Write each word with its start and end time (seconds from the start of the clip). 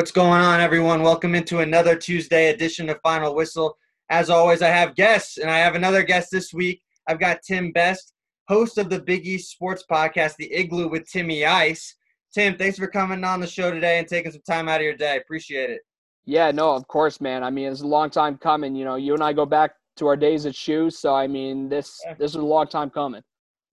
What's 0.00 0.12
going 0.12 0.40
on, 0.40 0.62
everyone? 0.62 1.02
Welcome 1.02 1.34
into 1.34 1.58
another 1.58 1.94
Tuesday 1.94 2.48
edition 2.48 2.88
of 2.88 2.98
Final 3.02 3.34
Whistle. 3.34 3.76
As 4.08 4.30
always, 4.30 4.62
I 4.62 4.68
have 4.68 4.94
guests, 4.94 5.36
and 5.36 5.50
I 5.50 5.58
have 5.58 5.74
another 5.74 6.02
guest 6.02 6.30
this 6.32 6.54
week. 6.54 6.80
I've 7.06 7.20
got 7.20 7.42
Tim 7.46 7.70
Best, 7.70 8.14
host 8.48 8.78
of 8.78 8.88
the 8.88 9.02
Big 9.02 9.26
East 9.26 9.50
Sports 9.50 9.84
Podcast, 9.90 10.36
The 10.36 10.50
Igloo 10.54 10.88
with 10.88 11.06
Timmy 11.06 11.44
Ice. 11.44 11.96
Tim, 12.32 12.56
thanks 12.56 12.78
for 12.78 12.86
coming 12.86 13.22
on 13.24 13.40
the 13.40 13.46
show 13.46 13.70
today 13.70 13.98
and 13.98 14.08
taking 14.08 14.32
some 14.32 14.40
time 14.48 14.70
out 14.70 14.80
of 14.80 14.84
your 14.84 14.96
day. 14.96 15.18
Appreciate 15.18 15.68
it. 15.68 15.82
Yeah, 16.24 16.50
no, 16.50 16.74
of 16.74 16.88
course, 16.88 17.20
man. 17.20 17.44
I 17.44 17.50
mean, 17.50 17.70
it's 17.70 17.82
a 17.82 17.86
long 17.86 18.08
time 18.08 18.38
coming. 18.38 18.74
You 18.74 18.86
know, 18.86 18.96
you 18.96 19.12
and 19.12 19.22
I 19.22 19.34
go 19.34 19.44
back 19.44 19.72
to 19.96 20.06
our 20.06 20.16
days 20.16 20.46
at 20.46 20.54
Shoes, 20.54 20.98
so 20.98 21.14
I 21.14 21.26
mean, 21.26 21.68
this 21.68 22.00
this 22.18 22.30
is 22.30 22.36
a 22.36 22.40
long 22.40 22.68
time 22.68 22.88
coming. 22.88 23.20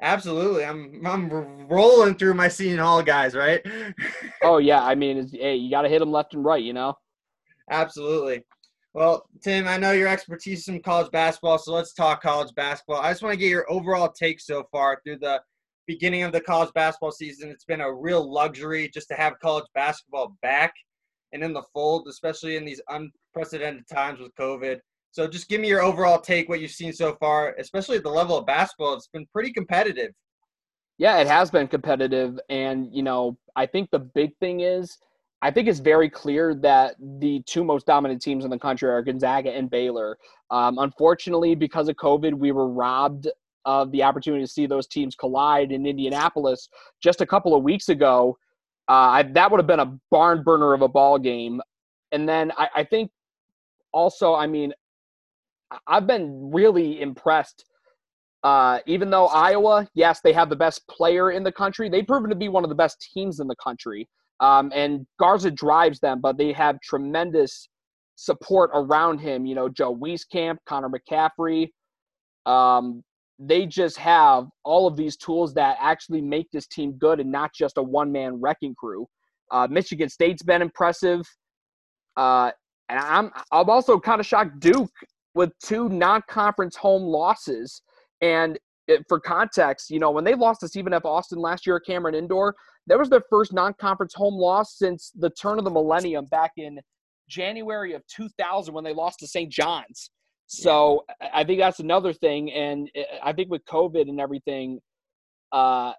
Absolutely, 0.02 0.64
I'm 0.64 1.05
I'm 1.05 1.68
rolling 1.68 2.16
through 2.16 2.36
my 2.36 2.48
Seton 2.48 2.77
Hall 2.77 3.02
guys, 3.02 3.36
right? 3.36 3.66
oh 4.43 4.59
yeah, 4.59 4.84
I 4.84 4.93
mean, 4.93 5.27
hey, 5.31 5.55
you 5.55 5.71
got 5.71 5.81
to 5.81 5.89
hit 5.89 6.00
them 6.00 6.12
left 6.12 6.34
and 6.34 6.45
right, 6.45 6.63
you 6.63 6.73
know. 6.73 6.94
Absolutely. 7.70 8.44
Well, 8.94 9.27
Tim, 9.44 9.67
I 9.67 9.77
know 9.77 9.91
your 9.91 10.08
expertise 10.08 10.67
in 10.67 10.81
college 10.81 11.12
basketball, 11.12 11.58
so 11.58 11.73
let's 11.73 11.94
talk 11.94 12.22
college 12.22 12.53
basketball. 12.55 13.02
I 13.02 13.12
just 13.12 13.22
want 13.22 13.34
to 13.34 13.39
get 13.39 13.49
your 13.49 13.72
overall 13.72 14.12
take 14.12 14.39
so 14.39 14.63
far 14.72 15.02
through 15.03 15.20
the 15.20 15.41
beginning 15.88 16.23
of 16.23 16.31
the 16.31 16.41
college 16.41 16.73
basketball 16.73 17.11
season. 17.11 17.50
It's 17.50 17.66
been 17.66 17.81
a 17.81 17.94
real 17.94 18.31
luxury 18.31 18.89
just 18.94 19.08
to 19.09 19.16
have 19.16 19.39
college 19.39 19.66
basketball 19.73 20.36
back 20.41 20.73
and 21.31 21.44
in 21.44 21.53
the 21.53 21.64
fold, 21.73 22.08
especially 22.08 22.55
in 22.55 22.66
these 22.66 22.81
unprecedented 22.89 23.88
times 23.88 24.20
with 24.20 24.34
COVID. 24.36 24.80
So 25.17 25.26
just 25.26 25.49
give 25.49 25.59
me 25.59 25.67
your 25.67 25.81
overall 25.81 26.21
take, 26.21 26.48
what 26.48 26.62
you've 26.62 26.70
seen 26.70 26.94
so 26.94 27.16
far, 27.16 27.55
especially 27.58 27.98
at 27.98 28.03
the 28.03 28.09
level 28.09 28.38
of 28.38 28.45
basketball. 28.45 28.94
It's 28.94 29.08
been 29.08 29.25
pretty 29.34 29.52
competitive. 29.52 30.12
Yeah, 30.99 31.17
it 31.17 31.25
has 31.25 31.49
been 31.49 31.67
competitive. 31.67 32.39
And, 32.49 32.94
you 32.94 33.02
know, 33.02 33.35
I 33.55 33.66
think 33.66 33.89
the 33.89 33.98
big 33.98 34.38
thing 34.38 34.59
is 34.59 34.99
I 35.41 35.49
think 35.49 35.67
it's 35.67 35.80
very 35.80 36.08
clear 36.08 36.53
that 36.61 36.98
the 37.20 37.41
two 37.48 37.63
most 37.63 37.88
dominant 37.88 38.22
teams 38.22 38.45
in 38.45 38.52
the 38.52 38.59
country 38.59 38.92
are 38.92 39.02
Gonzaga 39.02 39.50
and 39.50 39.72
Baylor. 39.72 40.19
Um, 40.52 40.77
unfortunately, 40.77 41.55
because 41.55 41.89
of 41.89 41.95
COVID, 41.95 42.36
we 42.36 42.52
were 42.52 42.70
robbed 42.70 43.27
of 43.66 43.92
the 43.92 44.03
opportunity 44.03 44.44
to 44.44 44.52
see 44.52 44.67
those 44.67 44.86
teams 44.86 45.16
collide 45.16 45.72
in 45.72 45.88
Indianapolis 45.88 46.70
just 47.02 47.22
a 47.22 47.25
couple 47.25 47.55
of 47.55 47.64
weeks 47.64 47.89
ago. 47.89 48.38
Uh, 48.88 48.92
I, 48.92 49.23
that 49.23 49.49
would 49.49 49.59
have 49.59 49.66
been 49.66 49.80
a 49.80 49.97
barn 50.11 50.44
burner 50.44 50.75
of 50.75 50.83
a 50.83 50.88
ball 50.88 51.17
game. 51.17 51.59
And 52.11 52.30
then 52.30 52.52
I, 52.55 52.70
I 52.75 52.83
think 52.83 53.09
also, 53.92 54.36
I 54.36 54.45
mean, 54.45 54.73
I've 55.88 56.08
been 56.08 56.52
really 56.52 57.02
impressed. 57.02 57.66
Uh, 58.44 58.80
even 58.86 59.10
though 59.10 59.28
Iowa, 59.28 59.88
yes, 59.94 60.22
they 60.23 60.32
have 60.34 60.50
the 60.50 60.56
best 60.56 60.88
player 60.88 61.32
in 61.32 61.44
the 61.44 61.52
country, 61.52 61.90
they've 61.90 62.06
proven 62.06 62.30
to 62.30 62.36
be 62.36 62.50
one 62.50 62.64
of 62.64 62.70
the 62.70 62.76
best 62.76 63.10
teams 63.14 63.40
in 63.40 63.48
the 63.48 63.56
country. 63.56 64.08
Um, 64.40 64.72
and 64.73 65.06
Garza 65.20 65.52
drives 65.52 66.00
them, 66.00 66.22
but 66.22 66.38
they 66.38 66.54
have 66.54 66.80
tremendous 66.82 67.68
support 68.16 68.70
around 68.73 69.20
him. 69.20 69.45
You 69.45 69.56
know, 69.56 69.70
Joe 69.70 69.95
Wieskamp, 69.95 70.58
Connor 70.68 70.90
McCaffery. 70.90 71.70
Um, 72.45 73.04
they 73.40 73.66
just 73.66 73.98
have 73.98 74.48
all 74.64 74.88
of 74.88 74.95
these 74.95 75.18
tools 75.18 75.54
that 75.56 75.78
actually 75.80 76.22
make 76.22 76.50
this 76.52 76.68
team 76.68 76.94
good 76.94 77.20
and 77.20 77.32
not 77.32 77.52
just 77.54 77.78
a 77.78 77.84
one 77.84 78.12
man 78.12 78.40
wrecking 78.40 78.76
crew. 78.76 79.08
Uh, 79.52 79.68
Michigan 79.70 80.10
State's 80.10 80.44
been 80.44 80.62
impressive. 80.62 81.22
Uh, 82.16 82.52
and 82.90 83.00
I'm 83.00 83.32
I'm 83.52 83.70
also 83.70 84.00
kind 84.00 84.20
of 84.20 84.26
shocked 84.26 84.60
Duke 84.60 84.92
with 85.38 85.52
two 85.63 85.88
non-conference 85.88 86.75
home 86.75 87.03
losses. 87.03 87.81
And 88.21 88.57
it, 88.88 89.05
for 89.07 89.19
context, 89.19 89.89
you 89.89 89.99
know, 89.99 90.11
when 90.11 90.23
they 90.23 90.33
lost 90.33 90.61
to 90.61 90.67
Stephen 90.67 90.93
F. 90.93 91.05
Austin 91.05 91.39
last 91.39 91.67
year 91.67 91.75
at 91.75 91.85
Cameron 91.85 92.16
Indoor, 92.16 92.55
that 92.88 92.97
was 92.97 93.09
their 93.09 93.21
first 93.30 93.53
non-conference 93.53 94.13
home 94.13 94.33
loss 94.33 94.77
since 94.77 95.11
the 95.15 95.30
turn 95.30 95.59
of 95.59 95.65
the 95.65 95.71
millennium 95.71 96.25
back 96.25 96.52
in 96.58 96.80
January 97.30 97.93
of 97.93 98.02
2000 98.08 98.73
when 98.73 98.83
they 98.83 98.93
lost 98.93 99.19
to 99.19 99.27
St. 99.27 99.52
John's. 99.52 100.09
So 100.47 101.05
I 101.33 101.43
think 101.43 101.59
that's 101.59 101.81
another 101.81 102.13
thing, 102.13 102.52
and 102.53 102.89
I 103.21 103.33
think 103.33 103.52
with 103.52 103.65
COVID 103.65 104.03
and 104.08 104.20
everything, 104.20 104.80
uh, 105.52 105.92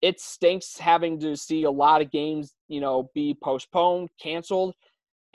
it 0.00 0.20
stinks 0.20 0.78
having 0.78 1.18
to 1.20 1.36
see 1.36 1.64
a 1.64 1.70
lot 1.70 2.00
of 2.00 2.10
games, 2.12 2.54
you 2.68 2.80
know, 2.80 3.10
be 3.14 3.36
postponed, 3.42 4.08
canceled, 4.22 4.74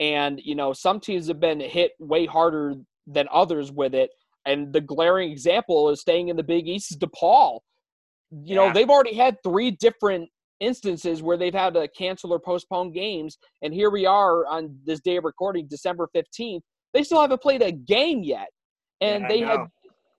and 0.00 0.40
you 0.42 0.54
know 0.54 0.72
some 0.72 1.00
teams 1.00 1.28
have 1.28 1.40
been 1.40 1.60
hit 1.60 1.92
way 1.98 2.26
harder 2.26 2.74
than 3.06 3.28
others 3.32 3.72
with 3.72 3.94
it. 3.94 4.10
And 4.46 4.72
the 4.72 4.80
glaring 4.80 5.30
example 5.30 5.90
is 5.90 6.00
staying 6.00 6.28
in 6.28 6.36
the 6.36 6.42
Big 6.42 6.68
East 6.68 6.92
is 6.92 6.98
DePaul. 6.98 7.60
You 8.30 8.40
yeah. 8.42 8.54
know, 8.56 8.72
they've 8.72 8.90
already 8.90 9.14
had 9.14 9.36
three 9.42 9.70
different 9.72 10.28
instances 10.60 11.22
where 11.22 11.36
they've 11.36 11.54
had 11.54 11.74
to 11.74 11.88
cancel 11.88 12.32
or 12.32 12.38
postpone 12.38 12.92
games. 12.92 13.38
And 13.62 13.74
here 13.74 13.90
we 13.90 14.06
are 14.06 14.46
on 14.46 14.76
this 14.84 15.00
day 15.00 15.16
of 15.16 15.24
recording, 15.24 15.66
December 15.68 16.08
15th. 16.14 16.60
They 16.94 17.02
still 17.02 17.20
haven't 17.20 17.42
played 17.42 17.62
a 17.62 17.72
game 17.72 18.22
yet. 18.22 18.48
And 19.00 19.22
yeah, 19.22 19.28
they 19.28 19.40
had 19.40 19.60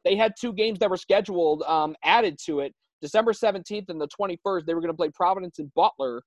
they 0.06 0.16
had 0.16 0.34
two 0.40 0.54
games 0.54 0.80
that 0.80 0.90
were 0.90 0.98
scheduled 0.98 1.64
um, 1.64 1.96
added 2.04 2.38
to 2.46 2.60
it. 2.62 2.74
December 3.02 3.34
17th 3.34 3.90
and 3.90 4.00
the 4.00 4.08
21st, 4.08 4.66
they 4.66 4.74
were 4.74 4.82
going 4.82 4.94
to 4.94 4.98
play 4.98 5.10
Providence 5.10 5.60
and 5.60 5.72
Butler. 5.74 6.22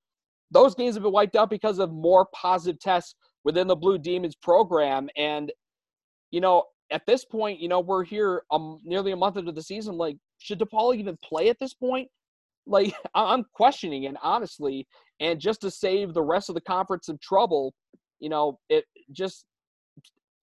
Those 0.51 0.75
games 0.75 0.95
have 0.95 1.03
been 1.03 1.11
wiped 1.11 1.35
out 1.35 1.49
because 1.49 1.79
of 1.79 1.91
more 1.91 2.27
positive 2.33 2.79
tests 2.79 3.15
within 3.43 3.67
the 3.67 3.75
Blue 3.75 3.97
Demons 3.97 4.35
program. 4.35 5.09
And 5.17 5.51
you 6.31 6.41
know, 6.41 6.63
at 6.91 7.05
this 7.05 7.23
point, 7.23 7.59
you 7.59 7.67
know, 7.67 7.79
we're 7.79 8.03
here 8.03 8.43
um, 8.51 8.79
nearly 8.83 9.11
a 9.11 9.15
month 9.15 9.37
into 9.37 9.51
the 9.51 9.61
season. 9.61 9.97
Like, 9.97 10.17
should 10.39 10.59
DePaul 10.59 10.95
even 10.95 11.17
play 11.23 11.49
at 11.49 11.59
this 11.59 11.73
point? 11.73 12.09
Like, 12.65 12.93
I'm 13.15 13.45
questioning 13.53 14.03
it, 14.03 14.15
honestly. 14.21 14.87
And 15.19 15.39
just 15.39 15.61
to 15.61 15.71
save 15.71 16.13
the 16.13 16.23
rest 16.23 16.49
of 16.49 16.55
the 16.55 16.61
conference 16.61 17.05
some 17.05 17.19
trouble, 17.21 17.73
you 18.19 18.29
know, 18.29 18.59
it 18.69 18.85
just, 19.11 19.45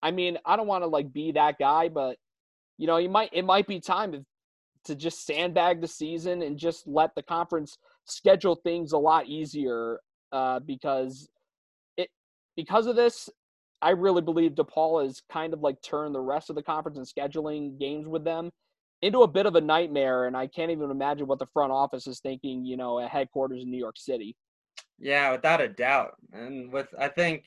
I 0.02 0.10
mean, 0.10 0.38
I 0.46 0.56
don't 0.56 0.66
want 0.66 0.84
to 0.84 0.88
like 0.88 1.12
be 1.12 1.32
that 1.32 1.58
guy, 1.58 1.88
but, 1.88 2.16
you 2.76 2.86
know, 2.86 2.96
you 2.98 3.08
might, 3.08 3.30
it 3.32 3.44
might 3.44 3.66
be 3.66 3.80
time 3.80 4.12
to, 4.12 4.24
to 4.84 4.94
just 4.94 5.26
sandbag 5.26 5.80
the 5.80 5.88
season 5.88 6.42
and 6.42 6.56
just 6.56 6.86
let 6.86 7.10
the 7.14 7.22
conference 7.22 7.76
schedule 8.04 8.54
things 8.54 8.92
a 8.92 8.98
lot 8.98 9.26
easier 9.26 9.98
uh, 10.32 10.60
because 10.60 11.28
it, 11.96 12.08
because 12.56 12.86
of 12.86 12.94
this, 12.96 13.28
I 13.80 13.90
really 13.90 14.22
believe 14.22 14.52
DePaul 14.52 15.04
has 15.04 15.22
kind 15.30 15.52
of 15.52 15.60
like 15.60 15.80
turned 15.82 16.14
the 16.14 16.20
rest 16.20 16.50
of 16.50 16.56
the 16.56 16.62
conference 16.62 16.98
and 16.98 17.06
scheduling 17.06 17.78
games 17.78 18.06
with 18.08 18.24
them 18.24 18.50
into 19.02 19.22
a 19.22 19.28
bit 19.28 19.46
of 19.46 19.54
a 19.54 19.60
nightmare. 19.60 20.26
And 20.26 20.36
I 20.36 20.48
can't 20.48 20.70
even 20.70 20.90
imagine 20.90 21.26
what 21.26 21.38
the 21.38 21.46
front 21.46 21.72
office 21.72 22.06
is 22.06 22.20
thinking, 22.20 22.64
you 22.64 22.76
know, 22.76 22.98
at 22.98 23.10
headquarters 23.10 23.62
in 23.62 23.70
New 23.70 23.78
York 23.78 23.96
City. 23.96 24.36
Yeah, 24.98 25.30
without 25.32 25.60
a 25.60 25.68
doubt. 25.68 26.14
And 26.32 26.72
with, 26.72 26.88
I 26.98 27.08
think, 27.08 27.44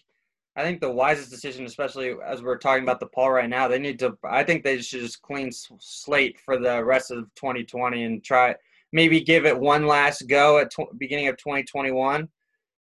I 0.55 0.63
think 0.63 0.79
the 0.79 0.91
wisest 0.91 1.29
decision, 1.29 1.65
especially 1.65 2.13
as 2.25 2.41
we're 2.41 2.57
talking 2.57 2.83
about 2.83 3.01
DePaul 3.01 3.33
right 3.33 3.49
now, 3.49 3.67
they 3.67 3.79
need 3.79 3.99
to, 3.99 4.17
I 4.23 4.43
think 4.43 4.63
they 4.63 4.77
should 4.81 5.01
just 5.01 5.21
clean 5.21 5.49
slate 5.51 6.39
for 6.39 6.57
the 6.57 6.83
rest 6.83 7.11
of 7.11 7.23
2020 7.35 8.03
and 8.03 8.23
try, 8.23 8.55
maybe 8.93 9.21
give 9.21 9.45
it 9.45 9.59
one 9.59 9.85
last 9.85 10.27
go 10.27 10.59
at 10.59 10.71
beginning 10.97 11.27
of 11.27 11.37
2021 11.37 12.29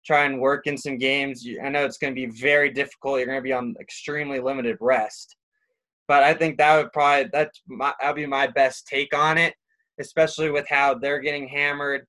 try 0.04 0.24
and 0.24 0.40
work 0.40 0.66
in 0.66 0.76
some 0.76 0.98
games. 0.98 1.46
I 1.62 1.68
know 1.68 1.84
it's 1.84 1.98
going 1.98 2.14
to 2.14 2.20
be 2.20 2.32
very 2.40 2.70
difficult. 2.70 3.18
You're 3.18 3.26
going 3.26 3.38
to 3.38 3.42
be 3.42 3.52
on 3.52 3.74
extremely 3.80 4.40
limited 4.40 4.76
rest, 4.80 5.36
but 6.08 6.22
I 6.22 6.34
think 6.34 6.58
that 6.58 6.76
would 6.76 6.92
probably 6.92 7.28
that's 7.32 7.62
that'd 8.00 8.16
be 8.16 8.26
my 8.26 8.46
best 8.46 8.86
take 8.86 9.16
on 9.16 9.38
it, 9.38 9.54
especially 9.98 10.50
with 10.50 10.66
how 10.68 10.94
they're 10.94 11.20
getting 11.20 11.48
hammered. 11.48 12.06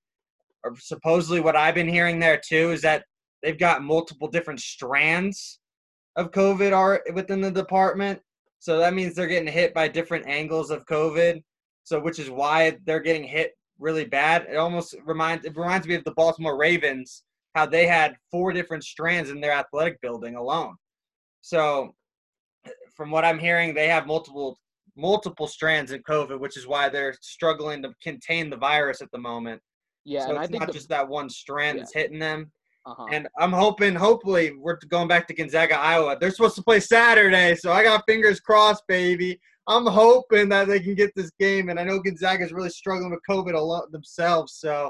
Or 0.63 0.75
supposedly, 0.77 1.41
what 1.41 1.55
I've 1.55 1.75
been 1.75 1.87
hearing 1.87 2.19
there 2.19 2.39
too 2.43 2.71
is 2.71 2.81
that 2.81 3.03
they've 3.41 3.59
got 3.59 3.83
multiple 3.83 4.27
different 4.27 4.59
strands 4.59 5.59
of 6.15 6.31
COVID 6.31 6.75
are 6.75 7.01
within 7.13 7.41
the 7.41 7.51
department. 7.51 8.19
So 8.59 8.77
that 8.77 8.93
means 8.93 9.15
they're 9.15 9.27
getting 9.27 9.51
hit 9.51 9.73
by 9.73 9.87
different 9.87 10.27
angles 10.27 10.69
of 10.69 10.85
COVID. 10.85 11.41
So 11.83 11.99
which 11.99 12.19
is 12.19 12.29
why 12.29 12.77
they're 12.85 12.99
getting 12.99 13.23
hit 13.23 13.53
really 13.79 14.05
bad. 14.05 14.45
It 14.49 14.57
almost 14.57 14.95
reminds 15.05 15.45
it 15.45 15.57
reminds 15.57 15.87
me 15.87 15.95
of 15.95 16.03
the 16.03 16.13
Baltimore 16.13 16.57
Ravens 16.57 17.23
how 17.55 17.65
they 17.65 17.85
had 17.85 18.15
four 18.29 18.53
different 18.53 18.83
strands 18.83 19.29
in 19.29 19.41
their 19.41 19.51
athletic 19.51 19.99
building 20.01 20.35
alone. 20.35 20.75
So, 21.41 21.93
from 22.95 23.11
what 23.11 23.25
I'm 23.25 23.39
hearing, 23.39 23.73
they 23.73 23.87
have 23.87 24.07
multiple 24.07 24.57
multiple 24.97 25.47
strands 25.47 25.91
in 25.91 26.03
COVID, 26.03 26.39
which 26.39 26.57
is 26.57 26.67
why 26.67 26.89
they're 26.89 27.15
struggling 27.21 27.81
to 27.81 27.93
contain 28.03 28.49
the 28.49 28.57
virus 28.57 29.01
at 29.01 29.11
the 29.11 29.17
moment. 29.17 29.61
Yeah, 30.03 30.25
so 30.25 30.39
it's 30.39 30.51
not 30.51 30.67
the, 30.67 30.73
just 30.73 30.89
that 30.89 31.07
one 31.07 31.29
strand 31.29 31.77
yeah. 31.77 31.83
that's 31.83 31.93
hitting 31.93 32.19
them. 32.19 32.51
Uh-huh. 32.85 33.05
And 33.11 33.27
I'm 33.37 33.51
hoping, 33.51 33.93
hopefully, 33.93 34.53
we're 34.57 34.79
going 34.89 35.07
back 35.07 35.27
to 35.27 35.35
Gonzaga, 35.35 35.77
Iowa. 35.77 36.17
They're 36.19 36.31
supposed 36.31 36.55
to 36.55 36.63
play 36.63 36.79
Saturday, 36.79 37.55
so 37.55 37.71
I 37.71 37.83
got 37.83 38.03
fingers 38.07 38.39
crossed, 38.39 38.83
baby. 38.87 39.39
I'm 39.67 39.85
hoping 39.85 40.49
that 40.49 40.67
they 40.67 40.79
can 40.79 40.95
get 40.95 41.11
this 41.15 41.31
game, 41.39 41.69
and 41.69 41.79
I 41.79 41.83
know 41.83 41.99
Gonzaga 41.99 42.43
is 42.43 42.51
really 42.51 42.71
struggling 42.71 43.11
with 43.11 43.19
COVID 43.29 43.53
a 43.53 43.59
lot 43.59 43.91
themselves. 43.91 44.53
So 44.55 44.89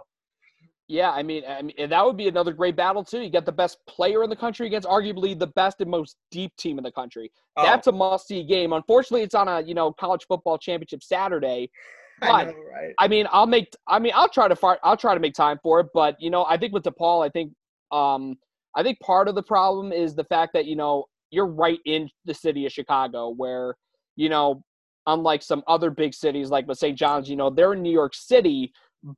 yeah, 0.91 1.11
I 1.11 1.23
mean, 1.23 1.43
I 1.47 1.61
mean, 1.61 1.75
that 1.89 2.05
would 2.05 2.17
be 2.17 2.27
another 2.27 2.53
great 2.53 2.75
battle 2.75 3.03
too. 3.03 3.21
You 3.21 3.29
get 3.29 3.45
the 3.45 3.51
best 3.51 3.77
player 3.87 4.23
in 4.23 4.29
the 4.29 4.35
country 4.35 4.67
against 4.67 4.87
arguably 4.87 5.37
the 5.37 5.47
best 5.47 5.81
and 5.81 5.89
most 5.89 6.17
deep 6.31 6.55
team 6.57 6.77
in 6.77 6.83
the 6.83 6.91
country. 6.91 7.31
Oh. 7.57 7.63
That's 7.63 7.87
a 7.87 7.91
must-see 7.91 8.43
game. 8.43 8.73
Unfortunately, 8.73 9.23
it's 9.23 9.35
on 9.35 9.47
a 9.47 9.61
you 9.61 9.73
know 9.73 9.91
college 9.93 10.25
football 10.27 10.57
championship 10.57 11.03
Saturday. 11.03 11.69
But, 12.19 12.29
I 12.29 12.43
know, 12.45 12.53
right? 12.71 12.93
I 12.99 13.07
mean, 13.07 13.25
I'll 13.31 13.47
make. 13.47 13.73
I 13.87 13.97
mean, 13.97 14.11
I'll 14.15 14.29
try 14.29 14.47
to 14.47 14.55
fart. 14.55 14.79
I'll 14.83 14.97
try 14.97 15.13
to 15.15 15.19
make 15.19 15.33
time 15.33 15.59
for 15.63 15.79
it. 15.79 15.87
But 15.93 16.15
you 16.19 16.29
know, 16.29 16.45
I 16.45 16.57
think 16.57 16.73
with 16.73 16.83
DePaul, 16.83 17.25
I 17.25 17.29
think 17.29 17.53
um, 17.91 18.37
I 18.75 18.83
think 18.83 18.99
part 18.99 19.27
of 19.27 19.35
the 19.35 19.43
problem 19.43 19.91
is 19.91 20.15
the 20.15 20.23
fact 20.23 20.53
that, 20.53 20.65
you 20.65 20.75
know, 20.75 21.05
you're 21.29 21.47
right 21.47 21.79
in 21.85 22.09
the 22.25 22.33
city 22.33 22.65
of 22.65 22.71
Chicago 22.71 23.29
where, 23.29 23.75
you 24.15 24.29
know, 24.29 24.63
unlike 25.07 25.41
some 25.41 25.63
other 25.67 25.89
big 25.89 26.13
cities 26.13 26.49
like 26.49 26.67
the 26.67 26.75
St. 26.75 26.97
John's, 26.97 27.29
you 27.29 27.35
know, 27.35 27.49
they're 27.49 27.73
in 27.73 27.81
New 27.81 27.91
York 27.91 28.13
City, 28.13 28.71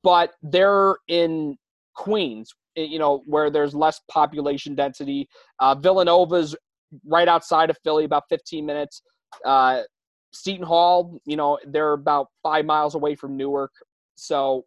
but 0.04 0.32
they're 0.42 0.96
in 1.08 1.58
Queens, 1.96 2.54
eh, 2.78 2.84
you 2.84 3.00
know, 3.00 3.24
where 3.26 3.50
there's 3.50 3.76
less 3.76 4.00
population 4.10 4.76
density. 4.76 5.28
Uh, 5.60 5.76
Villanova's 5.76 6.56
right 7.06 7.28
outside 7.28 7.70
of 7.70 7.78
Philly, 7.84 8.06
about 8.06 8.24
15 8.30 8.66
minutes. 8.66 9.02
Uh, 9.46 9.82
Seton 10.34 10.66
Hall, 10.66 11.20
you 11.26 11.38
know, 11.38 11.60
they're 11.68 11.94
about 11.94 12.28
five 12.42 12.66
miles 12.66 12.96
away 12.96 13.16
from 13.16 13.38
Newark. 13.38 13.72
So, 14.16 14.66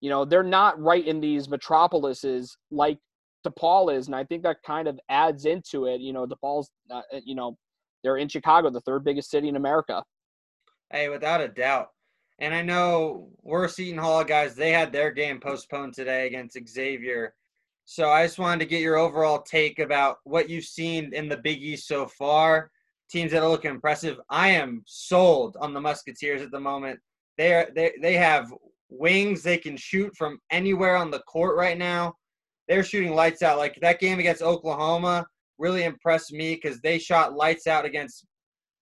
you 0.00 0.10
know, 0.10 0.24
they're 0.24 0.42
not 0.42 0.80
right 0.80 1.06
in 1.06 1.20
these 1.20 1.48
metropolises 1.48 2.56
like 2.70 2.98
DePaul 3.46 3.94
is. 3.94 4.06
And 4.06 4.14
I 4.14 4.24
think 4.24 4.42
that 4.42 4.58
kind 4.64 4.88
of 4.88 4.98
adds 5.08 5.44
into 5.46 5.86
it. 5.86 6.00
You 6.00 6.12
know, 6.12 6.26
DePaul's, 6.26 6.70
uh, 6.90 7.02
you 7.24 7.34
know, 7.34 7.56
they're 8.02 8.16
in 8.16 8.28
Chicago, 8.28 8.70
the 8.70 8.80
third 8.80 9.04
biggest 9.04 9.30
city 9.30 9.48
in 9.48 9.56
America. 9.56 10.02
Hey, 10.90 11.08
without 11.08 11.40
a 11.40 11.48
doubt. 11.48 11.90
And 12.40 12.54
I 12.54 12.62
know 12.62 13.28
we're 13.42 13.68
Seton 13.68 13.98
Hall 13.98 14.24
guys. 14.24 14.54
They 14.54 14.72
had 14.72 14.92
their 14.92 15.10
game 15.10 15.40
postponed 15.40 15.92
today 15.92 16.26
against 16.26 16.56
Xavier. 16.68 17.34
So 17.84 18.08
I 18.08 18.24
just 18.24 18.38
wanted 18.38 18.60
to 18.60 18.70
get 18.70 18.80
your 18.80 18.96
overall 18.96 19.42
take 19.42 19.78
about 19.78 20.18
what 20.24 20.48
you've 20.48 20.64
seen 20.64 21.12
in 21.12 21.28
the 21.28 21.36
Big 21.36 21.62
East 21.62 21.86
so 21.86 22.06
far. 22.06 22.70
Teams 23.10 23.32
that 23.32 23.42
are 23.42 23.48
looking 23.48 23.72
impressive. 23.72 24.18
I 24.30 24.50
am 24.50 24.82
sold 24.86 25.58
on 25.60 25.74
the 25.74 25.80
Musketeers 25.80 26.40
at 26.40 26.50
the 26.50 26.60
moment. 26.60 26.98
They 27.36 27.52
are 27.52 27.68
they 27.74 27.92
they 28.00 28.14
have 28.14 28.54
wings. 28.88 29.42
They 29.42 29.58
can 29.58 29.76
shoot 29.76 30.16
from 30.16 30.38
anywhere 30.50 30.96
on 30.96 31.10
the 31.10 31.20
court 31.20 31.56
right 31.56 31.76
now. 31.76 32.14
They're 32.68 32.84
shooting 32.84 33.14
lights 33.14 33.42
out. 33.42 33.58
Like 33.58 33.76
that 33.82 34.00
game 34.00 34.18
against 34.18 34.42
Oklahoma 34.42 35.26
really 35.58 35.82
impressed 35.82 36.32
me 36.32 36.54
because 36.54 36.80
they 36.80 36.98
shot 36.98 37.34
lights 37.34 37.66
out 37.66 37.84
against 37.84 38.24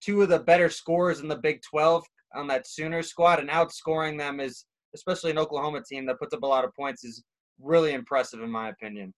two 0.00 0.22
of 0.22 0.28
the 0.28 0.38
better 0.38 0.68
scorers 0.68 1.20
in 1.20 1.28
the 1.28 1.38
Big 1.38 1.60
12 1.62 2.04
on 2.34 2.46
that 2.48 2.66
Sooner 2.66 3.02
squad 3.02 3.40
and 3.40 3.48
outscoring 3.48 4.18
them 4.18 4.40
is, 4.40 4.64
especially 4.94 5.30
an 5.30 5.38
Oklahoma 5.38 5.82
team 5.88 6.06
that 6.06 6.18
puts 6.18 6.34
up 6.34 6.42
a 6.42 6.46
lot 6.46 6.64
of 6.64 6.74
points, 6.74 7.04
is 7.04 7.24
really 7.60 7.92
impressive 7.92 8.40
in 8.40 8.50
my 8.50 8.68
opinion. 8.68 9.12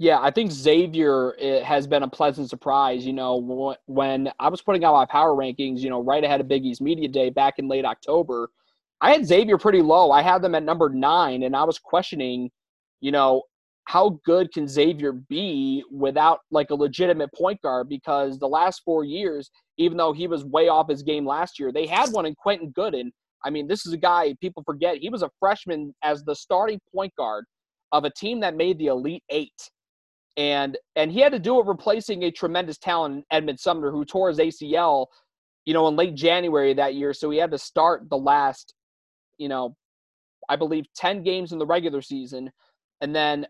Yeah, 0.00 0.20
I 0.20 0.30
think 0.30 0.52
Xavier 0.52 1.34
has 1.64 1.88
been 1.88 2.04
a 2.04 2.08
pleasant 2.08 2.48
surprise. 2.48 3.04
You 3.04 3.12
know, 3.12 3.74
when 3.86 4.30
I 4.38 4.48
was 4.48 4.62
putting 4.62 4.84
out 4.84 4.92
my 4.92 5.06
power 5.06 5.34
rankings, 5.34 5.80
you 5.80 5.90
know, 5.90 6.00
right 6.00 6.22
ahead 6.22 6.40
of 6.40 6.46
Big 6.46 6.64
East 6.64 6.80
Media 6.80 7.08
Day 7.08 7.30
back 7.30 7.58
in 7.58 7.66
late 7.66 7.84
October, 7.84 8.50
I 9.00 9.12
had 9.12 9.26
Xavier 9.26 9.58
pretty 9.58 9.82
low. 9.82 10.12
I 10.12 10.22
had 10.22 10.40
them 10.40 10.54
at 10.54 10.62
number 10.62 10.88
nine, 10.88 11.42
and 11.42 11.56
I 11.56 11.64
was 11.64 11.80
questioning, 11.80 12.50
you 13.00 13.10
know, 13.10 13.42
how 13.88 14.20
good 14.26 14.52
can 14.52 14.68
Xavier 14.68 15.12
be 15.12 15.82
without 15.90 16.40
like 16.50 16.68
a 16.68 16.74
legitimate 16.74 17.32
point 17.32 17.58
guard? 17.62 17.88
Because 17.88 18.38
the 18.38 18.46
last 18.46 18.82
four 18.84 19.02
years, 19.02 19.50
even 19.78 19.96
though 19.96 20.12
he 20.12 20.28
was 20.28 20.44
way 20.44 20.68
off 20.68 20.90
his 20.90 21.02
game 21.02 21.24
last 21.24 21.58
year, 21.58 21.72
they 21.72 21.86
had 21.86 22.10
one 22.10 22.26
in 22.26 22.34
Quentin 22.34 22.68
Goodin. 22.72 23.10
I 23.46 23.48
mean, 23.48 23.66
this 23.66 23.86
is 23.86 23.94
a 23.94 23.96
guy 23.96 24.34
people 24.42 24.62
forget. 24.66 24.98
He 24.98 25.08
was 25.08 25.22
a 25.22 25.30
freshman 25.40 25.94
as 26.04 26.22
the 26.22 26.36
starting 26.36 26.78
point 26.94 27.14
guard 27.16 27.46
of 27.92 28.04
a 28.04 28.10
team 28.10 28.40
that 28.40 28.56
made 28.56 28.78
the 28.78 28.88
Elite 28.88 29.22
Eight. 29.30 29.70
And 30.36 30.76
and 30.94 31.10
he 31.10 31.20
had 31.20 31.32
to 31.32 31.38
do 31.38 31.58
it 31.58 31.64
replacing 31.64 32.24
a 32.24 32.30
tremendous 32.30 32.76
talent, 32.76 33.24
Edmund 33.30 33.58
Sumner, 33.58 33.90
who 33.90 34.04
tore 34.04 34.28
his 34.28 34.38
ACL, 34.38 35.06
you 35.64 35.72
know, 35.72 35.88
in 35.88 35.96
late 35.96 36.14
January 36.14 36.74
that 36.74 36.94
year. 36.94 37.14
So 37.14 37.30
he 37.30 37.38
had 37.38 37.52
to 37.52 37.58
start 37.58 38.10
the 38.10 38.18
last, 38.18 38.74
you 39.38 39.48
know, 39.48 39.74
I 40.46 40.56
believe 40.56 40.84
10 40.94 41.22
games 41.22 41.52
in 41.52 41.58
the 41.58 41.64
regular 41.64 42.02
season. 42.02 42.50
And 43.00 43.16
then 43.16 43.46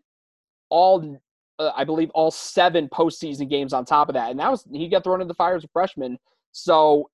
all 0.70 1.18
uh, 1.58 1.72
I 1.76 1.84
believe 1.84 2.10
all 2.10 2.30
seven 2.30 2.88
postseason 2.88 3.48
games 3.48 3.72
on 3.72 3.84
top 3.84 4.08
of 4.08 4.14
that, 4.14 4.30
and 4.30 4.40
that 4.40 4.50
was 4.50 4.66
he 4.72 4.88
got 4.88 5.04
thrown 5.04 5.20
in 5.20 5.28
the 5.28 5.34
fire 5.34 5.56
as 5.56 5.64
a 5.64 5.68
freshman. 5.68 6.18
So 6.52 7.10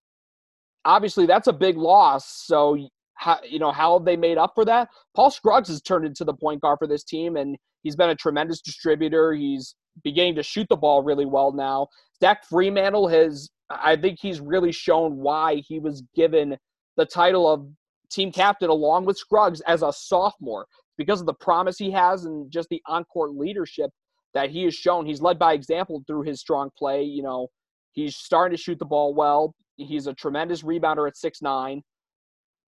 obviously 0.84 1.26
that's 1.26 1.48
a 1.48 1.52
big 1.52 1.76
loss. 1.76 2.26
So 2.46 2.88
how 3.14 3.40
you 3.48 3.58
know 3.58 3.72
how 3.72 3.98
they 3.98 4.16
made 4.16 4.38
up 4.38 4.52
for 4.54 4.64
that? 4.64 4.88
Paul 5.14 5.30
Scruggs 5.30 5.68
has 5.68 5.80
turned 5.80 6.04
into 6.04 6.24
the 6.24 6.34
point 6.34 6.60
guard 6.60 6.78
for 6.78 6.86
this 6.86 7.04
team, 7.04 7.36
and 7.36 7.56
he's 7.82 7.96
been 7.96 8.10
a 8.10 8.14
tremendous 8.14 8.60
distributor. 8.60 9.32
He's 9.32 9.74
beginning 10.02 10.34
to 10.36 10.42
shoot 10.42 10.66
the 10.68 10.76
ball 10.76 11.02
really 11.02 11.26
well 11.26 11.52
now. 11.52 11.88
Zach 12.20 12.44
Freemantle 12.48 13.10
has, 13.12 13.50
I 13.70 13.96
think, 13.96 14.18
he's 14.20 14.40
really 14.40 14.72
shown 14.72 15.16
why 15.16 15.62
he 15.66 15.78
was 15.78 16.02
given 16.14 16.56
the 16.96 17.06
title 17.06 17.48
of 17.48 17.66
team 18.10 18.32
captain 18.32 18.70
along 18.70 19.04
with 19.04 19.18
Scruggs 19.18 19.60
as 19.62 19.82
a 19.82 19.92
sophomore 19.92 20.66
because 20.98 21.20
of 21.20 21.26
the 21.26 21.34
promise 21.34 21.78
he 21.78 21.90
has 21.90 22.24
and 22.24 22.50
just 22.50 22.68
the 22.68 22.82
on-court 22.86 23.32
leadership 23.34 23.90
that 24.34 24.50
he 24.50 24.64
has 24.64 24.74
shown. 24.74 25.06
He's 25.06 25.20
led 25.22 25.38
by 25.38 25.52
example 25.52 26.02
through 26.06 26.22
his 26.22 26.40
strong 26.40 26.70
play. 26.76 27.02
You 27.02 27.22
know, 27.22 27.48
he's 27.92 28.16
starting 28.16 28.56
to 28.56 28.62
shoot 28.62 28.78
the 28.78 28.84
ball 28.84 29.14
well. 29.14 29.54
He's 29.76 30.06
a 30.06 30.14
tremendous 30.14 30.62
rebounder 30.62 31.08
at 31.08 31.16
six 31.16 31.42
nine, 31.42 31.82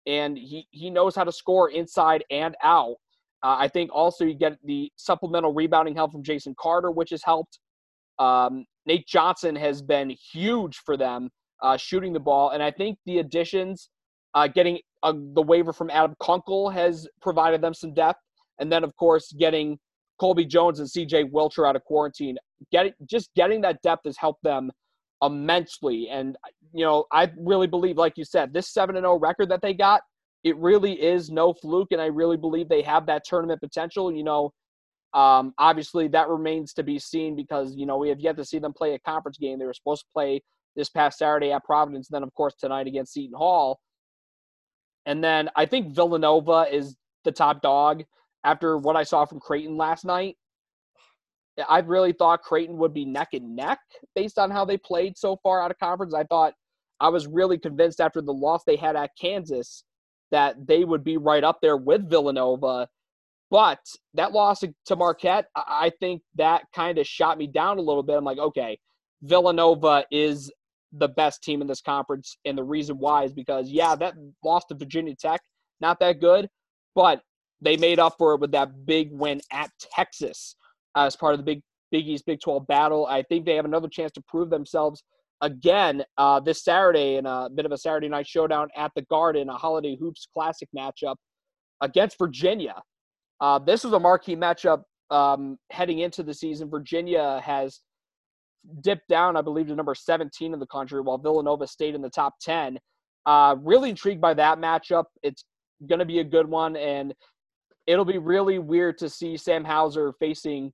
and 0.07 0.37
he 0.37 0.67
he 0.71 0.89
knows 0.89 1.15
how 1.15 1.23
to 1.23 1.31
score 1.31 1.69
inside 1.69 2.23
and 2.31 2.55
out. 2.63 2.95
Uh, 3.43 3.57
I 3.59 3.67
think 3.67 3.91
also 3.93 4.25
you 4.25 4.33
get 4.33 4.57
the 4.63 4.91
supplemental 4.95 5.53
rebounding 5.53 5.95
help 5.95 6.11
from 6.11 6.23
Jason 6.23 6.55
Carter, 6.59 6.91
which 6.91 7.11
has 7.11 7.21
helped. 7.23 7.59
Um, 8.17 8.65
Nate 8.87 9.07
Johnson 9.07 9.55
has 9.55 9.81
been 9.81 10.09
huge 10.09 10.77
for 10.77 10.97
them 10.97 11.29
uh, 11.61 11.77
shooting 11.77 12.13
the 12.13 12.19
ball, 12.19 12.51
and 12.51 12.63
I 12.63 12.71
think 12.71 12.97
the 13.05 13.19
additions, 13.19 13.89
uh, 14.35 14.47
getting 14.47 14.79
uh, 15.01 15.13
the 15.33 15.41
waiver 15.41 15.73
from 15.73 15.89
Adam 15.89 16.15
Kunkel 16.21 16.69
has 16.69 17.07
provided 17.21 17.61
them 17.61 17.73
some 17.73 17.93
depth, 17.93 18.19
and 18.59 18.71
then 18.71 18.83
of 18.83 18.95
course 18.97 19.31
getting 19.39 19.79
Colby 20.19 20.45
Jones 20.45 20.79
and 20.79 20.89
C.J. 20.89 21.25
Wilcher 21.25 21.67
out 21.67 21.75
of 21.75 21.83
quarantine, 21.85 22.37
getting 22.71 22.93
just 23.05 23.33
getting 23.35 23.61
that 23.61 23.81
depth 23.81 24.05
has 24.05 24.17
helped 24.17 24.43
them 24.43 24.71
immensely. 25.21 26.09
And 26.09 26.37
you 26.73 26.85
know, 26.85 27.05
I 27.11 27.31
really 27.37 27.67
believe, 27.67 27.97
like 27.97 28.17
you 28.17 28.25
said, 28.25 28.53
this 28.53 28.71
seven 28.71 28.95
and 28.97 29.03
zero 29.03 29.13
oh 29.13 29.19
record 29.19 29.49
that 29.49 29.61
they 29.61 29.73
got, 29.73 30.01
it 30.43 30.57
really 30.57 30.93
is 31.01 31.29
no 31.29 31.53
fluke, 31.53 31.91
and 31.91 32.01
I 32.01 32.07
really 32.07 32.37
believe 32.37 32.69
they 32.69 32.81
have 32.81 33.05
that 33.07 33.23
tournament 33.25 33.61
potential. 33.61 34.11
You 34.11 34.23
know, 34.23 34.53
um, 35.13 35.53
obviously 35.57 36.09
that 36.09 36.27
remains 36.27 36.73
to 36.73 36.83
be 36.83 36.99
seen 36.99 37.35
because 37.35 37.73
you 37.75 37.85
know 37.85 37.97
we 37.97 38.09
have 38.09 38.19
yet 38.19 38.35
to 38.37 38.45
see 38.45 38.59
them 38.59 38.73
play 38.73 38.93
a 38.95 38.99
conference 38.99 39.37
game. 39.37 39.59
They 39.59 39.65
were 39.65 39.73
supposed 39.73 40.01
to 40.01 40.09
play 40.13 40.41
this 40.75 40.89
past 40.89 41.19
Saturday 41.19 41.53
at 41.53 41.63
Providence, 41.63 42.09
and 42.09 42.15
then 42.15 42.23
of 42.23 42.33
course 42.33 42.53
tonight 42.59 42.87
against 42.87 43.13
Seton 43.13 43.37
Hall. 43.37 43.79
And 45.05 45.23
then 45.23 45.49
I 45.55 45.65
think 45.65 45.93
Villanova 45.93 46.67
is 46.71 46.95
the 47.23 47.31
top 47.31 47.61
dog 47.61 48.03
after 48.43 48.77
what 48.77 48.95
I 48.95 49.03
saw 49.03 49.25
from 49.25 49.39
Creighton 49.39 49.77
last 49.77 50.05
night. 50.05 50.37
I 51.69 51.79
really 51.79 52.11
thought 52.11 52.41
Creighton 52.41 52.77
would 52.77 52.93
be 52.93 53.05
neck 53.05 53.29
and 53.33 53.55
neck 53.55 53.79
based 54.13 54.37
on 54.37 54.51
how 54.51 54.65
they 54.65 54.77
played 54.77 55.17
so 55.17 55.37
far 55.41 55.61
out 55.61 55.71
of 55.71 55.79
conference. 55.79 56.13
I 56.13 56.23
thought 56.23 56.53
I 56.99 57.09
was 57.09 57.27
really 57.27 57.57
convinced 57.57 58.01
after 58.01 58.21
the 58.21 58.33
loss 58.33 58.63
they 58.65 58.75
had 58.75 58.95
at 58.95 59.11
Kansas 59.19 59.83
that 60.31 60.67
they 60.67 60.83
would 60.83 61.03
be 61.03 61.17
right 61.17 61.43
up 61.43 61.59
there 61.61 61.77
with 61.77 62.09
Villanova. 62.09 62.87
But 63.51 63.79
that 64.15 64.31
loss 64.33 64.63
to 64.87 64.95
Marquette, 64.95 65.45
I 65.55 65.91
think 65.99 66.23
that 66.35 66.63
kind 66.75 66.97
of 66.97 67.07
shot 67.07 67.37
me 67.37 67.47
down 67.47 67.77
a 67.77 67.81
little 67.81 68.03
bit. 68.03 68.17
I'm 68.17 68.23
like, 68.23 68.39
okay, 68.39 68.77
Villanova 69.21 70.05
is 70.11 70.51
the 70.97 71.07
best 71.09 71.43
team 71.43 71.61
in 71.61 71.67
this 71.67 71.81
conference. 71.81 72.37
And 72.45 72.57
the 72.57 72.63
reason 72.63 72.97
why 72.97 73.23
is 73.23 73.33
because, 73.33 73.69
yeah, 73.69 73.95
that 73.95 74.15
loss 74.43 74.65
to 74.65 74.75
Virginia 74.75 75.15
Tech, 75.15 75.41
not 75.81 75.99
that 75.99 76.19
good, 76.19 76.47
but 76.93 77.21
they 77.61 77.77
made 77.77 77.99
up 77.99 78.15
for 78.17 78.33
it 78.33 78.41
with 78.41 78.51
that 78.51 78.85
big 78.85 79.09
win 79.11 79.41
at 79.51 79.69
Texas 79.79 80.55
as 80.95 81.15
part 81.15 81.33
of 81.33 81.39
the 81.39 81.43
Big 81.43 81.61
Big 81.91 82.07
East 82.07 82.25
Big 82.25 82.39
12 82.41 82.67
battle. 82.67 83.05
I 83.05 83.23
think 83.23 83.45
they 83.45 83.55
have 83.55 83.65
another 83.65 83.87
chance 83.87 84.11
to 84.13 84.23
prove 84.27 84.49
themselves 84.49 85.03
again 85.41 86.03
uh, 86.17 86.39
this 86.39 86.63
Saturday 86.63 87.15
in 87.15 87.25
a 87.25 87.49
bit 87.53 87.65
of 87.65 87.71
a 87.71 87.77
Saturday 87.77 88.07
night 88.07 88.27
showdown 88.27 88.69
at 88.75 88.91
the 88.95 89.01
Garden, 89.03 89.49
a 89.49 89.53
Holiday 89.53 89.95
Hoops 89.95 90.27
Classic 90.33 90.67
matchup 90.75 91.15
against 91.81 92.17
Virginia. 92.17 92.81
Uh, 93.41 93.59
this 93.59 93.83
was 93.83 93.93
a 93.93 93.99
marquee 93.99 94.35
matchup 94.35 94.83
um, 95.11 95.57
heading 95.71 95.99
into 95.99 96.23
the 96.23 96.33
season. 96.33 96.69
Virginia 96.69 97.41
has 97.43 97.81
dipped 98.81 99.07
down, 99.07 99.37
I 99.37 99.41
believe, 99.41 99.67
to 99.67 99.75
number 99.75 99.95
17 99.95 100.53
in 100.53 100.59
the 100.59 100.67
country, 100.67 101.01
while 101.01 101.17
Villanova 101.17 101.67
stayed 101.67 101.95
in 101.95 102.01
the 102.01 102.09
top 102.09 102.35
10. 102.41 102.79
Uh, 103.25 103.55
really 103.61 103.89
intrigued 103.89 104.21
by 104.21 104.33
that 104.33 104.59
matchup. 104.59 105.05
It's 105.23 105.45
going 105.87 105.99
to 105.99 106.05
be 106.05 106.19
a 106.19 106.23
good 106.23 106.47
one, 106.47 106.75
and 106.75 107.13
it'll 107.87 108.05
be 108.05 108.17
really 108.17 108.59
weird 108.59 108.97
to 108.99 109.09
see 109.09 109.37
Sam 109.37 109.63
Hauser 109.63 110.13
facing 110.19 110.71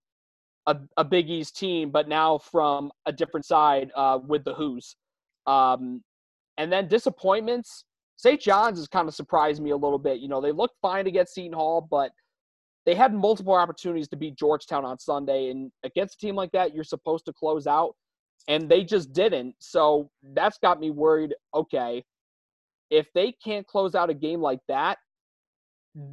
a, 0.68 0.78
a 0.98 1.04
Big 1.04 1.30
East 1.30 1.58
team, 1.58 1.92
but 1.92 2.08
now 2.08 2.38
from 2.38 2.92
a 3.06 3.12
different 3.12 3.46
side 3.46 3.92
uh, 3.96 4.20
with 4.26 4.44
the 4.44 4.54
Hoos. 4.54 4.96
Um, 5.48 6.04
and 6.58 6.72
then 6.72 6.88
disappointments. 6.88 7.86
St. 8.18 8.40
John's 8.40 8.78
has 8.78 8.88
kind 8.88 9.08
of 9.08 9.16
surprised 9.16 9.62
me 9.62 9.72
a 9.72 9.76
little 9.76 9.98
bit. 9.98 10.20
You 10.20 10.28
know, 10.28 10.42
they 10.42 10.52
looked 10.52 10.76
fine 10.82 11.08
against 11.08 11.34
Seton 11.34 11.54
Hall, 11.54 11.88
but 11.90 12.12
they 12.86 12.96
had 12.96 13.14
multiple 13.14 13.54
opportunities 13.54 14.08
to 14.10 14.16
beat 14.16 14.36
Georgetown 14.36 14.86
on 14.86 14.98
Sunday. 14.98 15.52
And 15.52 15.72
against 15.84 16.16
a 16.16 16.26
team 16.26 16.36
like 16.36 16.52
that, 16.52 16.74
you're 16.74 16.84
supposed 16.84 17.26
to 17.26 17.34
close 17.34 17.68
out, 17.68 17.96
and 18.48 18.70
they 18.70 18.84
just 18.84 19.14
didn't. 19.14 19.56
So 19.60 20.10
that's 20.34 20.58
got 20.58 20.80
me 20.80 20.90
worried. 20.90 21.36
Okay, 21.54 22.04
if 22.90 23.08
they 23.14 23.34
can't 23.44 23.66
close 23.66 23.96
out 23.96 24.10
a 24.10 24.14
game 24.14 24.42
like 24.42 24.60
that, 24.68 24.98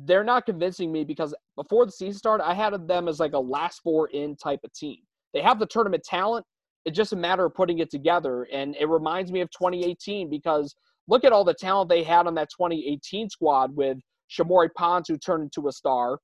they're 0.05 0.25
not 0.25 0.47
convincing 0.47 0.91
me 0.91 1.05
because 1.05 1.35
before 1.57 1.87
the 1.87 1.93
season 1.93 2.19
started, 2.19 2.45
I 2.47 2.55
had 2.55 2.89
them 2.89 3.09
as 3.09 3.21
like 3.21 3.33
a 3.33 3.39
last 3.39 3.81
four 3.83 4.09
in 4.09 4.37
type 4.37 4.61
of 4.65 4.73
team. 4.73 4.99
they 5.35 5.43
have 5.43 5.59
the 5.59 5.67
tournament 5.67 6.03
talent. 6.03 6.45
It's 6.85 6.97
just 6.97 7.13
a 7.13 7.17
matter 7.17 7.45
of 7.45 7.55
putting 7.55 7.81
it 7.81 7.91
together. 7.91 8.45
And 8.53 8.75
it 8.77 8.89
reminds 8.89 9.31
me 9.31 9.41
of 9.41 9.51
2018 9.51 10.31
because 10.31 10.75
look 11.07 11.25
at 11.25 11.33
all 11.33 11.45
the 11.45 11.55
talent 11.55 11.91
they 11.91 12.03
had 12.03 12.27
on 12.27 12.35
that 12.37 12.49
2018 12.51 13.29
squad 13.29 13.75
with 13.77 13.99
Shamorie 14.31 14.71
Ponds, 14.77 15.09
who 15.09 15.17
turned 15.19 15.45
into 15.45 15.69
a 15.69 15.73
star. 15.73 16.19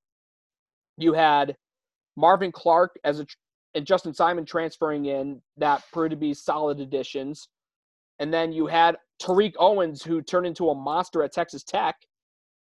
You 0.96 1.12
had 1.12 1.56
Marvin 2.16 2.52
Clark 2.52 2.98
as 3.04 3.20
a 3.20 3.26
and 3.74 3.86
Justin 3.86 4.14
Simon 4.14 4.44
transferring 4.44 5.06
in 5.06 5.40
that 5.56 5.82
proved 5.92 6.12
to 6.12 6.16
be 6.16 6.32
solid 6.32 6.80
additions. 6.80 7.48
And 8.20 8.32
then 8.32 8.52
you 8.52 8.66
had 8.66 8.96
Tariq 9.20 9.54
Owens, 9.58 10.02
who 10.02 10.22
turned 10.22 10.46
into 10.46 10.70
a 10.70 10.74
monster 10.74 11.22
at 11.22 11.32
Texas 11.32 11.64
Tech. 11.64 11.96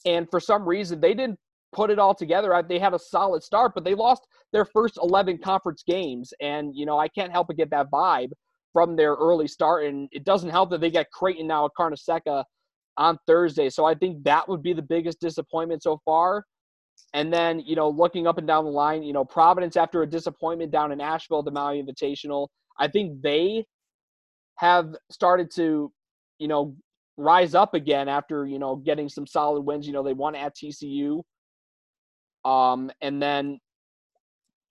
And 0.07 0.31
for 0.31 0.41
some 0.41 0.67
reason, 0.67 1.01
they 1.01 1.15
didn't 1.15 1.39
put 1.73 1.91
it 1.91 1.99
all 1.99 2.15
together. 2.15 2.65
They 2.69 2.79
had 2.79 2.95
a 2.95 2.99
solid 2.99 3.43
start, 3.43 3.73
but 3.75 3.85
they 3.85 3.95
lost 3.95 4.27
their 4.53 4.65
first 4.65 4.99
11 5.03 5.39
conference 5.39 5.83
games. 5.87 6.33
And, 6.41 6.75
you 6.75 6.87
know, 6.87 6.99
I 6.99 7.09
can't 7.09 7.33
help 7.33 7.49
but 7.49 7.57
get 7.57 7.71
that 7.71 7.91
vibe 7.91 8.31
from 8.73 8.95
their 8.95 9.15
early 9.15 9.49
start. 9.49 9.85
And 9.87 10.09
it 10.13 10.25
doesn't 10.25 10.51
help 10.51 10.71
that 10.71 10.81
they 10.81 10.91
get 10.91 11.11
Creighton 11.11 11.49
now 11.49 11.65
at 11.65 11.73
Carnesecca 11.79 12.45
on 12.97 13.19
Thursday. 13.27 13.69
So 13.69 13.85
I 13.85 13.95
think 13.95 14.23
that 14.25 14.49
would 14.49 14.63
be 14.63 14.73
the 14.73 14.83
biggest 14.83 15.21
disappointment 15.21 15.83
so 15.83 16.01
far. 16.05 16.45
And 17.12 17.33
then, 17.33 17.61
you 17.61 17.75
know, 17.76 17.88
looking 17.88 18.26
up 18.26 18.38
and 18.38 18.47
down 18.47 18.64
the 18.64 18.71
line, 18.71 19.02
you 19.02 19.12
know, 19.12 19.25
Providence 19.25 19.76
after 19.76 20.02
a 20.02 20.07
disappointment 20.07 20.71
down 20.71 20.92
in 20.92 21.00
Asheville, 21.00 21.42
the 21.42 21.50
Maui 21.50 21.83
Invitational, 21.83 22.49
I 22.78 22.88
think 22.88 23.21
they 23.23 23.64
have 24.57 24.95
started 25.11 25.50
to, 25.57 25.92
you 26.38 26.49
know, 26.49 26.76
rise 27.16 27.54
up 27.54 27.75
again 27.75 28.09
after, 28.09 28.47
you 28.47 28.59
know, 28.59 28.76
getting 28.76 29.09
some 29.09 29.26
solid 29.26 29.62
wins. 29.62 29.87
You 29.87 29.92
know, 29.92 30.02
they 30.02 30.12
won 30.12 30.35
at 30.35 30.54
TCU. 30.57 31.23
Um, 32.45 32.90
and 33.02 33.21
then 33.21 33.59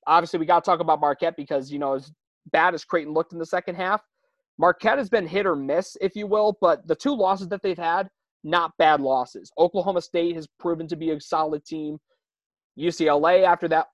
obviously 0.07 0.39
we 0.39 0.45
got 0.45 0.63
to 0.63 0.69
talk 0.69 0.79
about 0.79 0.99
Marquette 0.99 1.35
because, 1.37 1.71
you 1.71 1.79
know, 1.79 1.93
as 1.95 2.11
bad 2.51 2.73
as 2.73 2.83
Creighton 2.83 3.13
looked 3.13 3.33
in 3.33 3.39
the 3.39 3.45
second 3.45 3.75
half, 3.75 4.01
Marquette 4.57 4.97
has 4.97 5.09
been 5.09 5.27
hit 5.27 5.45
or 5.45 5.55
miss, 5.55 5.95
if 6.01 6.15
you 6.15 6.27
will, 6.27 6.57
but 6.59 6.85
the 6.87 6.95
two 6.95 7.15
losses 7.15 7.47
that 7.49 7.61
they've 7.61 7.77
had, 7.77 8.09
not 8.43 8.73
bad 8.77 9.01
losses. 9.01 9.51
Oklahoma 9.57 10.01
State 10.01 10.35
has 10.35 10.47
proven 10.59 10.87
to 10.87 10.95
be 10.95 11.11
a 11.11 11.21
solid 11.21 11.63
team. 11.65 11.97
UCLA, 12.79 13.43
after 13.43 13.67
that 13.67 13.87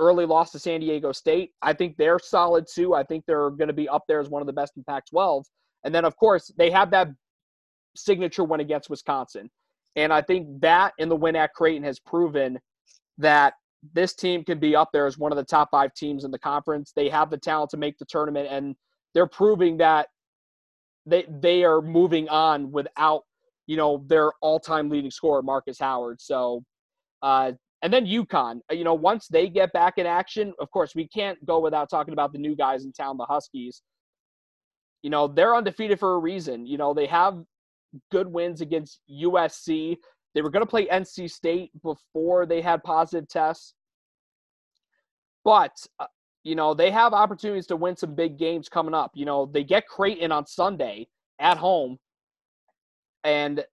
early 0.00 0.24
loss 0.26 0.52
to 0.52 0.58
San 0.58 0.80
Diego 0.80 1.12
State, 1.12 1.52
I 1.62 1.72
think 1.72 1.96
they're 1.96 2.18
solid 2.18 2.66
too. 2.72 2.94
I 2.94 3.02
think 3.02 3.24
they're 3.26 3.50
going 3.50 3.68
to 3.68 3.74
be 3.74 3.88
up 3.88 4.04
there 4.06 4.20
as 4.20 4.28
one 4.28 4.42
of 4.42 4.46
the 4.46 4.52
best 4.52 4.76
in 4.76 4.84
Pac 4.84 5.06
12. 5.10 5.44
And 5.84 5.94
then, 5.94 6.04
of 6.04 6.16
course, 6.16 6.52
they 6.56 6.70
have 6.70 6.90
that 6.92 7.08
signature 7.96 8.44
win 8.44 8.60
against 8.60 8.90
Wisconsin. 8.90 9.50
And 9.96 10.12
I 10.12 10.22
think 10.22 10.60
that 10.60 10.92
in 10.98 11.08
the 11.08 11.16
win 11.16 11.36
at 11.36 11.52
Creighton 11.54 11.82
has 11.82 11.98
proven 11.98 12.58
that 13.18 13.54
this 13.92 14.14
team 14.14 14.44
can 14.44 14.58
be 14.58 14.76
up 14.76 14.90
there 14.92 15.06
as 15.06 15.18
one 15.18 15.32
of 15.32 15.36
the 15.36 15.44
top 15.44 15.68
five 15.70 15.94
teams 15.94 16.24
in 16.24 16.30
the 16.30 16.38
conference. 16.38 16.92
They 16.94 17.08
have 17.08 17.30
the 17.30 17.38
talent 17.38 17.70
to 17.70 17.76
make 17.76 17.98
the 17.98 18.04
tournament, 18.04 18.48
and 18.50 18.76
they're 19.14 19.26
proving 19.26 19.76
that 19.78 20.08
they 21.06 21.26
they 21.40 21.64
are 21.64 21.80
moving 21.80 22.28
on 22.28 22.70
without 22.70 23.22
you 23.66 23.76
know 23.76 24.04
their 24.06 24.32
all-time 24.40 24.88
leading 24.88 25.10
scorer 25.10 25.42
Marcus 25.42 25.78
Howard. 25.78 26.20
So, 26.20 26.62
uh, 27.22 27.52
and 27.82 27.92
then 27.92 28.06
UConn, 28.06 28.60
uh, 28.70 28.74
you 28.74 28.84
know, 28.84 28.94
once 28.94 29.28
they 29.28 29.48
get 29.48 29.72
back 29.72 29.98
in 29.98 30.06
action, 30.06 30.52
of 30.60 30.70
course 30.70 30.94
we 30.94 31.06
can't 31.08 31.44
go 31.46 31.60
without 31.60 31.88
talking 31.88 32.12
about 32.12 32.32
the 32.32 32.38
new 32.38 32.56
guys 32.56 32.84
in 32.84 32.92
town, 32.92 33.16
the 33.16 33.24
Huskies. 33.24 33.82
You 35.02 35.10
know 35.10 35.28
they're 35.28 35.54
undefeated 35.54 36.00
for 36.00 36.14
a 36.14 36.18
reason. 36.18 36.66
You 36.66 36.76
know 36.76 36.92
they 36.92 37.06
have 37.06 37.42
good 38.10 38.26
wins 38.26 38.60
against 38.60 39.00
USC. 39.10 39.96
They 40.34 40.42
were 40.42 40.50
going 40.50 40.64
to 40.64 40.70
play 40.70 40.86
NC 40.86 41.30
State 41.30 41.70
before 41.82 42.46
they 42.46 42.60
had 42.60 42.82
positive 42.82 43.28
tests. 43.28 43.74
But, 45.44 45.72
uh, 45.98 46.06
you 46.44 46.54
know, 46.54 46.74
they 46.74 46.90
have 46.90 47.12
opportunities 47.12 47.66
to 47.68 47.76
win 47.76 47.96
some 47.96 48.14
big 48.14 48.38
games 48.38 48.68
coming 48.68 48.94
up. 48.94 49.12
You 49.14 49.24
know, 49.24 49.46
they 49.46 49.64
get 49.64 49.86
Creighton 49.86 50.32
on 50.32 50.46
Sunday 50.46 51.08
at 51.38 51.56
home. 51.56 51.98
And 53.24 53.64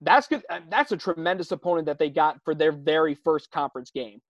that's 0.00 0.26
good. 0.26 0.42
Uh, 0.50 0.60
that's 0.70 0.92
a 0.92 0.96
tremendous 0.96 1.52
opponent 1.52 1.86
that 1.86 1.98
they 1.98 2.10
got 2.10 2.38
for 2.44 2.54
their 2.54 2.72
very 2.72 3.14
first 3.14 3.50
conference 3.50 3.90
game. 3.90 4.20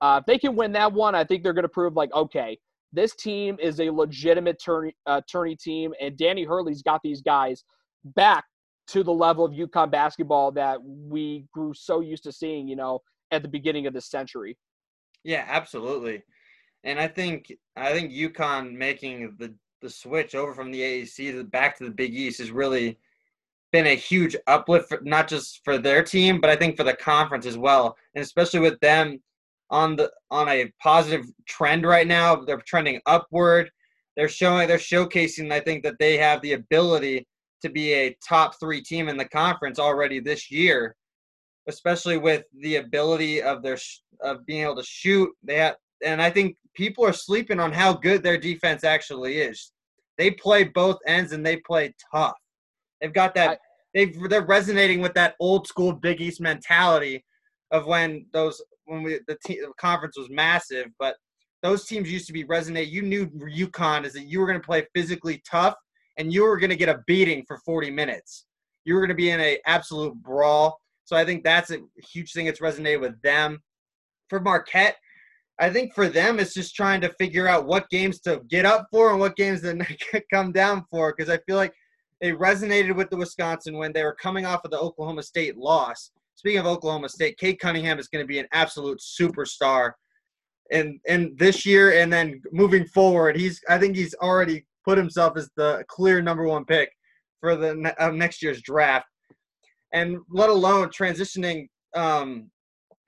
Uh, 0.00 0.20
if 0.20 0.26
they 0.26 0.38
can 0.38 0.56
win 0.56 0.72
that 0.72 0.92
one, 0.92 1.14
I 1.14 1.24
think 1.24 1.42
they're 1.42 1.52
going 1.52 1.62
to 1.62 1.68
prove 1.68 1.94
like, 1.94 2.12
okay, 2.12 2.58
this 2.92 3.14
team 3.14 3.56
is 3.60 3.80
a 3.80 3.90
legitimate 3.90 4.60
tourney, 4.62 4.94
uh, 5.06 5.20
tourney 5.30 5.56
team, 5.56 5.92
and 6.00 6.16
Danny 6.16 6.44
Hurley's 6.44 6.82
got 6.82 7.00
these 7.02 7.22
guys 7.22 7.64
back 8.04 8.44
to 8.88 9.02
the 9.02 9.12
level 9.12 9.44
of 9.44 9.52
UConn 9.52 9.90
basketball 9.90 10.52
that 10.52 10.78
we 10.82 11.46
grew 11.52 11.72
so 11.74 12.00
used 12.00 12.24
to 12.24 12.32
seeing, 12.32 12.68
you 12.68 12.76
know, 12.76 13.00
at 13.30 13.42
the 13.42 13.48
beginning 13.48 13.86
of 13.86 13.94
this 13.94 14.10
century. 14.10 14.56
Yeah, 15.24 15.44
absolutely. 15.48 16.22
And 16.84 17.00
I 17.00 17.08
think 17.08 17.50
I 17.76 17.92
think 17.92 18.12
UConn 18.12 18.74
making 18.74 19.36
the 19.38 19.54
the 19.80 19.88
switch 19.90 20.34
over 20.34 20.54
from 20.54 20.70
the 20.70 20.80
AAC 20.80 21.32
to 21.32 21.44
back 21.44 21.76
to 21.78 21.84
the 21.84 21.90
Big 21.90 22.14
East 22.14 22.40
is 22.40 22.50
really 22.50 22.98
been 23.74 23.86
a 23.88 23.96
huge 23.96 24.36
uplift, 24.46 24.88
for, 24.88 25.00
not 25.02 25.26
just 25.26 25.60
for 25.64 25.78
their 25.78 26.00
team, 26.00 26.40
but 26.40 26.48
I 26.48 26.54
think 26.54 26.76
for 26.76 26.84
the 26.84 26.94
conference 26.94 27.44
as 27.44 27.58
well, 27.58 27.96
and 28.14 28.22
especially 28.22 28.60
with 28.60 28.78
them 28.78 29.20
on 29.68 29.96
the 29.96 30.12
on 30.30 30.48
a 30.48 30.72
positive 30.80 31.26
trend 31.48 31.84
right 31.84 32.06
now. 32.06 32.36
They're 32.36 32.62
trending 32.68 33.00
upward. 33.06 33.68
They're 34.16 34.28
showing 34.28 34.68
they're 34.68 34.78
showcasing. 34.78 35.52
I 35.52 35.58
think 35.58 35.82
that 35.82 35.96
they 35.98 36.16
have 36.18 36.40
the 36.40 36.52
ability 36.52 37.26
to 37.62 37.68
be 37.68 37.92
a 37.94 38.16
top 38.26 38.60
three 38.60 38.80
team 38.80 39.08
in 39.08 39.16
the 39.16 39.24
conference 39.24 39.80
already 39.80 40.20
this 40.20 40.52
year, 40.52 40.94
especially 41.66 42.16
with 42.16 42.44
the 42.60 42.76
ability 42.76 43.42
of 43.42 43.60
their 43.60 43.78
of 44.20 44.46
being 44.46 44.62
able 44.62 44.76
to 44.76 44.84
shoot. 44.84 45.28
They 45.42 45.56
have, 45.56 45.74
and 46.04 46.22
I 46.22 46.30
think 46.30 46.56
people 46.76 47.04
are 47.04 47.12
sleeping 47.12 47.58
on 47.58 47.72
how 47.72 47.92
good 47.92 48.22
their 48.22 48.38
defense 48.38 48.84
actually 48.84 49.38
is. 49.38 49.72
They 50.16 50.30
play 50.30 50.62
both 50.62 50.98
ends 51.08 51.32
and 51.32 51.44
they 51.44 51.56
play 51.56 51.92
tough. 52.14 52.36
They've 53.04 53.12
got 53.12 53.34
that. 53.34 53.58
They 53.92 54.06
they're 54.06 54.46
resonating 54.46 55.02
with 55.02 55.12
that 55.12 55.34
old 55.38 55.66
school 55.66 55.92
Big 55.92 56.22
East 56.22 56.40
mentality 56.40 57.22
of 57.70 57.86
when 57.86 58.24
those 58.32 58.62
when 58.86 59.02
we 59.02 59.20
the, 59.28 59.36
te- 59.44 59.60
the 59.60 59.70
conference 59.78 60.16
was 60.16 60.30
massive, 60.30 60.86
but 60.98 61.16
those 61.62 61.84
teams 61.84 62.10
used 62.10 62.26
to 62.28 62.32
be 62.32 62.44
resonate. 62.44 62.90
You 62.90 63.02
knew 63.02 63.26
UConn 63.26 64.06
is 64.06 64.14
that 64.14 64.24
you 64.24 64.40
were 64.40 64.46
going 64.46 64.58
to 64.58 64.66
play 64.66 64.86
physically 64.94 65.42
tough 65.46 65.74
and 66.16 66.32
you 66.32 66.44
were 66.44 66.58
going 66.58 66.70
to 66.70 66.76
get 66.76 66.88
a 66.88 67.02
beating 67.06 67.44
for 67.46 67.58
40 67.58 67.90
minutes. 67.90 68.46
You 68.86 68.94
were 68.94 69.00
going 69.00 69.10
to 69.10 69.14
be 69.14 69.30
in 69.30 69.40
a 69.40 69.58
absolute 69.66 70.14
brawl. 70.14 70.80
So 71.04 71.14
I 71.14 71.26
think 71.26 71.44
that's 71.44 71.70
a 71.70 71.80
huge 72.10 72.32
thing 72.32 72.46
that's 72.46 72.60
resonated 72.60 73.02
with 73.02 73.20
them. 73.20 73.60
For 74.30 74.40
Marquette, 74.40 74.96
I 75.60 75.68
think 75.68 75.94
for 75.94 76.08
them 76.08 76.40
it's 76.40 76.54
just 76.54 76.74
trying 76.74 77.02
to 77.02 77.12
figure 77.18 77.48
out 77.48 77.66
what 77.66 77.90
games 77.90 78.20
to 78.20 78.40
get 78.48 78.64
up 78.64 78.86
for 78.90 79.10
and 79.10 79.20
what 79.20 79.36
games 79.36 79.60
to 79.60 79.86
come 80.32 80.52
down 80.52 80.86
for 80.90 81.14
because 81.14 81.30
I 81.30 81.38
feel 81.46 81.56
like 81.56 81.74
they 82.20 82.32
resonated 82.32 82.94
with 82.94 83.10
the 83.10 83.16
Wisconsin 83.16 83.76
when 83.76 83.92
they 83.92 84.04
were 84.04 84.14
coming 84.14 84.46
off 84.46 84.64
of 84.64 84.70
the 84.70 84.78
Oklahoma 84.78 85.22
State 85.22 85.56
loss. 85.56 86.10
Speaking 86.36 86.60
of 86.60 86.66
Oklahoma 86.66 87.08
State, 87.08 87.38
Cade 87.38 87.58
Cunningham 87.58 87.98
is 87.98 88.08
going 88.08 88.22
to 88.22 88.28
be 88.28 88.38
an 88.38 88.48
absolute 88.52 89.00
superstar 89.00 89.92
and 90.70 90.98
and 91.06 91.38
this 91.38 91.66
year 91.66 91.92
and 92.00 92.10
then 92.10 92.40
moving 92.50 92.86
forward 92.86 93.36
he's 93.36 93.60
i 93.68 93.76
think 93.76 93.94
he's 93.94 94.14
already 94.22 94.64
put 94.82 94.96
himself 94.96 95.36
as 95.36 95.50
the 95.56 95.84
clear 95.88 96.22
number 96.22 96.44
one 96.44 96.64
pick 96.64 96.90
for 97.40 97.56
the 97.56 97.94
uh, 97.98 98.10
next 98.10 98.42
year's 98.42 98.62
draft, 98.62 99.06
and 99.92 100.18
let 100.30 100.48
alone 100.48 100.88
transitioning 100.88 101.68
um, 101.94 102.50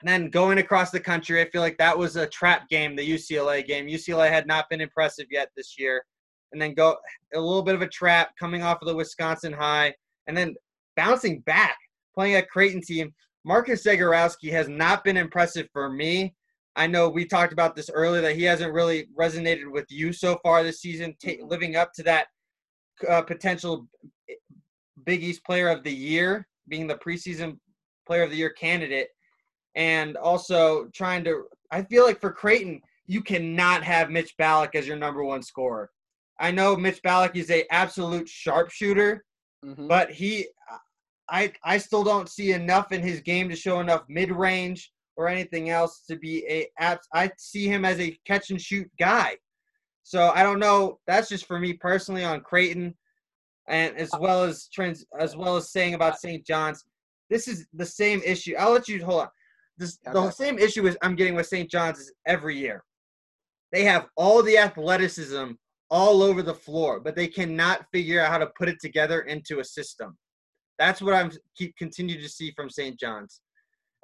and 0.03 0.09
then 0.09 0.29
going 0.29 0.59
across 0.59 0.91
the 0.91 1.01
country. 1.01 1.41
I 1.41 1.49
feel 1.49 1.63
like 1.63 1.79
that 1.79 1.97
was 1.97 2.17
a 2.17 2.27
trap 2.27 2.69
game, 2.69 2.95
the 2.95 3.09
UCLA 3.09 3.67
game. 3.67 3.87
UCLA 3.87 4.29
had 4.29 4.47
not 4.47 4.69
been 4.69 4.83
impressive 4.83 5.27
yet 5.31 5.49
this 5.57 5.79
year, 5.79 6.05
and 6.53 6.61
then 6.61 6.75
go 6.75 6.97
a 7.35 7.41
little 7.41 7.63
bit 7.63 7.75
of 7.75 7.83
a 7.83 7.89
trap 7.89 8.31
coming 8.39 8.63
off 8.63 8.83
of 8.83 8.89
the 8.89 8.95
Wisconsin 8.95 9.53
high, 9.53 9.95
and 10.27 10.37
then 10.37 10.55
bouncing 10.97 11.41
back, 11.41 11.77
playing 12.15 12.37
a 12.37 12.43
Creighton 12.43 12.81
team. 12.81 13.13
Marcus 13.45 13.85
Zegarowski 13.85 14.51
has 14.51 14.69
not 14.69 15.05
been 15.05 15.17
impressive 15.17 15.69
for 15.73 15.89
me. 15.91 16.35
I 16.75 16.87
know 16.87 17.09
we 17.09 17.25
talked 17.25 17.53
about 17.53 17.75
this 17.75 17.91
earlier 17.91 18.21
that 18.23 18.37
he 18.37 18.43
hasn't 18.43 18.73
really 18.73 19.07
resonated 19.19 19.71
with 19.71 19.87
you 19.89 20.13
so 20.13 20.39
far 20.43 20.63
this 20.63 20.81
season, 20.81 21.15
t- 21.21 21.41
living 21.43 21.77
up 21.77 21.93
to 21.95 22.03
that 22.03 22.27
uh, 23.09 23.23
potential 23.23 23.87
Big 25.05 25.23
East 25.23 25.45
Player 25.45 25.69
of 25.69 25.85
the 25.85 25.93
Year, 25.93 26.47
being 26.69 26.87
the 26.87 26.97
preseason 26.97 27.59
Player 28.07 28.23
of 28.23 28.31
the 28.31 28.37
Year 28.37 28.51
candidate, 28.51 29.09
and 29.75 30.17
also 30.17 30.87
trying 30.95 31.25
to. 31.25 31.45
I 31.71 31.83
feel 31.83 32.05
like 32.05 32.21
for 32.21 32.31
Creighton, 32.31 32.81
you 33.07 33.23
cannot 33.23 33.83
have 33.83 34.11
Mitch 34.11 34.37
Ballock 34.37 34.75
as 34.75 34.87
your 34.87 34.97
number 34.97 35.25
one 35.25 35.43
scorer. 35.43 35.91
I 36.39 36.51
know 36.51 36.77
Mitch 36.77 37.03
Ballock 37.03 37.37
is 37.37 37.51
a 37.51 37.67
absolute 37.73 38.29
sharpshooter, 38.29 39.25
mm-hmm. 39.65 39.89
but 39.89 40.11
he, 40.11 40.47
I, 41.31 41.53
I 41.65 41.79
still 41.79 42.05
don't 42.05 42.29
see 42.29 42.53
enough 42.53 42.93
in 42.93 43.03
his 43.03 43.21
game 43.21 43.49
to 43.49 43.57
show 43.57 43.81
enough 43.81 44.05
mid 44.09 44.31
range 44.31 44.93
or 45.17 45.29
anything 45.29 45.71
else 45.71 46.05
to 46.09 46.17
be 46.17 46.45
a 46.49 46.69
I 47.13 47.31
see 47.39 47.67
him 47.67 47.85
as 47.85 47.99
a 48.01 48.17
catch 48.27 48.51
and 48.51 48.61
shoot 48.61 48.89
guy. 48.99 49.37
So 50.03 50.31
I 50.35 50.43
don't 50.43 50.61
know. 50.61 50.99
That's 51.07 51.29
just 51.29 51.47
for 51.47 51.59
me 51.59 51.73
personally 51.73 52.23
on 52.23 52.41
Creighton, 52.41 52.95
and 53.67 53.97
as 53.97 54.11
well 54.21 54.45
as 54.45 54.69
trans 54.73 55.05
as 55.19 55.37
well 55.37 55.57
as 55.57 55.73
saying 55.73 55.95
about 55.95 56.21
St. 56.21 56.47
John's. 56.47 56.85
This 57.29 57.49
is 57.49 57.67
the 57.73 57.87
same 57.87 58.23
issue. 58.25 58.55
I'll 58.57 58.73
let 58.73 58.89
you 58.89 59.05
hold 59.05 59.23
on. 59.23 59.29
This 59.79 59.99
the 60.13 60.31
same 60.31 60.59
issue 60.59 60.87
is 60.87 60.97
I'm 61.03 61.17
getting 61.17 61.35
with 61.35 61.47
St. 61.47 61.69
John's 61.69 61.99
is 61.99 62.13
every 62.27 62.57
year. 62.57 62.85
They 63.73 63.85
have 63.85 64.07
all 64.17 64.43
the 64.43 64.59
athleticism 64.59 65.53
all 65.91 66.23
over 66.23 66.43
the 66.43 66.55
floor, 66.55 67.01
but 67.01 67.15
they 67.15 67.29
cannot 67.29 67.87
figure 67.93 68.21
out 68.21 68.31
how 68.31 68.39
to 68.39 68.51
put 68.59 68.69
it 68.69 68.81
together 68.81 69.23
into 69.23 69.61
a 69.61 69.65
system. 69.65 70.17
That's 70.79 71.01
what 71.01 71.15
I'm 71.15 71.31
keep 71.57 71.77
continue 71.77 72.21
to 72.21 72.29
see 72.29 72.53
from 72.53 72.69
St. 72.69 72.99
John's. 72.99 73.41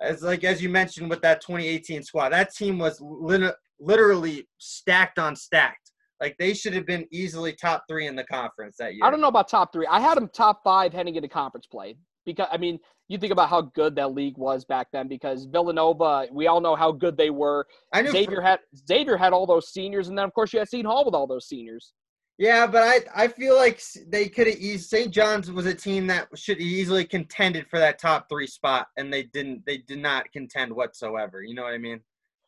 As 0.00 0.22
like 0.22 0.44
as 0.44 0.62
you 0.62 0.68
mentioned 0.68 1.10
with 1.10 1.22
that 1.22 1.40
2018 1.40 2.02
squad, 2.02 2.30
that 2.30 2.54
team 2.54 2.78
was 2.78 3.00
lit- 3.00 3.54
literally 3.78 4.48
stacked 4.58 5.18
on 5.18 5.36
stacked. 5.36 5.92
Like 6.20 6.36
they 6.38 6.54
should 6.54 6.72
have 6.74 6.86
been 6.86 7.06
easily 7.10 7.52
top 7.52 7.84
three 7.88 8.06
in 8.06 8.16
the 8.16 8.24
conference 8.24 8.76
that 8.78 8.94
year. 8.94 9.04
I 9.04 9.10
don't 9.10 9.20
know 9.20 9.28
about 9.28 9.48
top 9.48 9.72
three. 9.72 9.86
I 9.86 10.00
had 10.00 10.16
them 10.16 10.30
top 10.32 10.62
five 10.62 10.92
heading 10.92 11.16
into 11.16 11.28
conference 11.28 11.66
play 11.66 11.96
because 12.24 12.48
I 12.50 12.56
mean, 12.56 12.78
you 13.08 13.18
think 13.18 13.32
about 13.32 13.48
how 13.48 13.62
good 13.62 13.94
that 13.96 14.14
league 14.14 14.38
was 14.38 14.64
back 14.64 14.88
then. 14.92 15.08
Because 15.08 15.44
Villanova, 15.44 16.26
we 16.32 16.46
all 16.46 16.60
know 16.60 16.74
how 16.74 16.92
good 16.92 17.16
they 17.16 17.30
were. 17.30 17.66
I 17.92 18.02
knew 18.02 18.10
Xavier 18.10 18.36
for, 18.36 18.42
had 18.42 18.60
Xavier 18.88 19.16
had 19.16 19.32
all 19.32 19.46
those 19.46 19.72
seniors, 19.72 20.08
and 20.08 20.16
then 20.16 20.24
of 20.24 20.32
course 20.34 20.52
you 20.52 20.58
had 20.58 20.68
Seton 20.68 20.86
Hall 20.86 21.04
with 21.04 21.14
all 21.14 21.26
those 21.26 21.46
seniors. 21.48 21.92
Yeah, 22.38 22.66
but 22.66 22.82
I 22.82 23.24
I 23.24 23.28
feel 23.28 23.56
like 23.56 23.80
they 24.08 24.28
could 24.28 24.46
have 24.46 24.56
eased. 24.56 24.88
St. 24.88 25.12
John's 25.12 25.50
was 25.50 25.66
a 25.66 25.74
team 25.74 26.06
that 26.08 26.28
should 26.34 26.60
easily 26.60 27.04
contended 27.04 27.66
for 27.68 27.78
that 27.78 28.00
top 28.00 28.28
three 28.28 28.46
spot, 28.46 28.88
and 28.96 29.12
they 29.12 29.24
didn't. 29.24 29.64
They 29.66 29.78
did 29.78 29.98
not 29.98 30.30
contend 30.32 30.72
whatsoever. 30.72 31.42
You 31.42 31.54
know 31.54 31.62
what 31.62 31.74
I 31.74 31.78
mean? 31.78 32.00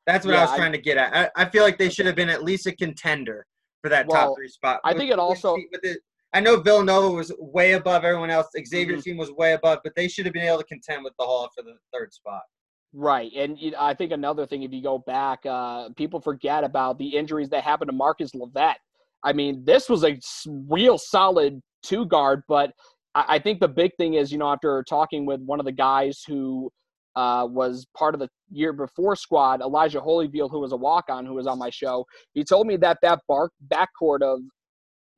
That's 0.07 0.27
what 0.27 0.33
yeah, 0.33 0.41
I 0.41 0.45
was 0.45 0.57
trying 0.57 0.73
I, 0.73 0.77
to 0.77 0.83
get 0.83 0.97
at. 0.97 1.33
I, 1.37 1.43
I 1.43 1.49
feel 1.49 1.63
like 1.63 1.79
they 1.79 1.91
should 1.91 2.07
have 2.07 2.17
been 2.17 2.29
at 2.29 2.43
least 2.43 2.67
a 2.67 2.73
contender 2.73 3.47
for 3.83 3.89
that 3.91 4.07
well, 4.07 4.29
top 4.29 4.37
three 4.37 4.49
spot. 4.49 4.81
I 4.85 4.95
think 4.95 5.11
it 5.11 5.19
also. 5.19 5.55
With 5.55 5.97
I 6.35 6.41
know 6.41 6.61
Villanova 6.61 7.11
was 7.11 7.33
way 7.39 7.73
above 7.73 8.05
everyone 8.05 8.31
else. 8.31 8.49
Xavier's 8.57 9.01
mm-hmm. 9.01 9.11
team 9.11 9.17
was 9.17 9.31
way 9.31 9.53
above, 9.53 9.79
but 9.85 9.95
they 9.95 10.09
should 10.09 10.27
have 10.27 10.35
been 10.35 10.43
able 10.43 10.59
to 10.59 10.65
contend 10.65 11.05
with 11.05 11.15
the 11.19 11.25
Hall 11.25 11.49
for 11.57 11.63
the 11.63 11.75
third 11.93 12.13
spot. 12.13 12.43
Right, 12.93 13.33
and 13.37 13.59
I 13.79 13.95
think 13.95 14.13
another 14.13 14.47
thing, 14.47 14.63
if 14.63 14.73
you 14.73 14.83
go 14.83 14.99
back, 14.99 15.41
uh, 15.47 15.89
people 15.97 16.21
forget 16.21 16.65
about 16.65 16.99
the 16.99 17.09
injuries 17.09 17.49
that 17.51 17.65
happened 17.65 17.89
to 17.89 17.97
Marcus 17.97 18.33
LoVett. 18.33 18.75
I 19.25 19.33
mean, 19.33 19.65
this 19.65 19.89
was 19.89 20.05
a 20.05 20.19
real 20.69 20.99
solid 20.99 21.61
two 21.83 22.05
guard, 22.07 22.43
but 22.49 22.73
I, 23.15 23.25
I 23.29 23.39
think 23.39 23.61
the 23.61 23.69
big 23.69 23.93
thing 23.97 24.15
is, 24.15 24.31
you 24.31 24.39
know, 24.39 24.49
after 24.49 24.85
talking 24.89 25.27
with 25.27 25.41
one 25.41 25.61
of 25.61 25.67
the 25.67 25.73
guys 25.73 26.23
who 26.27 26.71
uh, 27.17 27.47
was 27.49 27.87
part 27.97 28.15
of 28.15 28.21
the 28.21 28.29
year 28.51 28.73
before 28.73 29.17
squad, 29.17 29.61
Elijah 29.61 30.01
Holyfield, 30.01 30.51
who 30.51 30.61
was 30.61 30.73
a 30.73 30.77
walk 30.77 31.07
on, 31.09 31.27
who 31.27 31.35
was 31.35 31.47
on 31.47 31.59
my 31.59 31.71
show. 31.71 32.05
He 32.33 32.45
told 32.45 32.67
me 32.67 32.77
that 32.79 32.99
that 33.03 33.21
bark 33.29 33.53
backcourt 33.73 34.23
of 34.23 34.41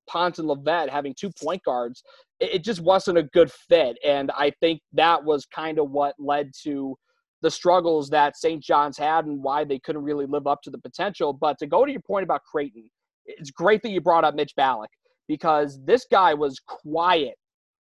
Ponds 0.08 0.38
and 0.38 0.48
LoVett 0.48 0.88
having 0.88 1.14
two 1.18 1.30
point 1.42 1.62
guards, 1.64 2.02
it, 2.40 2.56
it 2.56 2.64
just 2.64 2.80
wasn't 2.80 3.18
a 3.18 3.24
good 3.24 3.50
fit. 3.50 3.98
And 4.04 4.30
I 4.32 4.52
think 4.60 4.80
that 4.92 5.22
was 5.22 5.46
kind 5.46 5.78
of 5.78 5.90
what 5.90 6.14
led 6.18 6.52
to 6.62 6.96
the 7.42 7.50
struggles 7.50 8.08
that 8.10 8.36
St. 8.36 8.62
John's 8.62 8.98
had 8.98 9.26
and 9.26 9.42
why 9.42 9.64
they 9.64 9.78
couldn't 9.78 10.02
really 10.02 10.26
live 10.26 10.46
up 10.46 10.62
to 10.62 10.70
the 10.70 10.78
potential. 10.78 11.32
But 11.32 11.58
to 11.58 11.66
go 11.66 11.84
to 11.84 11.92
your 11.92 12.00
point 12.00 12.24
about 12.24 12.42
Creighton, 12.44 12.88
it's 13.26 13.50
great 13.50 13.82
that 13.82 13.90
you 13.90 14.00
brought 14.00 14.24
up 14.24 14.34
Mitch 14.34 14.54
Ballock 14.56 14.90
because 15.28 15.78
this 15.84 16.06
guy 16.10 16.34
was 16.34 16.58
quiet 16.60 17.34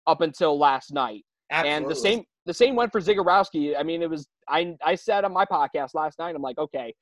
up 0.07 0.21
until 0.21 0.57
last 0.57 0.93
night. 0.93 1.23
Absolutely. 1.51 1.77
And 1.77 1.89
the 1.89 1.95
same 1.95 2.23
the 2.45 2.53
same 2.53 2.75
went 2.75 2.91
for 2.91 3.01
Zegarowski. 3.01 3.75
I 3.77 3.83
mean, 3.83 4.01
it 4.01 4.09
was 4.09 4.27
I 4.47 4.75
I 4.83 4.95
said 4.95 5.25
on 5.25 5.33
my 5.33 5.45
podcast 5.45 5.93
last 5.93 6.19
night, 6.19 6.35
I'm 6.35 6.41
like, 6.41 6.57
okay, 6.57 6.93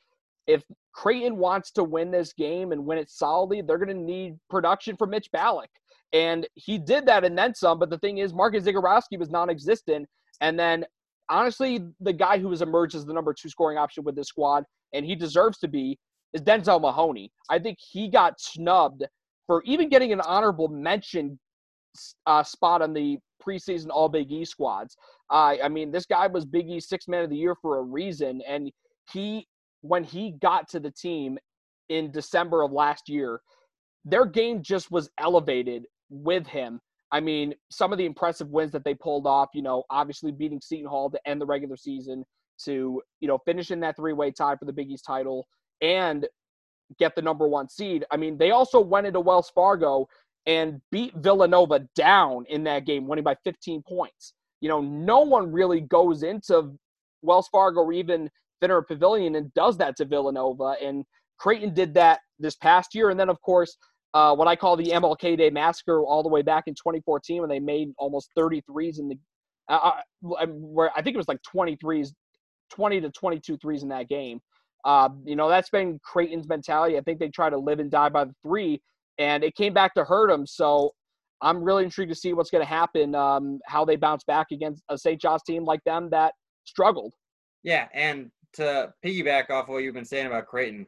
if 0.47 0.63
Creighton 0.93 1.37
wants 1.37 1.71
to 1.71 1.83
win 1.83 2.11
this 2.11 2.33
game 2.33 2.71
and 2.71 2.85
win 2.85 2.97
it 2.97 3.09
solidly, 3.09 3.61
they're 3.61 3.77
going 3.77 3.95
to 3.95 4.03
need 4.03 4.35
production 4.49 4.95
from 4.95 5.09
Mitch 5.09 5.29
Ballock. 5.31 5.69
And 6.11 6.47
he 6.55 6.77
did 6.77 7.05
that 7.07 7.23
and 7.23 7.37
then 7.37 7.55
some. 7.55 7.79
But 7.79 7.89
the 7.89 7.97
thing 7.99 8.19
is, 8.19 8.33
Marcus 8.33 8.65
Zegarowski 8.65 9.17
was 9.17 9.29
non 9.29 9.49
existent. 9.49 10.07
And 10.41 10.59
then, 10.59 10.85
honestly, 11.29 11.79
the 11.99 12.13
guy 12.13 12.37
who 12.37 12.49
has 12.51 12.61
emerged 12.61 12.95
as 12.95 13.05
the 13.05 13.13
number 13.13 13.33
two 13.33 13.49
scoring 13.49 13.77
option 13.77 14.03
with 14.03 14.15
this 14.15 14.27
squad, 14.27 14.63
and 14.93 15.05
he 15.05 15.15
deserves 15.15 15.57
to 15.59 15.67
be, 15.67 15.97
is 16.33 16.41
Denzel 16.41 16.81
Mahoney. 16.81 17.31
I 17.49 17.59
think 17.59 17.77
he 17.79 18.09
got 18.09 18.39
snubbed 18.39 19.03
for 19.47 19.63
even 19.65 19.89
getting 19.89 20.13
an 20.13 20.21
honorable 20.21 20.67
mention 20.67 21.39
uh, 22.25 22.43
spot 22.43 22.81
on 22.81 22.93
the 22.93 23.17
preseason 23.45 23.87
All 23.89 24.09
Big 24.09 24.31
E 24.31 24.45
squads. 24.45 24.95
Uh, 25.31 25.55
I 25.63 25.69
mean, 25.69 25.91
this 25.91 26.05
guy 26.05 26.27
was 26.27 26.45
Big 26.45 26.69
East 26.69 26.89
Six 26.89 27.07
Man 27.07 27.23
of 27.23 27.29
the 27.29 27.35
Year 27.37 27.55
for 27.61 27.79
a 27.79 27.81
reason, 27.81 28.41
and 28.47 28.71
he 29.11 29.47
when 29.83 30.03
he 30.03 30.31
got 30.31 30.69
to 30.69 30.79
the 30.79 30.89
team 30.89 31.37
in 31.89 32.09
December 32.09 32.63
of 32.63 32.71
last 32.71 33.09
year, 33.09 33.41
their 34.05 34.25
game 34.25 34.63
just 34.63 34.89
was 34.89 35.09
elevated 35.19 35.85
with 36.09 36.47
him. 36.47 36.79
I 37.11 37.19
mean, 37.19 37.53
some 37.69 37.91
of 37.91 37.97
the 37.97 38.05
impressive 38.05 38.47
wins 38.49 38.71
that 38.71 38.83
they 38.83 38.95
pulled 38.95 39.27
off, 39.27 39.49
you 39.53 39.61
know, 39.61 39.83
obviously 39.89 40.31
beating 40.31 40.61
Seton 40.61 40.89
Hall 40.89 41.11
to 41.11 41.19
end 41.27 41.39
the 41.39 41.45
regular 41.45 41.77
season, 41.77 42.23
to, 42.65 43.01
you 43.19 43.27
know, 43.27 43.37
finish 43.45 43.71
in 43.71 43.81
that 43.81 43.97
three 43.97 44.13
way 44.13 44.31
tie 44.31 44.55
for 44.55 44.65
the 44.65 44.73
Big 44.73 44.89
East 44.89 45.05
title 45.05 45.45
and 45.81 46.25
get 46.97 47.15
the 47.15 47.21
number 47.21 47.47
one 47.47 47.69
seed. 47.69 48.05
I 48.09 48.17
mean, 48.17 48.37
they 48.37 48.51
also 48.51 48.79
went 48.79 49.05
into 49.05 49.19
Wells 49.19 49.51
Fargo 49.53 50.07
and 50.45 50.81
beat 50.91 51.13
Villanova 51.17 51.87
down 51.95 52.45
in 52.49 52.63
that 52.63 52.85
game, 52.85 53.07
winning 53.07 53.23
by 53.23 53.35
15 53.43 53.83
points. 53.87 54.33
You 54.61 54.69
know, 54.69 54.81
no 54.81 55.19
one 55.19 55.51
really 55.51 55.81
goes 55.81 56.23
into 56.23 56.73
Wells 57.21 57.49
Fargo 57.49 57.81
or 57.81 57.93
even 57.93 58.29
Finneran 58.63 58.87
Pavilion 58.87 59.35
and 59.35 59.53
does 59.53 59.77
that 59.77 59.95
to 59.97 60.05
Villanova. 60.05 60.75
And 60.81 61.03
Creighton 61.37 61.73
did 61.73 61.93
that 61.95 62.21
this 62.39 62.55
past 62.55 62.95
year. 62.95 63.09
And 63.09 63.19
then, 63.19 63.29
of 63.29 63.41
course, 63.41 63.77
uh, 64.13 64.35
what 64.35 64.47
I 64.47 64.55
call 64.55 64.77
the 64.77 64.91
MLK 64.91 65.37
Day 65.37 65.49
Massacre 65.49 66.03
all 66.03 66.23
the 66.23 66.29
way 66.29 66.41
back 66.41 66.65
in 66.67 66.73
2014 66.75 67.41
when 67.41 67.49
they 67.49 67.59
made 67.59 67.89
almost 67.97 68.29
33s 68.37 68.99
in 68.99 69.09
the 69.09 69.17
uh, 69.69 69.91
uh 70.37 70.45
where 70.47 70.91
I 70.95 71.01
think 71.01 71.15
it 71.15 71.17
was 71.17 71.27
like 71.27 71.39
23s, 71.55 72.09
20 72.69 73.01
to 73.01 73.09
22 73.09 73.57
threes 73.57 73.83
in 73.83 73.89
that 73.89 74.09
game. 74.09 74.39
Uh, 74.85 75.09
you 75.25 75.35
know, 75.35 75.47
that's 75.47 75.69
been 75.69 75.99
Creighton's 76.03 76.47
mentality. 76.47 76.97
I 76.97 77.01
think 77.01 77.19
they 77.19 77.29
try 77.29 77.49
to 77.49 77.57
live 77.57 77.79
and 77.79 77.89
die 77.89 78.09
by 78.09 78.25
the 78.25 78.33
three, 78.43 78.81
and 79.17 79.43
it 79.43 79.55
came 79.55 79.73
back 79.73 79.93
to 79.95 80.03
hurt 80.03 80.29
them. 80.29 80.45
So 80.45 80.91
I'm 81.41 81.63
really 81.63 81.85
intrigued 81.85 82.11
to 82.11 82.15
see 82.15 82.33
what's 82.33 82.49
going 82.49 82.63
to 82.63 82.69
happen, 82.69 83.15
um, 83.15 83.59
how 83.65 83.85
they 83.85 83.95
bounce 83.95 84.23
back 84.25 84.47
against 84.51 84.83
a 84.89 84.97
St. 84.97 85.19
John's 85.19 85.43
team 85.43 85.63
like 85.63 85.83
them 85.85 86.09
that 86.11 86.33
struggled. 86.65 87.13
Yeah, 87.63 87.87
and 87.93 88.29
to 88.53 88.93
piggyback 89.03 89.49
off 89.49 89.67
what 89.67 89.83
you've 89.83 89.93
been 89.93 90.05
saying 90.05 90.27
about 90.27 90.47
Creighton, 90.47 90.85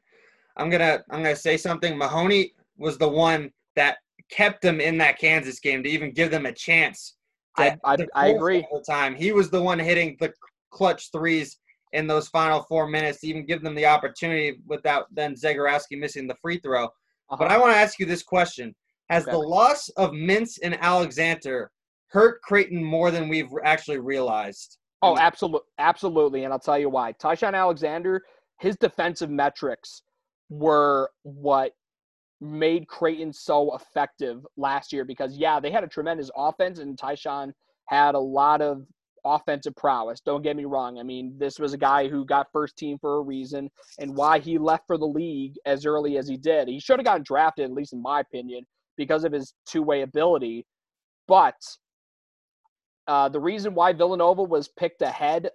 I'm 0.57 0.69
gonna 0.69 1.03
I'm 1.09 1.23
gonna 1.23 1.35
say 1.35 1.57
something. 1.57 1.97
Mahoney 1.97 2.53
was 2.77 2.97
the 2.97 3.07
one 3.07 3.51
that 3.75 3.97
kept 4.29 4.61
them 4.61 4.81
in 4.81 4.97
that 4.97 5.19
Kansas 5.19 5.59
game 5.59 5.83
to 5.83 5.89
even 5.89 6.11
give 6.11 6.31
them 6.31 6.45
a 6.45 6.51
chance. 6.51 7.15
I, 7.57 7.77
I, 7.85 7.97
I 8.15 8.27
agree. 8.29 8.65
The 8.71 8.81
time 8.81 9.15
he 9.15 9.31
was 9.31 9.49
the 9.49 9.61
one 9.61 9.79
hitting 9.79 10.17
the 10.19 10.33
clutch 10.71 11.09
threes 11.11 11.57
in 11.93 12.07
those 12.07 12.27
final 12.27 12.63
four 12.63 12.87
minutes 12.87 13.21
to 13.21 13.27
even 13.27 13.45
give 13.45 13.61
them 13.61 13.75
the 13.75 13.85
opportunity 13.85 14.57
without 14.67 15.05
then 15.13 15.35
Zegarowski 15.35 15.97
missing 15.97 16.27
the 16.27 16.35
free 16.41 16.59
throw. 16.59 16.85
Uh-huh. 16.85 17.37
But 17.37 17.51
I 17.51 17.57
want 17.57 17.73
to 17.73 17.77
ask 17.77 17.99
you 17.99 18.05
this 18.05 18.23
question: 18.23 18.75
Has 19.09 19.23
okay. 19.23 19.31
the 19.31 19.37
loss 19.37 19.89
of 19.89 20.11
Mintz 20.11 20.59
and 20.61 20.77
Alexander 20.81 21.71
hurt 22.07 22.41
Creighton 22.41 22.83
more 22.83 23.11
than 23.11 23.29
we've 23.29 23.49
actually 23.63 23.99
realized? 23.99 24.77
Oh, 25.05 25.17
absolutely, 25.17 25.67
absolutely, 25.77 26.43
and 26.43 26.53
I'll 26.53 26.59
tell 26.59 26.79
you 26.79 26.89
why. 26.89 27.11
Ty-Shon 27.13 27.55
Alexander, 27.55 28.23
his 28.59 28.75
defensive 28.77 29.29
metrics 29.29 30.03
were 30.49 31.09
what 31.23 31.73
made 32.41 32.87
Creighton 32.87 33.31
so 33.33 33.75
effective 33.75 34.45
last 34.57 34.91
year 34.93 35.05
because 35.05 35.37
yeah, 35.37 35.59
they 35.59 35.71
had 35.71 35.83
a 35.83 35.87
tremendous 35.87 36.29
offense 36.35 36.79
and 36.79 36.97
Ty-Shon 36.97 37.53
had 37.87 38.15
a 38.15 38.19
lot 38.19 38.61
of 38.61 38.85
offensive 39.25 39.75
prowess. 39.75 40.21
Don't 40.21 40.43
get 40.43 40.55
me 40.55 40.65
wrong. 40.65 40.99
I 40.99 41.03
mean, 41.03 41.35
this 41.37 41.59
was 41.59 41.73
a 41.73 41.77
guy 41.77 42.07
who 42.07 42.25
got 42.25 42.51
first 42.51 42.77
team 42.77 42.97
for 42.99 43.17
a 43.17 43.21
reason 43.21 43.69
and 43.99 44.15
why 44.15 44.39
he 44.39 44.57
left 44.57 44.85
for 44.87 44.97
the 44.97 45.07
league 45.07 45.55
as 45.65 45.85
early 45.85 46.17
as 46.17 46.27
he 46.27 46.37
did. 46.37 46.67
He 46.67 46.79
should 46.79 46.99
have 46.99 47.05
gotten 47.05 47.23
drafted, 47.23 47.65
at 47.65 47.73
least 47.73 47.93
in 47.93 48.01
my 48.01 48.19
opinion, 48.19 48.65
because 48.97 49.23
of 49.23 49.31
his 49.31 49.53
two 49.67 49.81
way 49.81 50.01
ability. 50.03 50.65
But 51.27 51.55
uh, 53.07 53.29
the 53.29 53.39
reason 53.39 53.73
why 53.73 53.93
Villanova 53.93 54.43
was 54.43 54.67
picked 54.67 55.01
ahead 55.01 55.49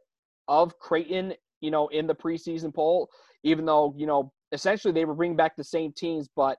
of 0.49 0.79
Creighton, 0.79 1.35
you 1.61 1.71
know, 1.71 1.89
in 1.89 2.07
the 2.07 2.15
preseason 2.15 2.75
poll, 2.75 3.09
even 3.43 3.65
though, 3.65 3.95
you 3.97 4.07
know, 4.07 4.33
essentially 4.53 4.93
they 4.93 5.05
were 5.05 5.15
bringing 5.15 5.37
back 5.37 5.57
the 5.57 5.65
same 5.65 5.93
teams, 5.93 6.29
but 6.35 6.59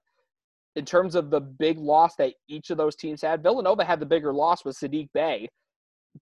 in 0.75 0.85
terms 0.85 1.15
of 1.15 1.29
the 1.29 1.41
big 1.41 1.77
loss 1.77 2.15
that 2.15 2.33
each 2.47 2.69
of 2.69 2.77
those 2.77 2.95
teams 2.95 3.21
had, 3.21 3.43
Villanova 3.43 3.83
had 3.83 3.99
the 3.99 4.05
bigger 4.05 4.33
loss 4.33 4.63
with 4.63 4.77
Sadiq 4.77 5.09
Bey. 5.13 5.49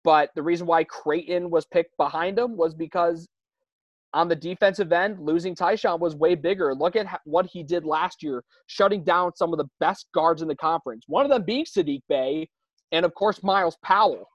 But 0.04 0.30
the 0.36 0.44
reason 0.44 0.68
why 0.68 0.84
Creighton 0.84 1.50
was 1.50 1.66
picked 1.66 1.96
behind 1.98 2.38
them 2.38 2.58
was 2.58 2.74
because 2.74 3.28
on 4.14 4.28
the 4.28 4.36
defensive 4.36 4.92
end, 4.92 5.20
losing 5.20 5.56
Ty-Shon 5.56 6.00
was 6.00 6.16
way 6.16 6.34
bigger. 6.34 6.74
Look 6.74 6.96
at 6.96 7.22
what 7.26 7.46
he 7.46 7.64
did 7.64 7.86
last 7.86 8.24
year, 8.24 8.44
shutting 8.68 9.04
down 9.04 9.36
some 9.36 9.54
of 9.54 9.60
the 9.60 9.70
best 9.80 10.08
guards 10.14 10.42
in 10.42 10.48
the 10.48 10.56
conference. 10.56 11.04
One 11.08 11.26
of 11.26 11.32
them 11.32 11.44
being 11.44 11.66
Sadiq 11.66 12.02
Bey, 12.10 12.50
and 12.92 13.06
of 13.06 13.14
course 13.14 13.44
Myles 13.44 13.78
Powell. 13.84 14.26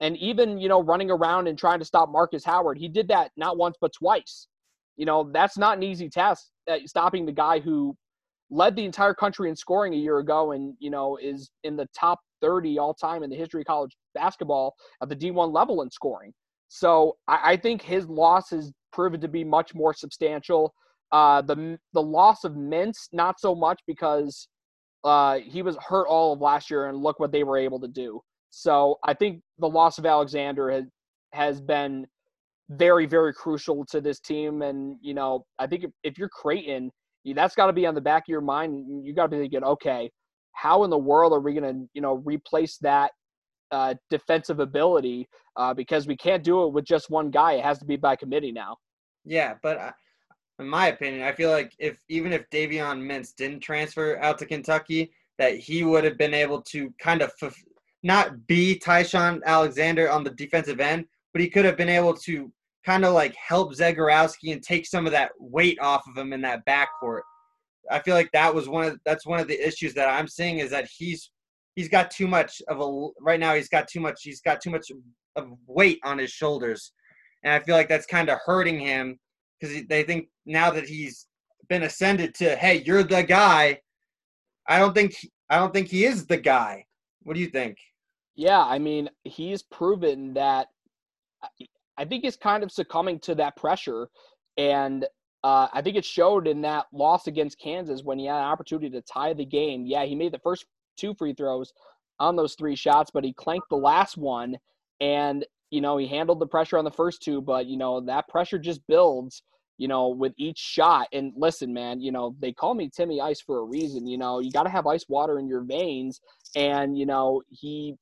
And 0.00 0.16
even, 0.18 0.58
you 0.58 0.68
know, 0.68 0.82
running 0.82 1.10
around 1.10 1.46
and 1.46 1.58
trying 1.58 1.78
to 1.78 1.84
stop 1.84 2.10
Marcus 2.10 2.44
Howard, 2.44 2.78
he 2.78 2.88
did 2.88 3.08
that 3.08 3.30
not 3.36 3.56
once 3.56 3.76
but 3.80 3.92
twice. 3.92 4.48
You 4.96 5.06
know, 5.06 5.30
that's 5.32 5.56
not 5.56 5.76
an 5.76 5.82
easy 5.82 6.08
task, 6.08 6.46
stopping 6.86 7.26
the 7.26 7.32
guy 7.32 7.58
who 7.58 7.96
led 8.50 8.76
the 8.76 8.84
entire 8.84 9.14
country 9.14 9.48
in 9.48 9.56
scoring 9.56 9.94
a 9.94 9.96
year 9.96 10.18
ago 10.18 10.52
and, 10.52 10.74
you 10.78 10.90
know, 10.90 11.16
is 11.16 11.50
in 11.64 11.76
the 11.76 11.88
top 11.98 12.20
30 12.40 12.78
all 12.78 12.94
time 12.94 13.22
in 13.22 13.30
the 13.30 13.36
history 13.36 13.62
of 13.62 13.66
college 13.66 13.96
basketball 14.14 14.74
at 15.02 15.08
the 15.08 15.16
D1 15.16 15.52
level 15.52 15.82
in 15.82 15.90
scoring. 15.90 16.32
So 16.68 17.16
I, 17.28 17.56
think 17.56 17.82
his 17.82 18.08
loss 18.08 18.50
has 18.50 18.72
proven 18.92 19.20
to 19.20 19.28
be 19.28 19.44
much 19.44 19.74
more 19.74 19.94
substantial. 19.94 20.74
Uh, 21.12 21.40
the 21.42 21.78
the 21.92 22.02
loss 22.02 22.42
of 22.42 22.54
Mintz, 22.54 23.08
not 23.12 23.38
so 23.38 23.54
much 23.54 23.80
because 23.86 24.48
uh, 25.04 25.38
he 25.38 25.62
was 25.62 25.76
hurt 25.76 26.08
all 26.08 26.32
of 26.32 26.40
last 26.40 26.70
year, 26.70 26.88
and 26.88 26.98
look 26.98 27.20
what 27.20 27.30
they 27.30 27.44
were 27.44 27.58
able 27.58 27.78
to 27.78 27.86
do. 27.86 28.20
So 28.50 28.98
I 29.04 29.14
think 29.14 29.40
the 29.58 29.68
loss 29.68 29.98
of 29.98 30.06
Alexander 30.06 30.70
has 30.70 30.84
has 31.32 31.60
been 31.60 32.06
very 32.70 33.06
very 33.06 33.32
crucial 33.32 33.84
to 33.86 34.00
this 34.00 34.20
team, 34.20 34.62
and 34.62 34.96
you 35.00 35.14
know 35.14 35.44
I 35.58 35.66
think 35.66 35.84
if, 35.84 35.90
if 36.02 36.18
you're 36.18 36.28
Creighton, 36.28 36.90
that's 37.34 37.54
got 37.54 37.66
to 37.66 37.72
be 37.72 37.86
on 37.86 37.94
the 37.94 38.00
back 38.00 38.24
of 38.24 38.28
your 38.28 38.40
mind. 38.40 39.04
You 39.04 39.14
got 39.14 39.24
to 39.24 39.28
be 39.30 39.38
thinking, 39.38 39.64
okay, 39.64 40.10
how 40.52 40.84
in 40.84 40.90
the 40.90 40.98
world 40.98 41.32
are 41.32 41.40
we 41.40 41.54
going 41.54 41.74
to 41.74 41.88
you 41.94 42.02
know 42.02 42.14
replace 42.24 42.78
that 42.78 43.12
uh, 43.70 43.94
defensive 44.10 44.60
ability 44.60 45.28
uh, 45.56 45.74
because 45.74 46.06
we 46.06 46.16
can't 46.16 46.44
do 46.44 46.64
it 46.64 46.72
with 46.72 46.84
just 46.84 47.10
one 47.10 47.30
guy. 47.30 47.54
It 47.54 47.64
has 47.64 47.78
to 47.80 47.84
be 47.84 47.96
by 47.96 48.16
committee 48.16 48.52
now. 48.52 48.76
Yeah, 49.24 49.54
but 49.62 49.78
uh, 49.78 49.92
in 50.58 50.68
my 50.68 50.88
opinion, 50.88 51.22
I 51.26 51.32
feel 51.32 51.50
like 51.50 51.72
if 51.78 52.00
even 52.08 52.32
if 52.32 52.48
Davion 52.50 53.00
Mintz 53.00 53.34
didn't 53.34 53.60
transfer 53.60 54.18
out 54.18 54.38
to 54.38 54.46
Kentucky, 54.46 55.12
that 55.38 55.56
he 55.56 55.82
would 55.82 56.04
have 56.04 56.18
been 56.18 56.34
able 56.34 56.62
to 56.62 56.92
kind 57.00 57.22
of 57.22 57.32
f- 57.42 57.62
not 58.04 58.46
be 58.46 58.78
Ty-Shon 58.78 59.40
Alexander 59.46 60.10
on 60.10 60.22
the 60.22 60.30
defensive 60.30 60.78
end, 60.78 61.06
but 61.32 61.40
he 61.40 61.48
could 61.48 61.64
have 61.64 61.76
been 61.76 61.88
able 61.88 62.14
to 62.14 62.52
kind 62.84 63.04
of 63.04 63.14
like 63.14 63.34
help 63.34 63.74
Zegarowski 63.74 64.52
and 64.52 64.62
take 64.62 64.86
some 64.86 65.06
of 65.06 65.12
that 65.12 65.32
weight 65.38 65.78
off 65.80 66.04
of 66.06 66.16
him 66.16 66.34
in 66.34 66.42
that 66.42 66.64
backcourt. 66.66 67.22
I 67.90 67.98
feel 68.00 68.14
like 68.14 68.30
that 68.32 68.54
was 68.54 68.68
one 68.68 68.84
of 68.84 68.98
that's 69.04 69.26
one 69.26 69.40
of 69.40 69.48
the 69.48 69.66
issues 69.66 69.94
that 69.94 70.08
I'm 70.08 70.28
seeing 70.28 70.58
is 70.58 70.70
that 70.70 70.86
he's 70.94 71.30
he's 71.76 71.88
got 71.88 72.10
too 72.10 72.26
much 72.26 72.60
of 72.68 72.80
a 72.80 73.08
right 73.20 73.40
now 73.40 73.54
he's 73.54 73.68
got 73.68 73.88
too 73.88 74.00
much 74.00 74.20
he's 74.22 74.40
got 74.40 74.60
too 74.60 74.70
much 74.70 74.90
of 75.36 75.48
weight 75.66 75.98
on 76.04 76.18
his 76.18 76.30
shoulders, 76.30 76.92
and 77.42 77.52
I 77.52 77.60
feel 77.60 77.74
like 77.74 77.88
that's 77.88 78.06
kind 78.06 78.28
of 78.28 78.38
hurting 78.44 78.78
him 78.78 79.18
because 79.58 79.82
they 79.88 80.02
think 80.02 80.28
now 80.46 80.70
that 80.70 80.86
he's 80.86 81.26
been 81.68 81.84
ascended 81.84 82.34
to 82.36 82.56
hey 82.56 82.82
you're 82.84 83.02
the 83.02 83.22
guy. 83.22 83.80
I 84.66 84.78
don't 84.78 84.94
think 84.94 85.14
I 85.50 85.58
don't 85.58 85.72
think 85.72 85.88
he 85.88 86.04
is 86.04 86.26
the 86.26 86.38
guy. 86.38 86.84
What 87.22 87.34
do 87.34 87.40
you 87.40 87.48
think? 87.48 87.78
Yeah, 88.36 88.62
I 88.62 88.78
mean 88.78 89.10
he's 89.24 89.62
proven 89.62 90.34
that. 90.34 90.68
I 91.96 92.04
think 92.04 92.24
he's 92.24 92.36
kind 92.36 92.62
of 92.62 92.72
succumbing 92.72 93.20
to 93.20 93.34
that 93.36 93.56
pressure, 93.56 94.08
and 94.56 95.04
uh, 95.44 95.68
I 95.72 95.82
think 95.82 95.96
it 95.96 96.04
showed 96.04 96.48
in 96.48 96.62
that 96.62 96.86
loss 96.92 97.26
against 97.26 97.60
Kansas 97.60 98.02
when 98.02 98.18
he 98.18 98.26
had 98.26 98.38
an 98.38 98.44
opportunity 98.44 98.90
to 98.90 99.02
tie 99.02 99.34
the 99.34 99.44
game. 99.44 99.84
Yeah, 99.86 100.04
he 100.04 100.14
made 100.14 100.32
the 100.32 100.38
first 100.38 100.66
two 100.96 101.14
free 101.14 101.34
throws 101.34 101.72
on 102.18 102.34
those 102.34 102.54
three 102.54 102.74
shots, 102.76 103.10
but 103.12 103.24
he 103.24 103.32
clanked 103.34 103.68
the 103.68 103.76
last 103.76 104.16
one 104.16 104.56
and, 105.00 105.44
you 105.70 105.80
know, 105.82 105.98
he 105.98 106.06
handled 106.06 106.40
the 106.40 106.46
pressure 106.46 106.78
on 106.78 106.84
the 106.84 106.90
first 106.90 107.22
two, 107.22 107.42
but, 107.42 107.66
you 107.66 107.76
know, 107.76 108.00
that 108.00 108.28
pressure 108.28 108.58
just 108.58 108.80
builds, 108.86 109.42
you 109.76 109.88
know, 109.88 110.08
with 110.08 110.32
each 110.38 110.58
shot. 110.58 111.08
And 111.12 111.32
listen, 111.36 111.74
man, 111.74 112.00
you 112.00 112.12
know, 112.12 112.34
they 112.40 112.52
call 112.52 112.72
me 112.74 112.88
Timmy 112.88 113.20
Ice 113.20 113.40
for 113.42 113.58
a 113.58 113.64
reason. 113.64 114.06
You 114.06 114.16
know, 114.16 114.38
you 114.40 114.50
got 114.50 114.62
to 114.62 114.70
have 114.70 114.86
ice 114.86 115.04
water 115.08 115.38
in 115.38 115.46
your 115.48 115.62
veins. 115.62 116.20
And, 116.56 116.96
you 116.96 117.04
know, 117.04 117.42
he, 117.50 117.96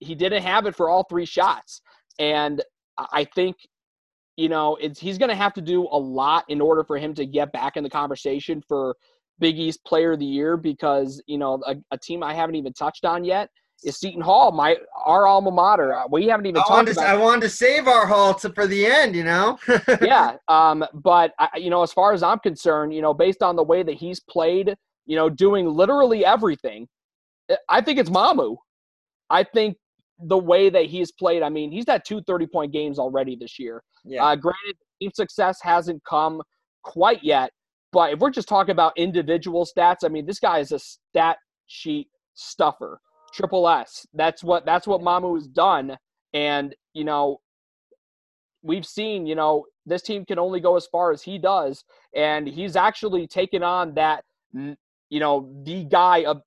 he 0.00 0.14
didn't 0.14 0.42
have 0.42 0.66
it 0.66 0.76
for 0.76 0.88
all 0.88 1.04
three 1.04 1.26
shots. 1.26 1.80
And 2.18 2.62
I 2.98 3.24
think 3.24 3.56
you 4.38 4.48
know, 4.48 4.78
it's 4.80 5.00
he's 5.00 5.18
going 5.18 5.30
to 5.30 5.34
have 5.34 5.52
to 5.54 5.60
do 5.60 5.88
a 5.90 5.98
lot 5.98 6.44
in 6.48 6.60
order 6.60 6.84
for 6.84 6.96
him 6.96 7.12
to 7.14 7.26
get 7.26 7.50
back 7.52 7.76
in 7.76 7.82
the 7.82 7.90
conversation 7.90 8.62
for 8.68 8.96
Big 9.40 9.58
East 9.58 9.84
Player 9.84 10.12
of 10.12 10.20
the 10.20 10.26
Year 10.26 10.56
because 10.56 11.20
you 11.26 11.38
know 11.38 11.60
a, 11.66 11.74
a 11.90 11.98
team 11.98 12.22
I 12.22 12.34
haven't 12.34 12.54
even 12.54 12.72
touched 12.72 13.04
on 13.04 13.24
yet 13.24 13.50
is 13.82 13.98
Seton 13.98 14.20
Hall, 14.20 14.52
my 14.52 14.76
our 15.04 15.26
alma 15.26 15.50
mater. 15.50 15.92
Uh, 15.92 16.04
we 16.08 16.26
haven't 16.26 16.46
even 16.46 16.60
I 16.60 16.64
talked 16.68 16.88
about. 16.88 17.04
I 17.04 17.16
wanted 17.16 17.42
to 17.42 17.48
save 17.48 17.88
our 17.88 18.06
Hall 18.06 18.32
to, 18.34 18.50
for 18.50 18.68
the 18.68 18.86
end, 18.86 19.16
you 19.16 19.24
know. 19.24 19.58
yeah, 20.00 20.36
um, 20.46 20.84
but 20.94 21.32
I, 21.40 21.48
you 21.56 21.70
know, 21.70 21.82
as 21.82 21.92
far 21.92 22.12
as 22.12 22.22
I'm 22.22 22.38
concerned, 22.38 22.94
you 22.94 23.02
know, 23.02 23.14
based 23.14 23.42
on 23.42 23.56
the 23.56 23.64
way 23.64 23.82
that 23.82 23.94
he's 23.94 24.20
played, 24.20 24.72
you 25.06 25.16
know, 25.16 25.28
doing 25.28 25.66
literally 25.66 26.24
everything, 26.24 26.86
I 27.68 27.80
think 27.80 27.98
it's 27.98 28.10
Mamu. 28.10 28.56
I 29.30 29.42
think 29.42 29.76
the 30.24 30.38
way 30.38 30.70
that 30.70 30.86
he's 30.86 31.12
played, 31.12 31.42
I 31.42 31.48
mean, 31.48 31.70
he's 31.70 31.84
had 31.86 32.02
two 32.04 32.22
30 32.22 32.46
point 32.46 32.72
games 32.72 32.98
already 32.98 33.36
this 33.36 33.58
year. 33.58 33.82
Yeah. 34.04 34.24
Uh, 34.24 34.36
granted, 34.36 34.76
team 35.00 35.10
success 35.14 35.58
hasn't 35.62 36.02
come 36.04 36.42
quite 36.82 37.22
yet, 37.22 37.50
but 37.92 38.12
if 38.12 38.18
we're 38.18 38.30
just 38.30 38.48
talking 38.48 38.72
about 38.72 38.92
individual 38.96 39.66
stats, 39.66 39.98
I 40.04 40.08
mean, 40.08 40.26
this 40.26 40.40
guy 40.40 40.58
is 40.58 40.72
a 40.72 40.78
stat 40.78 41.38
sheet 41.66 42.08
stuffer. 42.34 43.00
Triple 43.32 43.68
S. 43.68 44.06
That's 44.14 44.42
what 44.42 44.64
that's 44.64 44.86
what 44.86 45.02
Mamu 45.02 45.36
has 45.36 45.46
done. 45.46 45.96
And, 46.32 46.74
you 46.94 47.04
know, 47.04 47.40
we've 48.62 48.86
seen, 48.86 49.26
you 49.26 49.34
know, 49.34 49.64
this 49.86 50.02
team 50.02 50.24
can 50.24 50.38
only 50.38 50.60
go 50.60 50.76
as 50.76 50.86
far 50.86 51.12
as 51.12 51.22
he 51.22 51.38
does. 51.38 51.84
And 52.14 52.46
he's 52.46 52.76
actually 52.76 53.26
taken 53.26 53.62
on 53.62 53.94
that, 53.94 54.24
you 54.52 55.20
know, 55.20 55.52
the 55.64 55.84
guy 55.84 56.24
of 56.24 56.42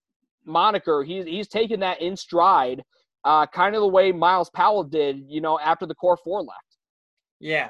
moniker. 0.45 1.03
He's 1.03 1.25
he's 1.25 1.47
taken 1.47 1.79
that 1.81 2.01
in 2.01 2.15
stride, 2.15 2.84
uh, 3.23 3.45
kind 3.47 3.75
of 3.75 3.81
the 3.81 3.88
way 3.88 4.12
Myles 4.12 4.49
Powell 4.49 4.84
did, 4.84 5.23
you 5.27 5.41
know, 5.41 5.60
after 5.60 5.86
the 5.86 5.95
core 5.95 6.17
four 6.23 6.41
left. 6.41 6.77
Yeah. 7.39 7.69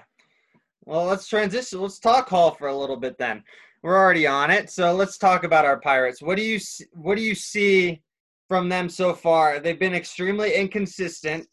Well, 0.85 1.05
let's 1.05 1.27
transition. 1.27 1.81
Let's 1.81 1.99
talk 1.99 2.29
Hall 2.29 2.51
for 2.51 2.67
a 2.67 2.77
little 2.77 2.97
bit 2.97 3.17
then. 3.17 3.43
We're 3.83 3.97
already 3.97 4.27
on 4.27 4.51
it, 4.51 4.69
so 4.69 4.93
let's 4.93 5.17
talk 5.17 5.43
about 5.43 5.65
our 5.65 5.79
Pirates. 5.79 6.21
What 6.21 6.37
do 6.37 6.43
you 6.43 6.59
what 6.93 7.15
do 7.15 7.23
you 7.23 7.33
see 7.33 8.01
from 8.47 8.69
them 8.69 8.89
so 8.89 9.13
far? 9.13 9.59
They've 9.59 9.79
been 9.79 9.95
extremely 9.95 10.53
inconsistent. 10.53 11.47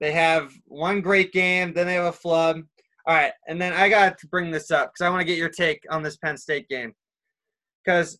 They 0.00 0.12
have 0.12 0.52
one 0.66 1.00
great 1.00 1.32
game, 1.32 1.72
then 1.72 1.86
they 1.86 1.94
have 1.94 2.06
a 2.06 2.12
flub. 2.12 2.60
All 3.06 3.14
right, 3.14 3.32
and 3.46 3.60
then 3.60 3.74
I 3.74 3.90
got 3.90 4.16
to 4.18 4.26
bring 4.28 4.50
this 4.50 4.70
up 4.70 4.92
because 4.92 5.04
I 5.04 5.10
want 5.10 5.20
to 5.20 5.26
get 5.26 5.36
your 5.38 5.50
take 5.50 5.84
on 5.90 6.02
this 6.02 6.16
Penn 6.16 6.38
State 6.38 6.68
game. 6.68 6.94
Because 7.84 8.18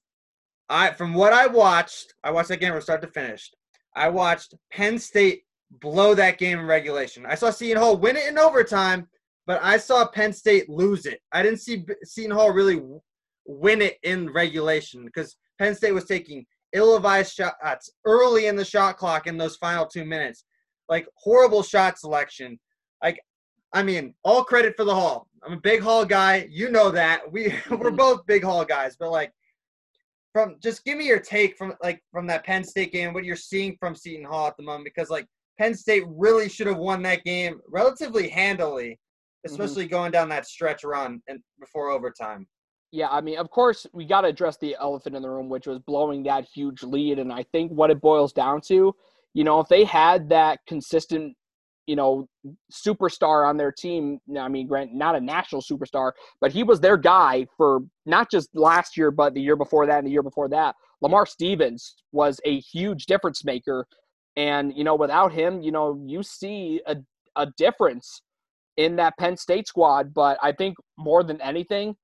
I, 0.68 0.90
from 0.92 1.14
what 1.14 1.32
I 1.32 1.46
watched, 1.46 2.12
I 2.22 2.30
watched 2.30 2.50
that 2.50 2.60
game 2.60 2.72
from 2.72 2.82
start 2.82 3.00
to 3.02 3.08
finish. 3.08 3.50
I 3.96 4.08
watched 4.08 4.54
Penn 4.72 4.98
State 4.98 5.42
blow 5.80 6.14
that 6.14 6.38
game 6.38 6.58
in 6.58 6.66
regulation. 6.66 7.26
I 7.26 7.34
saw 7.34 7.50
Seton 7.50 7.80
Hall 7.80 7.96
win 7.96 8.16
it 8.16 8.28
in 8.28 8.38
overtime, 8.38 9.08
but 9.46 9.60
I 9.62 9.76
saw 9.76 10.06
Penn 10.06 10.32
State 10.32 10.68
lose 10.68 11.06
it. 11.06 11.20
I 11.32 11.42
didn't 11.42 11.60
see 11.60 11.84
Seton 12.04 12.30
Hall 12.30 12.50
really 12.50 12.82
win 13.46 13.82
it 13.82 13.98
in 14.02 14.32
regulation 14.32 15.04
because 15.04 15.36
Penn 15.58 15.74
State 15.74 15.92
was 15.92 16.04
taking 16.04 16.46
ill-advised 16.72 17.34
shots 17.34 17.90
early 18.04 18.46
in 18.46 18.56
the 18.56 18.64
shot 18.64 18.96
clock 18.96 19.26
in 19.26 19.38
those 19.38 19.56
final 19.56 19.86
two 19.86 20.04
minutes. 20.04 20.44
Like 20.88 21.06
horrible 21.16 21.62
shot 21.62 21.98
selection. 21.98 22.58
Like, 23.02 23.20
I 23.72 23.82
mean, 23.82 24.14
all 24.24 24.44
credit 24.44 24.74
for 24.76 24.84
the 24.84 24.94
Hall. 24.94 25.28
I'm 25.44 25.54
a 25.54 25.60
big 25.60 25.80
Hall 25.80 26.04
guy. 26.04 26.48
You 26.50 26.70
know 26.70 26.90
that. 26.90 27.30
We 27.30 27.44
we're 27.70 27.76
mm-hmm. 27.76 27.96
both 27.96 28.26
big 28.26 28.44
Hall 28.44 28.64
guys, 28.64 28.96
but 28.98 29.10
like 29.10 29.32
from 30.34 30.56
just 30.60 30.84
give 30.84 30.98
me 30.98 31.06
your 31.06 31.20
take 31.20 31.56
from 31.56 31.72
like 31.82 32.02
from 32.10 32.26
that 32.26 32.44
Penn 32.44 32.64
State 32.64 32.92
game, 32.92 33.14
what 33.14 33.24
you're 33.24 33.36
seeing 33.36 33.76
from 33.78 33.94
Seton 33.94 34.26
Hall 34.26 34.48
at 34.48 34.56
the 34.58 34.64
moment, 34.64 34.84
because 34.84 35.08
like 35.08 35.26
Penn 35.58 35.74
State 35.74 36.02
really 36.08 36.48
should 36.48 36.66
have 36.66 36.76
won 36.76 37.00
that 37.02 37.24
game 37.24 37.60
relatively 37.68 38.28
handily, 38.28 38.90
mm-hmm. 38.90 39.50
especially 39.50 39.84
mm-hmm. 39.84 39.94
going 39.94 40.10
down 40.10 40.28
that 40.28 40.46
stretch 40.46 40.84
run 40.84 41.22
and 41.28 41.40
before 41.60 41.88
overtime. 41.90 42.46
Yeah, 42.90 43.08
I 43.10 43.20
mean, 43.20 43.38
of 43.38 43.50
course, 43.50 43.86
we 43.92 44.04
got 44.04 44.20
to 44.22 44.28
address 44.28 44.56
the 44.58 44.76
elephant 44.80 45.16
in 45.16 45.22
the 45.22 45.30
room, 45.30 45.48
which 45.48 45.66
was 45.66 45.78
blowing 45.80 46.22
that 46.24 46.46
huge 46.52 46.82
lead. 46.82 47.18
And 47.18 47.32
I 47.32 47.44
think 47.52 47.72
what 47.72 47.90
it 47.90 48.00
boils 48.00 48.32
down 48.32 48.60
to, 48.68 48.94
you 49.34 49.44
know, 49.44 49.58
if 49.60 49.68
they 49.68 49.84
had 49.84 50.28
that 50.28 50.60
consistent, 50.68 51.36
you 51.86 51.96
know, 51.96 52.26
superstar 52.72 53.48
on 53.48 53.56
their 53.56 53.72
team, 53.72 54.18
I 54.38 54.48
mean, 54.48 54.66
Grant, 54.66 54.94
not 54.94 55.16
a 55.16 55.20
national 55.20 55.62
superstar, 55.62 56.12
but 56.40 56.52
he 56.52 56.62
was 56.62 56.80
their 56.80 56.96
guy 56.96 57.46
for 57.56 57.80
not 58.06 58.30
just 58.30 58.48
last 58.54 58.96
year, 58.96 59.10
but 59.10 59.34
the 59.34 59.40
year 59.40 59.56
before 59.56 59.86
that 59.86 59.98
and 59.98 60.06
the 60.06 60.10
year 60.10 60.22
before 60.22 60.48
that. 60.48 60.74
Lamar 61.00 61.26
Stevens 61.26 61.96
was 62.12 62.40
a 62.44 62.60
huge 62.60 63.06
difference 63.06 63.44
maker 63.44 63.86
and, 64.36 64.72
you 64.76 64.84
know, 64.84 64.94
without 64.94 65.32
him, 65.32 65.60
you 65.60 65.70
know, 65.70 66.00
you 66.04 66.22
see 66.22 66.80
a, 66.86 66.96
a 67.36 67.46
difference 67.56 68.22
in 68.76 68.96
that 68.96 69.16
Penn 69.18 69.36
State 69.36 69.68
squad. 69.68 70.12
But 70.12 70.38
I 70.42 70.52
think 70.52 70.76
more 70.98 71.22
than 71.22 71.40
anything, 71.40 71.96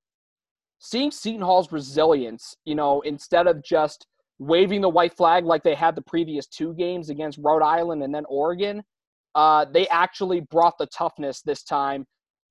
seeing 0.79 1.11
Seton 1.11 1.41
Hall's 1.41 1.71
resilience, 1.71 2.55
you 2.65 2.75
know, 2.75 3.01
instead 3.01 3.47
of 3.47 3.63
just 3.63 4.07
waving 4.39 4.81
the 4.81 4.89
white 4.89 5.15
flag 5.15 5.45
like 5.45 5.63
they 5.63 5.75
had 5.75 5.95
the 5.95 6.01
previous 6.01 6.47
two 6.47 6.73
games 6.73 7.09
against 7.09 7.39
Rhode 7.41 7.63
Island 7.63 8.01
and 8.01 8.13
then 8.13 8.23
Oregon, 8.27 8.81
uh, 9.35 9.65
they 9.65 9.87
actually 9.87 10.41
brought 10.41 10.77
the 10.77 10.87
toughness 10.87 11.41
this 11.41 11.63
time. 11.63 12.05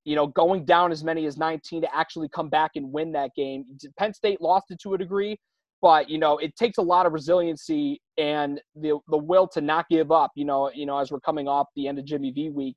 You 0.05 0.17
know, 0.17 0.29
going 0.29 0.65
down 0.65 0.93
as 0.93 1.05
many 1.05 1.27
as 1.27 1.37
19 1.37 1.83
to 1.83 1.95
actually 1.95 2.29
come 2.31 2.49
back 2.49 2.73
and 2.77 2.91
win 2.91 3.13
that 3.13 3.31
game. 3.37 3.65
Penn 3.99 4.15
State 4.15 4.41
lost 4.41 4.71
it 4.71 4.81
to 4.81 4.95
a 4.95 4.99
degree, 4.99 5.37
but 5.83 6.09
you 6.09 6.19
know 6.19 6.39
it 6.39 6.55
takes 6.57 6.79
a 6.79 6.83
lot 6.83 7.07
of 7.07 7.13
resiliency 7.13 8.01
and 8.19 8.61
the 8.77 8.99
the 9.09 9.17
will 9.17 9.47
to 9.47 9.61
not 9.61 9.89
give 9.89 10.13
up 10.13 10.31
you 10.35 10.45
know 10.45 10.71
you 10.75 10.87
know 10.87 10.99
as 10.99 11.11
we're 11.11 11.21
coming 11.21 11.49
off 11.49 11.67
the 11.77 11.89
end 11.89 11.99
of 11.99 12.05
jimmy 12.05 12.31
v 12.31 12.51
week 12.51 12.77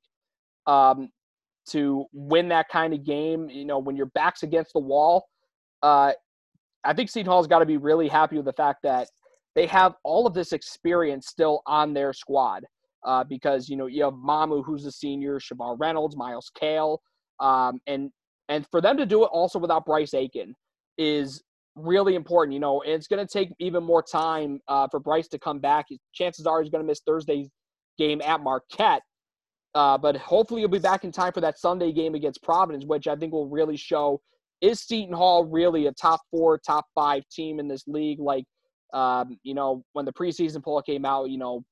um, 0.66 1.10
to 1.68 2.06
win 2.12 2.48
that 2.48 2.68
kind 2.68 2.94
of 2.94 3.04
game 3.04 3.48
you 3.48 3.64
know 3.64 3.78
when 3.78 3.96
your 3.96 4.06
back's 4.06 4.42
against 4.42 4.72
the 4.72 4.80
wall 4.80 5.26
uh, 5.82 6.12
i 6.84 6.92
think 6.92 7.10
seton 7.10 7.30
hall's 7.30 7.46
got 7.46 7.58
to 7.58 7.66
be 7.66 7.76
really 7.76 8.08
happy 8.08 8.36
with 8.36 8.46
the 8.46 8.52
fact 8.52 8.80
that 8.82 9.08
they 9.54 9.66
have 9.66 9.94
all 10.02 10.26
of 10.26 10.34
this 10.34 10.52
experience 10.52 11.28
still 11.28 11.62
on 11.66 11.94
their 11.94 12.12
squad 12.12 12.64
uh, 13.04 13.24
because 13.24 13.68
you 13.68 13.76
know 13.76 13.86
you 13.86 14.02
have 14.04 14.14
mamu 14.14 14.64
who's 14.64 14.84
a 14.86 14.92
senior 14.92 15.38
shavar 15.38 15.76
reynolds 15.78 16.16
Myles 16.16 16.50
cale 16.58 17.00
um, 17.40 17.80
and 17.86 18.10
And 18.48 18.66
for 18.70 18.80
them 18.80 18.96
to 18.96 19.06
do 19.06 19.24
it 19.24 19.30
also 19.32 19.58
without 19.58 19.86
Bryce 19.86 20.14
Aiken 20.14 20.54
is 20.98 21.42
really 21.76 22.14
important. 22.14 22.52
You 22.52 22.60
know, 22.60 22.82
it's 22.82 23.08
going 23.08 23.24
to 23.26 23.30
take 23.30 23.50
even 23.58 23.82
more 23.82 24.02
time 24.02 24.60
uh, 24.68 24.88
for 24.90 25.00
Bryce 25.00 25.28
to 25.28 25.38
come 25.38 25.60
back. 25.60 25.86
Chances 26.12 26.46
are 26.46 26.62
he's 26.62 26.70
going 26.70 26.82
to 26.82 26.86
miss 26.86 27.00
Thursday's 27.06 27.48
game 27.98 28.20
at 28.22 28.40
Marquette. 28.40 29.02
Uh, 29.74 29.98
but 29.98 30.16
hopefully 30.16 30.60
he'll 30.60 30.68
be 30.68 30.78
back 30.78 31.02
in 31.02 31.10
time 31.10 31.32
for 31.32 31.40
that 31.40 31.58
Sunday 31.58 31.90
game 31.92 32.14
against 32.14 32.42
Providence, 32.42 32.84
which 32.84 33.08
I 33.08 33.16
think 33.16 33.32
will 33.32 33.48
really 33.48 33.76
show 33.76 34.20
is 34.60 34.80
Seton 34.80 35.12
Hall 35.12 35.44
really 35.44 35.86
a 35.86 35.92
top 35.92 36.20
four, 36.30 36.58
top 36.58 36.86
five 36.94 37.22
team 37.28 37.58
in 37.58 37.66
this 37.66 37.82
league? 37.88 38.20
Like, 38.20 38.44
um, 38.92 39.36
you 39.42 39.54
know, 39.54 39.82
when 39.94 40.04
the 40.04 40.12
preseason 40.12 40.62
poll 40.62 40.80
came 40.80 41.04
out, 41.04 41.28
you 41.28 41.38
know, 41.38 41.64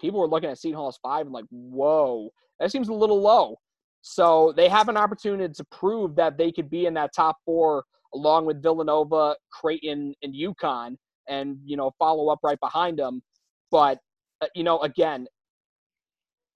people 0.00 0.20
were 0.20 0.28
looking 0.28 0.50
at 0.50 0.58
Seton 0.58 0.76
Hall 0.76 0.88
as 0.88 0.98
five 0.98 1.26
and 1.26 1.32
like, 1.32 1.46
whoa, 1.50 2.30
that 2.60 2.70
seems 2.70 2.88
a 2.88 2.94
little 2.94 3.20
low. 3.20 3.56
So 4.02 4.52
they 4.56 4.68
have 4.68 4.88
an 4.88 4.96
opportunity 4.96 5.52
to 5.52 5.64
prove 5.64 6.14
that 6.16 6.36
they 6.36 6.52
could 6.52 6.68
be 6.68 6.86
in 6.86 6.94
that 6.94 7.14
top 7.14 7.36
four 7.44 7.84
along 8.14 8.46
with 8.46 8.62
Villanova, 8.62 9.34
Creighton, 9.50 10.14
and 10.22 10.34
UConn, 10.34 10.96
and 11.28 11.58
you 11.64 11.76
know 11.76 11.90
follow 11.98 12.28
up 12.28 12.40
right 12.42 12.60
behind 12.60 12.98
them. 12.98 13.22
But 13.70 13.98
uh, 14.40 14.46
you 14.54 14.62
know, 14.62 14.78
again, 14.80 15.26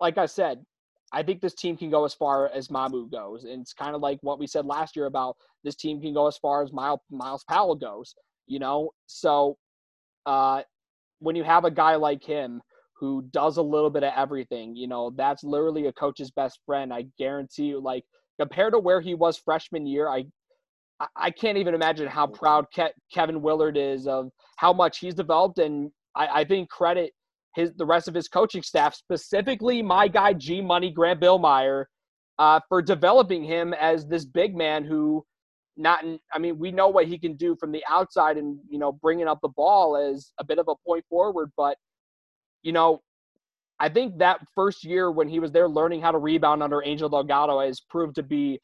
like 0.01 0.19
I 0.19 0.27
said, 0.27 0.65
I 1.13 1.23
think 1.23 1.41
this 1.41 1.55
team 1.55 1.77
can 1.77 1.91
go 1.91 2.05
as 2.05 2.15
far 2.15 2.49
as 2.49 2.69
Mamu 2.69 3.11
goes, 3.11 3.45
and 3.45 3.63
it's 3.63 3.73
kind 3.73 3.95
of 3.95 4.03
like 4.03 4.19
what 4.23 4.39
we 4.39 4.47
said 4.47 4.67
last 4.67 4.95
year 4.95 5.07
about 5.07 5.37
this 5.65 5.75
team 5.75 6.01
can 6.01 6.15
go 6.15 6.27
as 6.27 6.37
far 6.37 6.63
as 6.63 6.73
Miles, 6.73 7.01
Myles 7.11 7.45
Powell 7.49 7.75
goes. 7.75 8.15
You 8.47 8.59
know, 8.59 8.91
so 9.07 9.57
uh, 10.27 10.63
when 11.19 11.35
you 11.35 11.45
have 11.45 11.65
a 11.65 11.71
guy 11.71 11.97
like 11.97 12.23
him 12.23 12.63
who 12.99 13.23
does 13.31 13.57
a 13.57 13.63
little 13.63 13.91
bit 13.91 14.03
of 14.03 14.13
everything. 14.17 14.75
You 14.75 14.89
know, 14.89 15.11
that's 15.17 15.45
literally 15.45 15.87
a 15.87 15.93
coach's 15.93 16.31
best 16.31 16.61
friend. 16.67 16.93
I 16.93 17.07
guarantee 17.19 17.65
you, 17.67 17.81
like 17.81 18.05
compared 18.39 18.73
to 18.73 18.79
where 18.79 19.01
he 19.01 19.15
was 19.15 19.37
freshman 19.39 19.87
year, 19.87 20.09
I 20.09 20.25
I 21.15 21.31
can't 21.31 21.59
even 21.59 21.75
imagine 21.75 22.09
how 22.09 22.27
proud 22.27 22.67
Ke- 22.77 22.95
Kevin 23.13 23.41
Willard 23.41 23.77
is 23.77 24.09
of 24.09 24.31
how 24.57 24.73
much 24.73 24.99
he's 24.99 25.15
developed, 25.15 25.59
and 25.59 25.91
I, 26.17 26.41
I 26.41 26.45
think 26.45 26.69
credit 26.71 27.13
his 27.55 27.73
the 27.77 27.87
rest 27.87 28.09
of 28.09 28.15
his 28.15 28.29
coaching 28.29 28.63
staff, 28.63 28.95
specifically 28.95 29.83
my 29.83 30.09
guy 30.09 30.33
G 30.33 30.61
Money 30.61 30.91
Grant 30.91 31.21
Billmeier, 31.21 31.85
uh, 32.39 32.61
for 32.69 32.83
developing 32.83 33.45
him 33.45 33.75
as 33.75 34.07
this 34.07 34.25
big 34.25 34.57
man 34.57 34.85
who 34.85 35.25
not 35.77 36.03
in, 36.03 36.19
I 36.33 36.39
mean, 36.39 36.59
we 36.59 36.73
know 36.73 36.89
what 36.89 37.07
he 37.07 37.19
can 37.19 37.37
do 37.37 37.57
from 37.59 37.71
the 37.73 37.85
outside 37.89 38.37
and, 38.37 38.59
you 38.69 38.79
know, 38.79 38.93
bringing 38.93 39.29
up 39.29 39.39
the 39.41 39.49
ball 39.49 39.97
as 39.97 40.33
a 40.39 40.45
bit 40.45 40.59
of 40.59 40.67
a 40.69 40.75
point 40.85 41.05
forward, 41.09 41.53
but 41.57 41.79
you 42.63 42.73
know, 42.73 43.03
I 43.81 43.89
think 43.89 44.19
that 44.19 44.41
first 44.55 44.85
year 44.85 45.11
when 45.11 45.29
he 45.29 45.39
was 45.39 45.53
there 45.53 45.69
learning 45.69 46.01
how 46.01 46.11
to 46.11 46.19
rebound 46.19 46.63
under 46.63 46.83
Angel 46.85 47.09
Delgado 47.09 47.61
has 47.61 47.81
proved 47.81 48.17
to 48.17 48.23
be 48.23 48.61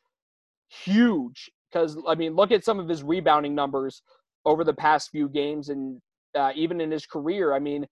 huge. 0.69 1.51
Because, 1.71 1.97
I 2.07 2.15
mean, 2.15 2.35
look 2.35 2.53
at 2.53 2.65
some 2.65 2.79
of 2.79 2.89
his 2.89 3.03
rebounding 3.03 3.55
numbers 3.55 4.03
over 4.45 4.65
the 4.65 4.75
past 4.75 5.11
few 5.11 5.29
games 5.29 5.69
and 5.69 6.01
uh, 6.35 6.53
even 6.55 6.81
in 6.81 6.91
his 6.91 7.07
career. 7.07 7.55
I 7.55 7.59
mean, 7.59 7.87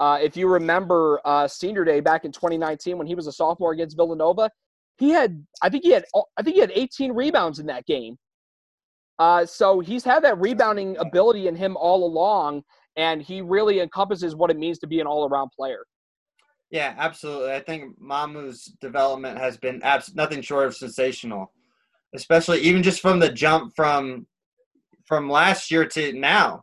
uh, 0.00 0.18
if 0.20 0.36
you 0.36 0.48
remember 0.48 1.20
uh, 1.24 1.48
senior 1.48 1.84
day 1.84 2.00
back 2.00 2.24
in 2.24 2.32
2019 2.32 2.98
when 2.98 3.06
he 3.06 3.14
was 3.14 3.26
a 3.26 3.32
sophomore 3.32 3.72
against 3.72 3.96
Villanova, 3.96 4.50
he 4.96 5.10
had, 5.10 5.44
I 5.62 5.68
think 5.68 5.84
he 5.84 5.90
had, 5.90 6.04
I 6.36 6.42
think 6.42 6.54
he 6.54 6.60
had 6.60 6.72
18 6.74 7.12
rebounds 7.12 7.58
in 7.58 7.66
that 7.66 7.86
game. 7.86 8.18
Uh, 9.18 9.44
so 9.44 9.80
he's 9.80 10.04
had 10.04 10.22
that 10.22 10.38
rebounding 10.40 10.96
ability 10.98 11.48
in 11.48 11.56
him 11.56 11.76
all 11.76 12.04
along 12.04 12.62
and 12.98 13.22
he 13.22 13.40
really 13.40 13.80
encompasses 13.80 14.34
what 14.34 14.50
it 14.50 14.58
means 14.58 14.78
to 14.80 14.86
be 14.86 15.00
an 15.00 15.06
all-around 15.06 15.50
player. 15.56 15.84
Yeah, 16.70 16.94
absolutely. 16.98 17.52
I 17.52 17.60
think 17.60 17.98
Mamu's 17.98 18.64
development 18.80 19.38
has 19.38 19.56
been 19.56 19.80
abs- 19.82 20.14
nothing 20.14 20.42
short 20.42 20.66
of 20.66 20.76
sensational, 20.76 21.52
especially 22.14 22.60
even 22.60 22.82
just 22.82 23.00
from 23.00 23.20
the 23.20 23.30
jump 23.30 23.72
from 23.74 24.26
from 25.06 25.30
last 25.30 25.70
year 25.70 25.86
to 25.86 26.12
now. 26.12 26.62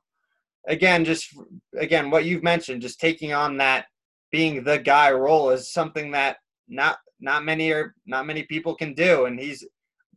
Again, 0.68 1.06
just 1.06 1.34
again 1.80 2.12
what 2.12 2.26
you've 2.26 2.44
mentioned, 2.44 2.84
just 2.84 3.00
taking 3.00 3.34
on 3.34 3.58
that 3.58 3.86
being 4.32 4.64
the 4.64 4.78
guy 4.78 5.12
role 5.12 5.50
is 5.50 5.74
something 5.74 6.12
that 6.12 6.38
not 6.68 6.98
not 7.20 7.46
many 7.46 7.72
are 7.72 7.96
not 8.06 8.28
many 8.28 8.44
people 8.44 8.76
can 8.76 8.94
do, 8.94 9.26
and 9.26 9.40
he's 9.40 9.66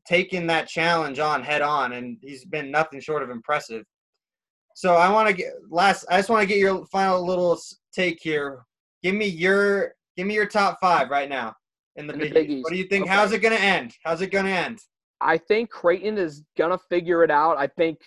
taken 0.07 0.47
that 0.49 0.69
challenge 0.69 1.19
on 1.19 1.43
head 1.43 1.63
on, 1.63 1.93
and 1.93 2.19
he's 2.21 2.45
been 2.45 2.71
nothing 2.71 3.01
short 3.01 3.23
of 3.23 3.31
impressive. 3.31 3.85
So 4.79 4.95
I 4.95 5.11
want 5.11 5.27
to 5.27 5.35
get 5.35 5.55
last. 5.71 6.05
I 6.09 6.19
just 6.19 6.29
want 6.29 6.43
to 6.43 6.47
get 6.47 6.59
your 6.59 6.87
final 6.87 7.27
little 7.27 7.59
take 7.93 8.21
here. 8.23 8.65
Give 9.03 9.13
me 9.13 9.27
your 9.27 9.97
give 10.17 10.25
me 10.25 10.35
your 10.35 10.47
top 10.47 10.79
five 10.81 11.11
right 11.11 11.29
now 11.29 11.53
in 11.97 12.07
the, 12.07 12.13
in 12.13 12.33
Big, 12.33 12.49
East. 12.49 12.63
What 12.63 12.71
do 12.71 12.79
you 12.79 12.87
think? 12.87 13.07
Okay. 13.07 13.13
How's 13.13 13.33
it 13.33 13.41
going 13.41 13.57
to 13.57 13.61
end? 13.61 13.97
How's 14.05 14.21
it 14.21 14.31
going 14.31 14.45
to 14.45 14.53
end? 14.53 14.79
I 15.21 15.37
think 15.37 15.69
Creighton 15.71 16.17
is 16.17 16.45
going 16.57 16.71
to 16.71 16.79
figure 16.89 17.25
it 17.25 17.31
out. 17.33 17.59
I 17.59 17.67
think 17.67 17.99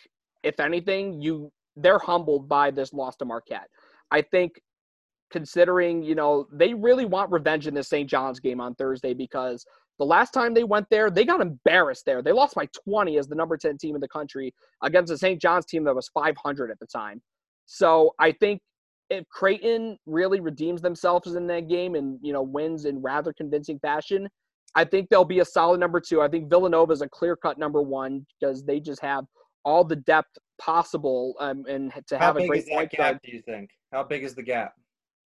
if 0.43 0.61
anything, 0.61 1.21
you 1.21 1.51
they're 1.75 1.99
humbled 1.99 2.47
by 2.47 2.71
this 2.71 2.93
loss 2.93 3.17
to 3.17 3.25
Marquette. 3.25 3.67
I 4.09 4.21
think 4.21 4.53
considering 5.29 6.01
you 6.01 6.15
know 6.15 6.47
they 6.53 6.73
really 6.73 7.03
want 7.03 7.33
revenge 7.33 7.67
in 7.67 7.73
the 7.73 7.83
St. 7.83 8.09
John's 8.09 8.39
game 8.39 8.61
on 8.61 8.75
Thursday 8.75 9.13
because 9.13 9.65
the 9.99 10.05
last 10.05 10.31
time 10.31 10.53
they 10.53 10.63
went 10.63 10.87
there, 10.89 11.09
they 11.09 11.25
got 11.25 11.41
embarrassed 11.41 12.05
there. 12.05 12.21
They 12.21 12.31
lost 12.31 12.55
by 12.55 12.67
20 12.87 13.17
as 13.17 13.27
the 13.27 13.35
number 13.35 13.57
10 13.57 13.77
team 13.77 13.95
in 13.95 14.01
the 14.01 14.07
country 14.07 14.53
against 14.83 15.11
the 15.11 15.17
St. 15.17 15.41
John's 15.41 15.65
team 15.65 15.83
that 15.83 15.95
was 15.95 16.09
500 16.13 16.71
at 16.71 16.79
the 16.79 16.87
time. 16.87 17.21
So 17.65 18.13
I 18.19 18.31
think 18.31 18.61
if 19.09 19.27
Creighton 19.29 19.97
really 20.05 20.39
redeems 20.39 20.81
themselves 20.81 21.35
in 21.35 21.45
that 21.47 21.67
game 21.67 21.95
and 21.95 22.17
you 22.21 22.33
know 22.33 22.41
wins 22.41 22.85
in 22.85 23.01
rather 23.01 23.33
convincing 23.33 23.77
fashion, 23.79 24.27
I 24.73 24.85
think 24.85 25.09
they'll 25.09 25.25
be 25.25 25.39
a 25.39 25.45
solid 25.45 25.79
number 25.79 25.99
two. 25.99 26.21
I 26.21 26.29
think 26.29 26.49
Villanova 26.49 26.93
is 26.93 27.01
a 27.01 27.09
clear 27.09 27.35
cut 27.35 27.57
number 27.57 27.81
one 27.81 28.25
because 28.39 28.63
they 28.63 28.79
just 28.79 29.01
have 29.01 29.25
all 29.65 29.83
the 29.83 29.97
depth 29.97 30.37
possible 30.59 31.35
um, 31.39 31.65
and 31.67 31.91
to 32.07 32.17
have 32.17 32.37
a 32.37 32.47
great 32.47 32.67
point 32.67 32.91
gap. 32.91 33.21
Do 33.23 33.31
you 33.31 33.41
think? 33.41 33.69
How 33.91 34.03
big 34.03 34.23
is 34.23 34.33
the 34.33 34.43
gap? 34.43 34.73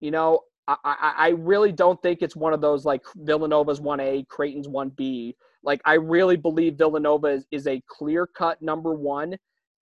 You 0.02 0.12
know, 0.12 0.42
I, 0.68 1.14
I, 1.18 1.30
really 1.30 1.72
don't 1.72 2.02
think 2.02 2.22
it's 2.22 2.36
one 2.36 2.52
of 2.52 2.60
those 2.60 2.86
like 2.86 3.02
Villanova's 3.18 3.80
1A, 3.80 4.28
Creighton's 4.28 4.68
1B. 4.68 5.36
Like, 5.64 5.82
I 5.86 5.94
really 5.94 6.38
believe 6.38 6.78
Villanova 6.78 7.28
is, 7.28 7.46
is 7.52 7.68
a 7.68 7.82
clear 7.88 8.26
cut 8.26 8.62
number 8.62 8.94
one. 8.94 9.36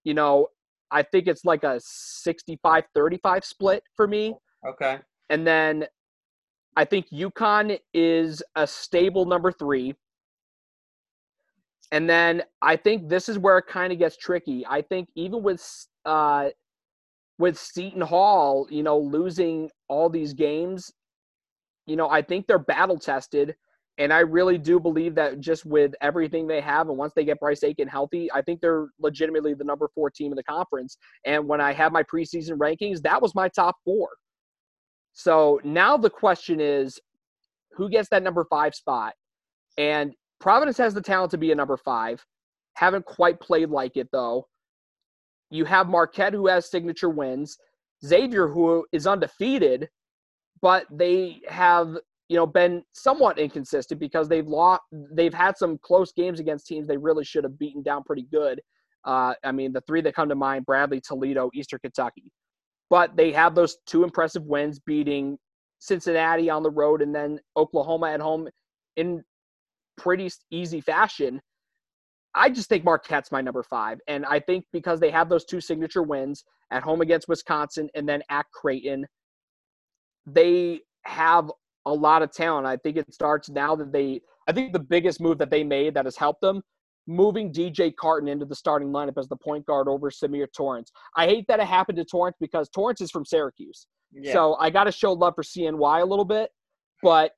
You 0.04 0.14
know, 0.14 0.48
I 0.92 1.04
think 1.04 1.28
it's 1.28 1.46
like 1.46 1.64
a 1.64 1.80
65 1.82 2.84
35 2.94 3.46
split 3.46 3.84
for 3.96 4.08
me. 4.08 4.36
Okay. 4.68 5.00
And 5.30 5.48
then 5.48 5.86
I 6.76 6.86
think 6.86 7.10
UConn 7.10 7.80
is 7.94 8.44
a 8.56 8.68
stable 8.68 9.26
number 9.26 9.52
three. 9.52 9.96
And 11.92 12.10
then 12.10 12.44
I 12.62 12.76
think 12.76 13.08
this 13.08 13.30
is 13.30 13.38
where 13.38 13.58
it 13.60 13.68
kind 13.68 13.94
of 13.94 14.00
gets 14.00 14.18
tricky. 14.18 14.66
I 14.68 14.82
think 14.82 15.10
even 15.16 15.44
with 15.44 15.64
uh, 16.06 16.50
with 17.44 17.60
Seton 17.60 18.00
Hall, 18.00 18.66
you 18.70 18.84
know, 18.84 18.98
losing 18.98 19.70
all 19.90 20.10
these 20.10 20.34
games, 20.34 20.90
you 21.86 21.98
know, 21.98 22.10
I 22.10 22.22
think 22.22 22.48
they're 22.48 22.58
battle 22.58 22.98
tested. 22.98 23.54
And 23.98 24.14
I 24.14 24.20
really 24.20 24.58
do 24.58 24.80
believe 24.80 25.14
that 25.16 25.42
just 25.42 25.66
with 25.66 25.94
everything 26.02 26.48
they 26.48 26.62
have, 26.62 26.88
and 26.88 26.98
once 26.98 27.12
they 27.14 27.26
get 27.26 27.42
Bryce 27.42 27.66
Aiken 27.66 27.90
healthy, 27.90 28.32
I 28.32 28.42
think 28.44 28.62
they're 28.62 28.88
legitimately 28.98 29.56
the 29.56 29.66
number 29.66 29.90
four 29.94 30.10
team 30.10 30.32
in 30.32 30.38
the 30.38 30.44
conference. 30.46 30.98
And 31.26 31.46
when 31.46 31.60
I 31.60 31.74
have 31.74 31.92
my 31.92 32.02
preseason 32.04 32.58
rankings, 32.58 33.02
that 33.02 33.22
was 33.22 33.36
my 33.36 33.50
top 33.50 33.76
four. 33.84 34.08
So 35.12 35.60
now 35.66 35.98
the 35.98 36.10
question 36.10 36.62
is 36.62 36.98
who 37.74 37.90
gets 37.90 38.08
that 38.12 38.24
number 38.24 38.46
five 38.50 38.74
spot? 38.74 39.16
And 39.78 40.14
Providence 40.40 40.78
has 40.78 40.94
the 40.94 41.02
talent 41.02 41.32
to 41.32 41.38
be 41.38 41.52
a 41.52 41.56
number 41.56 41.76
five. 41.76 42.24
Haven't 42.76 43.04
quite 43.04 43.42
played 43.42 43.70
like 43.70 43.98
it, 43.98 44.08
though. 44.14 44.48
You 45.54 45.66
have 45.66 45.88
Marquette, 45.88 46.34
who 46.34 46.48
has 46.48 46.70
signature 46.70 47.10
wins. 47.10 47.60
Xavier, 48.04 48.48
who 48.48 48.86
is 48.92 49.06
undefeated, 49.06 49.88
but 50.62 50.86
they 50.92 51.42
have 51.48 51.96
you 52.28 52.38
know 52.38 52.48
been 52.48 52.84
somewhat 52.94 53.38
inconsistent 53.38 54.00
because 54.00 54.28
they've 54.28 54.48
lost 54.48 54.82
they've 55.12 55.34
had 55.34 55.56
some 55.56 55.78
close 55.84 56.12
games 56.12 56.40
against 56.40 56.66
teams 56.66 56.88
they 56.88 56.98
really 56.98 57.24
should 57.24 57.44
have 57.44 57.60
beaten 57.60 57.84
down 57.84 58.04
pretty 58.04 58.28
good. 58.32 58.60
Uh, 59.06 59.34
i 59.44 59.52
mean 59.52 59.74
the 59.74 59.82
three 59.82 60.02
that 60.02 60.16
come 60.16 60.30
to 60.30 60.36
mind 60.36 60.66
bradley 60.66 61.00
toledo 61.02 61.52
eastern 61.54 61.80
kentucky. 61.80 62.32
But 62.90 63.16
they 63.16 63.32
have 63.34 63.54
those 63.54 63.78
two 63.86 64.04
impressive 64.04 64.44
wins 64.44 64.80
beating 64.80 65.38
cincinnati 65.80 66.50
on 66.50 66.64
the 66.64 66.72
road 66.72 67.02
and 67.02 67.14
then 67.14 67.40
oklahoma 67.56 68.12
at 68.12 68.22
home 68.22 68.48
in 68.96 69.22
pretty 69.98 70.32
easy 70.50 70.82
fashion 70.82 71.42
I 72.36 72.50
just 72.50 72.70
think 72.70 72.84
Marquette's 72.84 73.32
my 73.32 73.42
number 73.42 73.64
five. 73.64 74.00
And 74.08 74.26
I 74.26 74.40
think 74.40 74.66
because 74.74 75.00
they 75.00 75.12
have 75.12 75.30
those 75.30 75.46
two 75.46 75.62
signature 75.62 76.04
wins 76.04 76.44
at 76.72 76.84
home 76.84 77.02
against 77.02 77.28
Wisconsin 77.28 77.90
and 77.96 78.08
then 78.08 78.22
at 78.30 78.46
Creighton, 78.52 79.06
they 80.26 80.82
have 81.04 81.52
a 81.86 81.94
lot 81.94 82.24
of 82.24 82.32
talent. 82.32 82.66
I 82.66 82.78
think 82.78 82.98
it 82.98 83.14
starts 83.14 83.50
now 83.50 83.76
that 83.76 83.92
they, 83.92 84.22
I 84.48 84.52
think 84.52 84.74
the 84.74 84.80
biggest 84.80 85.22
move 85.22 85.38
that 85.40 85.52
they 85.52 85.64
made 85.64 85.94
that 85.94 86.06
has 86.06 86.18
helped 86.18 86.42
them 86.42 86.62
moving 87.06 87.52
DJ 87.52 87.94
Carton 87.96 88.30
into 88.30 88.46
the 88.46 88.56
starting 88.56 88.90
lineup 88.90 89.18
as 89.18 89.28
the 89.28 89.36
point 89.36 89.66
guard 89.66 89.88
over 89.88 90.10
Symir 90.10 90.48
Torrence. 90.56 90.92
I 91.16 91.28
hate 91.28 91.46
that 91.50 91.60
it 91.60 91.68
happened 91.68 91.98
to 91.98 92.06
Torrence 92.06 92.38
because 92.40 92.70
Torrence 92.70 93.02
is 93.02 93.12
from 93.12 93.26
Syracuse. 93.26 93.88
Yeah. 94.14 94.34
So 94.34 94.56
I 94.56 94.70
got 94.70 94.86
to 94.86 94.92
show 94.92 95.12
love 95.12 95.36
for 95.36 95.44
CNY 95.44 96.02
a 96.02 96.06
little 96.06 96.26
bit. 96.26 96.50
But 97.02 97.32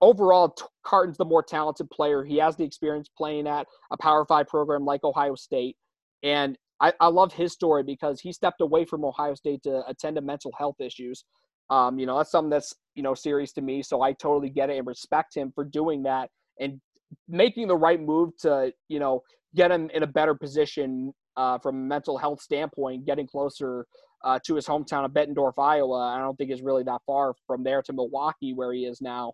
overall, 0.00 0.56
Carton's 0.84 1.16
the 1.16 1.24
more 1.24 1.42
talented 1.42 1.90
player. 1.90 2.24
He 2.24 2.36
has 2.38 2.56
the 2.56 2.64
experience 2.64 3.08
playing 3.16 3.46
at 3.46 3.66
a 3.90 3.96
Power 3.96 4.24
Five 4.24 4.48
program 4.48 4.84
like 4.84 5.04
Ohio 5.04 5.34
State, 5.34 5.76
and 6.22 6.56
I, 6.80 6.92
I 7.00 7.08
love 7.08 7.32
his 7.32 7.52
story 7.52 7.82
because 7.82 8.20
he 8.20 8.32
stepped 8.32 8.60
away 8.60 8.84
from 8.84 9.04
Ohio 9.04 9.34
State 9.34 9.62
to 9.64 9.82
attend 9.86 10.16
to 10.16 10.22
mental 10.22 10.52
health 10.58 10.76
issues. 10.80 11.24
Um, 11.68 11.98
you 11.98 12.06
know, 12.06 12.16
that's 12.16 12.30
something 12.30 12.50
that's 12.50 12.74
you 12.94 13.02
know 13.02 13.14
serious 13.14 13.52
to 13.52 13.62
me. 13.62 13.82
So 13.82 14.02
I 14.02 14.12
totally 14.12 14.50
get 14.50 14.70
it 14.70 14.78
and 14.78 14.86
respect 14.86 15.36
him 15.36 15.52
for 15.54 15.64
doing 15.64 16.02
that 16.04 16.30
and 16.58 16.80
making 17.28 17.68
the 17.68 17.76
right 17.76 18.00
move 18.00 18.36
to 18.40 18.72
you 18.88 18.98
know 18.98 19.22
get 19.54 19.70
him 19.70 19.90
in 19.92 20.02
a 20.02 20.06
better 20.06 20.34
position 20.34 21.12
uh, 21.36 21.58
from 21.58 21.76
a 21.76 21.78
mental 21.78 22.18
health 22.18 22.40
standpoint, 22.40 23.06
getting 23.06 23.26
closer 23.26 23.86
uh, 24.24 24.38
to 24.46 24.54
his 24.54 24.66
hometown 24.66 25.04
of 25.04 25.12
Bettendorf, 25.12 25.54
Iowa. 25.58 26.14
I 26.14 26.18
don't 26.18 26.36
think 26.36 26.50
is 26.50 26.62
really 26.62 26.82
that 26.84 27.00
far 27.06 27.34
from 27.46 27.62
there 27.64 27.82
to 27.82 27.92
Milwaukee, 27.92 28.52
where 28.52 28.72
he 28.72 28.84
is 28.84 29.00
now. 29.00 29.32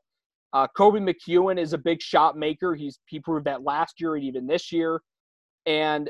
Uh, 0.57 0.66
Koby 0.75 1.03
McEwen 1.07 1.61
is 1.61 1.75
a 1.75 1.79
big 1.79 2.01
shot 2.01 2.35
maker. 2.35 2.75
He's 2.75 2.99
he 3.05 3.21
proved 3.21 3.45
that 3.45 3.62
last 3.62 4.01
year 4.01 4.14
and 4.14 4.25
even 4.25 4.47
this 4.47 4.73
year, 4.73 5.03
and 5.66 6.09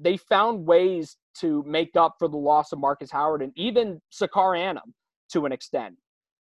they 0.00 0.16
found 0.16 0.66
ways 0.66 1.16
to 1.38 1.62
make 1.64 1.94
up 1.94 2.16
for 2.18 2.26
the 2.26 2.36
loss 2.36 2.72
of 2.72 2.80
Markus 2.80 3.12
Howard 3.12 3.40
and 3.40 3.52
even 3.54 4.00
Sacar 4.12 4.58
Anim 4.58 4.92
to 5.30 5.46
an 5.46 5.52
extent. 5.52 5.94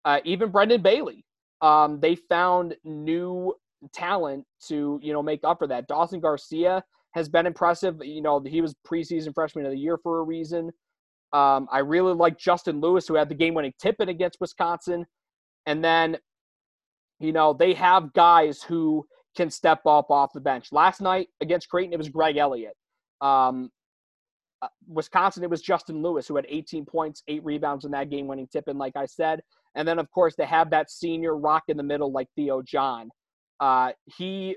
Uh, 0.05 0.21
even 0.25 0.53
Brendan 0.53 0.81
Bailey. 0.81 1.25
Um, 1.61 1.99
they 1.99 2.15
found 2.15 2.77
new 2.85 3.53
talent 3.93 4.45
to 4.69 5.01
you 5.03 5.13
know 5.13 5.21
make 5.21 5.41
up 5.43 5.59
for 5.59 5.67
that. 5.67 5.89
Dawson 5.89 6.21
Garcia 6.21 6.85
has 7.15 7.29
been 7.29 7.47
impressive. 7.47 7.97
You 8.01 8.23
know 8.23 8.41
he 8.47 8.61
was 8.61 8.77
preseason 8.89 9.35
freshman 9.35 9.67
of 9.67 9.73
the 9.73 9.79
year 9.79 9.99
for 10.01 10.21
a 10.21 10.23
reason. 10.23 10.71
Um, 11.33 11.67
I 11.73 11.81
really 11.81 12.15
like 12.15 12.39
Justin 12.39 12.81
Lewis, 12.81 13.09
who 13.09 13.17
had 13.17 13.29
the 13.29 13.35
game-winning 13.35 13.75
tip-in 13.81 14.09
against 14.09 14.41
Wisconsin, 14.41 15.05
and 15.67 15.83
then 15.83 16.17
you 17.21 17.33
know 17.33 17.53
they 17.53 17.75
have 17.75 18.13
guys 18.13 18.63
who 18.63 19.07
can 19.37 19.51
step 19.51 19.81
up 19.87 20.11
off 20.11 20.33
the 20.33 20.41
bench. 20.41 20.73
Last 20.73 21.01
night 21.01 21.29
against 21.41 21.69
Creighton, 21.69 21.93
it 21.93 21.99
was 21.99 22.09
Greg 22.09 22.37
Elliott. 22.37 22.75
Um, 23.21 23.71
uh, 24.63 24.69
Wisconsin, 24.89 25.45
it 25.45 25.51
was 25.51 25.63
Justin 25.63 26.03
Lewis 26.03 26.27
who 26.27 26.37
had 26.37 26.47
18 26.49 26.85
points, 26.85 27.23
eight 27.29 27.45
rebounds 27.45 27.85
in 27.85 27.91
that 27.93 28.11
game 28.11 28.27
winning 28.27 28.49
tip. 28.53 28.65
And 28.67 28.79
like 28.79 28.97
I 28.97 29.07
said, 29.07 29.41
and 29.75 29.87
then 29.87 29.99
of 29.99 30.11
course 30.11 30.35
they 30.37 30.47
have 30.47 30.71
that 30.71 30.91
senior 30.91 31.37
rock 31.37 31.65
in 31.69 31.77
the 31.77 31.83
middle 31.83 32.13
like 32.13 32.27
Theo 32.37 32.61
John. 32.63 33.09
Uh, 33.61 33.93
he 34.05 34.57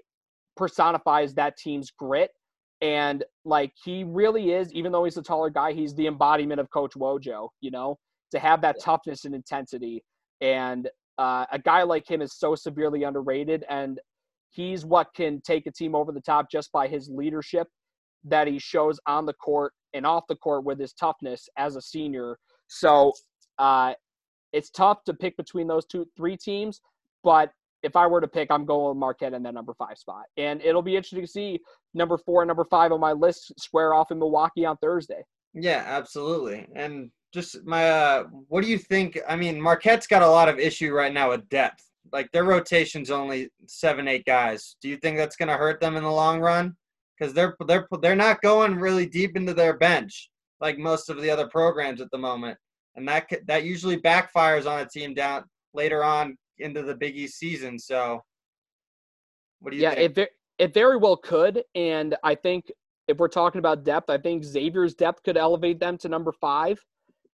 personifies 0.58 1.34
that 1.36 1.58
team's 1.58 1.92
grit. 1.92 2.32
And 2.82 3.24
like 3.46 3.72
he 3.82 4.04
really 4.04 4.52
is, 4.52 4.74
even 4.74 4.92
though 4.92 5.06
he's 5.06 5.18
a 5.18 5.22
taller 5.22 5.50
guy, 5.50 5.72
he's 5.72 5.96
the 5.96 6.08
embodiment 6.08 6.60
of 6.60 6.70
Coach 6.70 6.94
Wojo, 6.96 7.50
you 7.62 7.72
know, 7.72 7.98
to 8.32 8.40
have 8.40 8.62
that 8.62 8.82
toughness 8.82 9.24
and 9.24 9.34
intensity. 9.34 10.04
And 10.42 10.90
uh, 11.18 11.46
a 11.52 11.60
guy 11.60 11.84
like 11.84 12.10
him 12.10 12.22
is 12.22 12.34
so 12.34 12.56
severely 12.56 13.04
underrated. 13.04 13.66
And 13.70 14.00
he's 14.50 14.86
what 14.86 15.14
can 15.16 15.42
take 15.42 15.68
a 15.68 15.72
team 15.72 15.96
over 15.96 16.12
the 16.12 16.22
top 16.22 16.50
just 16.50 16.72
by 16.72 16.88
his 16.88 17.10
leadership 17.10 17.68
that 18.24 18.48
he 18.48 18.60
shows 18.60 19.00
on 19.08 19.26
the 19.26 19.34
court 19.34 19.74
and 19.94 20.06
off 20.06 20.24
the 20.28 20.36
court 20.36 20.64
with 20.64 20.80
his 20.80 20.94
toughness 20.94 21.48
as 21.58 21.76
a 21.76 21.82
senior. 21.82 22.38
So 22.68 23.14
uh, 23.60 23.94
it's 24.54 24.70
tough 24.70 25.04
to 25.06 25.14
pick 25.14 25.36
between 25.38 25.68
those 25.68 25.86
two, 25.86 26.06
three 26.16 26.38
teams. 26.38 26.82
But 27.24 27.52
if 27.84 27.96
I 27.96 28.08
were 28.08 28.22
to 28.22 28.28
pick, 28.28 28.50
I'm 28.50 28.66
going 28.66 28.90
with 28.90 28.98
Marquette 28.98 29.34
in 29.34 29.44
that 29.44 29.54
number 29.54 29.74
five 29.74 29.98
spot. 29.98 30.24
And 30.38 30.62
it'll 30.62 30.82
be 30.82 30.96
interesting 30.96 31.22
to 31.22 31.28
see 31.28 31.60
number 31.94 32.18
four 32.18 32.42
and 32.42 32.48
number 32.48 32.66
five 32.66 32.92
on 32.92 33.00
my 33.00 33.12
list 33.12 33.54
square 33.60 33.94
off 33.94 34.12
in 34.12 34.20
Milwaukee 34.20 34.66
on 34.66 34.78
Thursday. 34.78 35.24
Yeah, 35.54 35.84
absolutely. 35.86 36.68
And 36.76 37.12
just 37.34 37.64
my, 37.66 37.90
uh, 37.90 38.24
what 38.48 38.64
do 38.64 38.70
you 38.70 38.78
think? 38.78 39.20
I 39.28 39.36
mean, 39.36 39.60
Marquette's 39.60 40.08
got 40.08 40.22
a 40.22 40.28
lot 40.28 40.50
of 40.50 40.60
issue 40.60 40.94
right 40.94 41.14
now 41.14 41.30
with 41.30 41.48
depth. 41.50 41.84
Like 42.12 42.32
their 42.32 42.44
rotation's 42.44 43.10
only 43.10 43.50
seven, 43.66 44.08
eight 44.08 44.26
guys. 44.26 44.76
Do 44.82 44.90
you 44.90 44.98
think 44.98 45.18
that's 45.18 45.36
going 45.36 45.50
to 45.50 45.58
hurt 45.58 45.82
them 45.82 45.98
in 45.98 46.04
the 46.04 46.12
long 46.12 46.40
run? 46.40 46.76
because 47.18 47.34
they're 47.34 47.56
they're 47.68 47.88
they're 48.02 48.16
not 48.16 48.42
going 48.42 48.76
really 48.76 49.06
deep 49.06 49.36
into 49.36 49.54
their 49.54 49.78
bench 49.78 50.30
like 50.62 50.78
most 50.78 51.10
of 51.10 51.22
the 51.22 51.30
other 51.30 51.48
programs 51.48 52.02
at 52.02 52.10
the 52.12 52.18
moment, 52.18 52.58
and 52.96 53.08
that 53.08 53.28
that 53.48 53.64
usually 53.64 53.98
backfires 53.98 54.70
on 54.70 54.80
a 54.80 54.88
team 54.88 55.14
down 55.14 55.44
later 55.74 56.04
on 56.04 56.38
into 56.60 56.82
the 56.82 56.96
Big 56.96 57.16
East 57.16 57.38
season. 57.38 57.78
So, 57.78 58.22
what 59.60 59.72
do 59.72 59.78
you? 59.78 59.84
Yeah, 59.84 59.96
think? 59.96 60.18
it 60.18 60.30
it 60.60 60.74
very 60.74 60.98
well 60.98 61.18
could, 61.18 61.64
and 61.76 62.16
I 62.24 62.36
think 62.36 62.72
if 63.08 63.18
we're 63.18 63.28
talking 63.28 63.60
about 63.60 63.84
depth, 63.84 64.10
I 64.10 64.18
think 64.18 64.44
Xavier's 64.44 64.96
depth 64.96 65.24
could 65.24 65.38
elevate 65.38 65.80
them 65.80 65.98
to 66.00 66.10
number 66.10 66.32
five. 66.32 66.80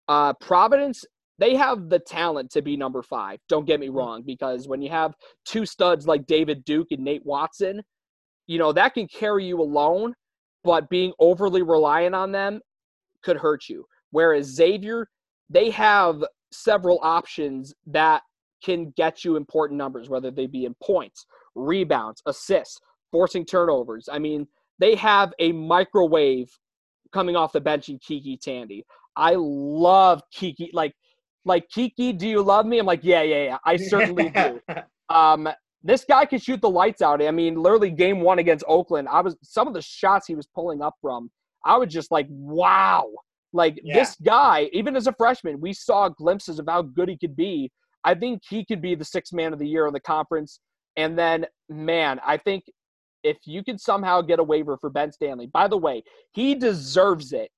Uh, 0.07 0.33
Providence, 0.33 1.03
they 1.37 1.55
have 1.55 1.89
the 1.89 1.99
talent 1.99 2.51
to 2.51 2.61
be 2.61 2.77
number 2.77 3.01
five. 3.01 3.39
Don't 3.49 3.65
get 3.65 3.79
me 3.79 3.87
mm-hmm. 3.87 3.97
wrong, 3.97 4.23
because 4.25 4.67
when 4.67 4.81
you 4.81 4.89
have 4.89 5.13
two 5.45 5.65
studs 5.65 6.07
like 6.07 6.25
David 6.25 6.63
Duke 6.65 6.87
and 6.91 7.03
Nate 7.03 7.25
Watson, 7.25 7.81
you 8.47 8.59
know, 8.59 8.71
that 8.71 8.93
can 8.93 9.07
carry 9.07 9.45
you 9.45 9.59
alone, 9.59 10.13
but 10.63 10.89
being 10.89 11.13
overly 11.19 11.63
reliant 11.63 12.15
on 12.15 12.31
them 12.31 12.61
could 13.23 13.37
hurt 13.37 13.67
you. 13.67 13.85
Whereas 14.11 14.45
Xavier, 14.45 15.09
they 15.49 15.69
have 15.71 16.23
several 16.51 16.99
options 17.01 17.73
that 17.87 18.21
can 18.63 18.93
get 18.95 19.25
you 19.25 19.35
important 19.35 19.77
numbers, 19.77 20.09
whether 20.09 20.31
they 20.31 20.47
be 20.47 20.65
in 20.65 20.75
points, 20.81 21.25
rebounds, 21.53 22.21
assists, 22.25 22.79
forcing 23.11 23.45
turnovers. 23.45 24.07
I 24.11 24.19
mean, 24.19 24.47
they 24.79 24.95
have 24.95 25.33
a 25.39 25.51
microwave 25.51 26.49
coming 27.13 27.35
off 27.35 27.51
the 27.51 27.61
bench 27.61 27.89
in 27.89 27.99
KyKy 27.99 28.39
Tandy. 28.39 28.85
I 29.15 29.35
love 29.37 30.21
Kiki. 30.31 30.69
Like, 30.73 30.93
like 31.45 31.69
Kiki, 31.69 32.13
do 32.13 32.27
you 32.27 32.41
love 32.41 32.65
me? 32.65 32.79
I'm 32.79 32.85
like, 32.85 33.03
yeah, 33.03 33.21
yeah, 33.21 33.43
yeah. 33.43 33.57
I 33.65 33.77
certainly 33.77 34.29
do. 34.29 34.61
Um, 35.07 35.47
this 35.83 36.03
guy 36.03 36.25
can 36.25 36.39
shoot 36.39 36.59
the 36.61 36.69
lights 36.69 37.03
out. 37.03 37.21
I 37.21 37.29
mean, 37.29 37.61
literally 37.61 37.91
game 37.91 38.21
one 38.21 38.39
against 38.39 38.65
Oakland, 38.67 39.07
I 39.07 39.21
was 39.21 39.37
some 39.43 39.67
of 39.67 39.75
the 39.75 39.83
shots 39.83 40.25
he 40.25 40.33
was 40.33 40.47
pulling 40.47 40.81
up 40.81 40.95
from, 40.99 41.29
I 41.63 41.77
was 41.77 41.93
just 41.93 42.11
like, 42.11 42.25
wow. 42.29 43.05
Like 43.53 43.79
yeah. 43.83 43.93
this 43.93 44.15
guy, 44.15 44.69
even 44.73 44.95
as 44.95 45.05
a 45.05 45.13
freshman, 45.13 45.61
we 45.61 45.73
saw 45.73 46.09
glimpses 46.09 46.57
of 46.57 46.65
how 46.67 46.81
good 46.81 47.07
he 47.07 47.17
could 47.17 47.35
be. 47.35 47.71
I 48.03 48.15
think 48.15 48.41
he 48.49 48.65
could 48.65 48.81
be 48.81 48.95
the 48.95 49.05
sixth 49.05 49.31
man 49.31 49.53
of 49.53 49.59
the 49.59 49.67
year 49.67 49.85
in 49.87 49.93
the 49.93 49.99
conference. 49.99 50.59
And 50.97 51.17
then, 51.17 51.45
man, 51.69 52.19
I 52.25 52.37
think 52.37 52.65
if 53.23 53.37
you 53.45 53.63
could 53.63 53.79
somehow 53.79 54.21
get 54.21 54.39
a 54.39 54.43
waiver 54.43 54.77
for 54.77 54.89
Ben 54.89 55.11
Stanley, 55.11 55.47
by 55.47 55.67
the 55.67 55.77
way, 55.77 56.03
he 56.31 56.55
deserves 56.55 57.31
it. 57.31 57.49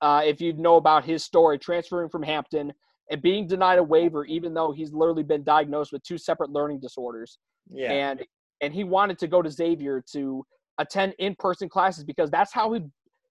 Uh, 0.00 0.22
if 0.24 0.40
you 0.40 0.52
know 0.52 0.76
about 0.76 1.04
his 1.04 1.24
story, 1.24 1.58
transferring 1.58 2.08
from 2.08 2.22
Hampton 2.22 2.72
and 3.10 3.22
being 3.22 3.46
denied 3.46 3.78
a 3.78 3.82
waiver, 3.82 4.24
even 4.26 4.54
though 4.54 4.72
he's 4.72 4.92
literally 4.92 5.22
been 5.22 5.42
diagnosed 5.42 5.92
with 5.92 6.02
two 6.02 6.18
separate 6.18 6.50
learning 6.50 6.80
disorders. 6.80 7.38
Yeah. 7.70 7.92
And 7.92 8.24
and 8.60 8.72
he 8.74 8.84
wanted 8.84 9.18
to 9.20 9.26
go 9.26 9.42
to 9.42 9.50
Xavier 9.50 10.02
to 10.12 10.44
attend 10.78 11.14
in-person 11.18 11.68
classes 11.68 12.04
because 12.04 12.30
that's 12.30 12.52
how 12.52 12.72
he 12.72 12.82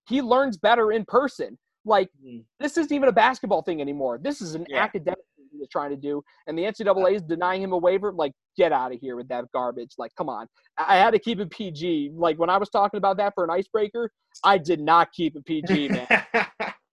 he 0.08 0.22
learns 0.22 0.58
better 0.58 0.92
in 0.92 1.06
person. 1.06 1.58
Like 1.86 2.10
mm-hmm. 2.24 2.40
this 2.60 2.78
isn't 2.78 2.92
even 2.92 3.10
a 3.10 3.14
basketball 3.14 3.62
thing 3.62 3.82
anymore. 3.82 4.20
This 4.22 4.42
is 4.42 4.56
an 4.56 4.66
yeah. 4.70 4.84
academic 4.84 5.20
he's 5.60 5.70
trying 5.70 5.92
to 5.92 5.98
do, 5.98 6.24
and 6.48 6.58
the 6.58 6.64
NCAA 6.64 7.16
is 7.16 7.22
denying 7.22 7.62
him 7.62 7.74
a 7.74 7.78
waiver. 7.78 8.12
Like, 8.12 8.32
get 8.58 8.72
out 8.72 8.94
of 8.94 9.00
here 9.00 9.16
with 9.16 9.28
that 9.30 9.46
garbage. 9.54 9.94
Like, 9.98 10.12
come 10.18 10.30
on. 10.30 10.48
I 10.78 10.98
had 10.98 11.12
to 11.12 11.20
keep 11.20 11.40
it 11.40 11.50
PG. 11.50 12.12
Like 12.14 12.38
when 12.38 12.50
I 12.50 12.58
was 12.58 12.70
talking 12.70 12.98
about 12.98 13.18
that 13.18 13.34
for 13.36 13.44
an 13.44 13.50
icebreaker, 13.50 14.12
I 14.44 14.58
did 14.58 14.80
not 14.80 15.12
keep 15.12 15.36
it 15.36 15.46
PG, 15.46 15.90
man. 15.90 16.26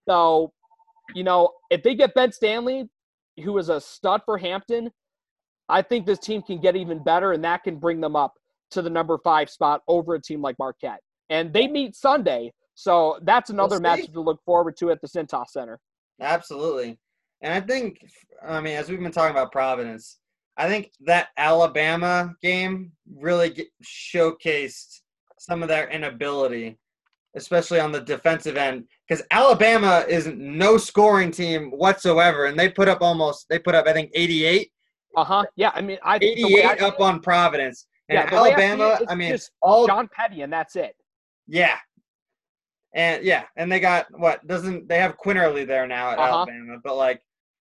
so, 0.09 0.53
you 1.15 1.25
know, 1.25 1.51
if 1.71 1.83
they 1.83 1.95
get 1.95 2.15
Ben 2.15 2.33
Stanley, 2.33 2.89
who 3.43 3.57
is 3.59 3.69
a 3.69 3.81
stud 3.81 4.23
for 4.25 4.39
Hampton, 4.39 4.91
I 5.69 5.83
think 5.83 6.07
this 6.07 6.19
team 6.19 6.43
can 6.43 6.61
get 6.61 6.77
even 6.77 7.03
better, 7.03 7.33
and 7.33 7.43
that 7.45 7.65
can 7.65 7.77
bring 7.77 8.01
them 8.01 8.17
up 8.17 8.35
to 8.73 8.83
the 8.83 8.91
number 8.91 9.19
five 9.19 9.49
spot 9.49 9.81
over 9.89 10.15
a 10.15 10.21
team 10.21 10.43
like 10.43 10.59
Marquette. 10.59 11.01
And 11.31 11.53
they 11.53 11.67
meet 11.67 11.97
Sunday, 11.97 12.53
so 12.75 13.19
that's 13.23 13.51
another 13.51 13.77
we'll 13.77 13.83
match 13.83 14.13
to 14.13 14.21
look 14.21 14.41
forward 14.45 14.77
to 14.79 14.91
at 14.91 15.01
the 15.01 15.09
Cintas 15.09 15.49
Center. 15.49 15.79
Absolutely. 16.21 16.99
And 17.43 17.53
I 17.53 17.61
think, 17.61 17.99
I 18.47 18.61
mean, 18.61 18.77
as 18.77 18.89
we've 18.89 19.01
been 19.01 19.13
talking 19.13 19.33
about 19.33 19.53
Providence, 19.53 20.19
I 20.57 20.69
think 20.69 20.91
that 21.05 21.29
Alabama 21.37 22.35
game 22.43 22.93
really 23.17 23.51
get, 23.51 23.67
showcased 23.85 25.01
some 25.39 25.63
of 25.63 25.69
their 25.69 25.89
inability, 25.91 26.79
especially 27.37 27.81
on 27.81 27.93
the 27.93 28.01
defensive 28.01 28.57
end, 28.57 28.85
because 29.09 29.25
Alabama 29.31 30.05
is 30.09 30.27
no 30.29 30.79
scoring 30.79 31.31
team 31.31 31.71
whatsoever, 31.71 32.47
and 32.47 32.59
they 32.59 32.69
put 32.69 32.89
up 32.89 33.03
almost 33.03 33.47
they 33.51 33.59
put 33.59 33.75
up 33.75 33.87
I 33.87 33.93
think 33.93 34.11
88 34.15 34.71
uh 35.17 35.25
huh. 35.25 35.45
Yeah, 35.57 35.71
I 35.75 35.81
mean, 35.81 35.99
I 36.03 36.17
88 36.17 36.65
I, 36.65 36.87
up 36.87 37.01
on 37.01 37.21
Providence. 37.21 37.87
And 38.09 38.17
yeah, 38.19 38.37
Alabama, 38.37 38.99
I, 39.09 39.13
I 39.13 39.15
mean, 39.15 39.37
all 39.63 39.87
John 39.87 40.09
Petty, 40.13 40.43
and 40.43 40.53
that's 40.53 40.77
it. 40.77 40.95
Yeah, 41.47 41.77
and 42.95 43.25
yeah, 43.25 43.45
and 43.57 43.71
they 43.71 43.81
got 43.81 44.07
what 44.19 44.47
doesn't 44.47 44.89
they 44.89 44.99
have 44.99 45.19
Quinerly 45.19 45.67
there 45.67 45.87
now 45.87 46.11
at 46.11 46.19
uh-huh. 46.19 46.39
Alabama, 46.39 46.79
but 46.83 46.97
like 46.97 47.21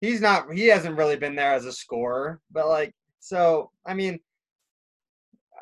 he's 0.02 0.22
not 0.22 0.54
he 0.54 0.68
hasn't 0.68 0.98
really 0.98 1.18
been 1.18 1.36
there 1.36 1.54
as 1.54 1.66
a 1.66 1.74
scorer, 1.74 2.40
but 2.52 2.68
like 2.68 2.94
so 3.20 3.72
I 3.86 3.94
mean. 3.94 4.20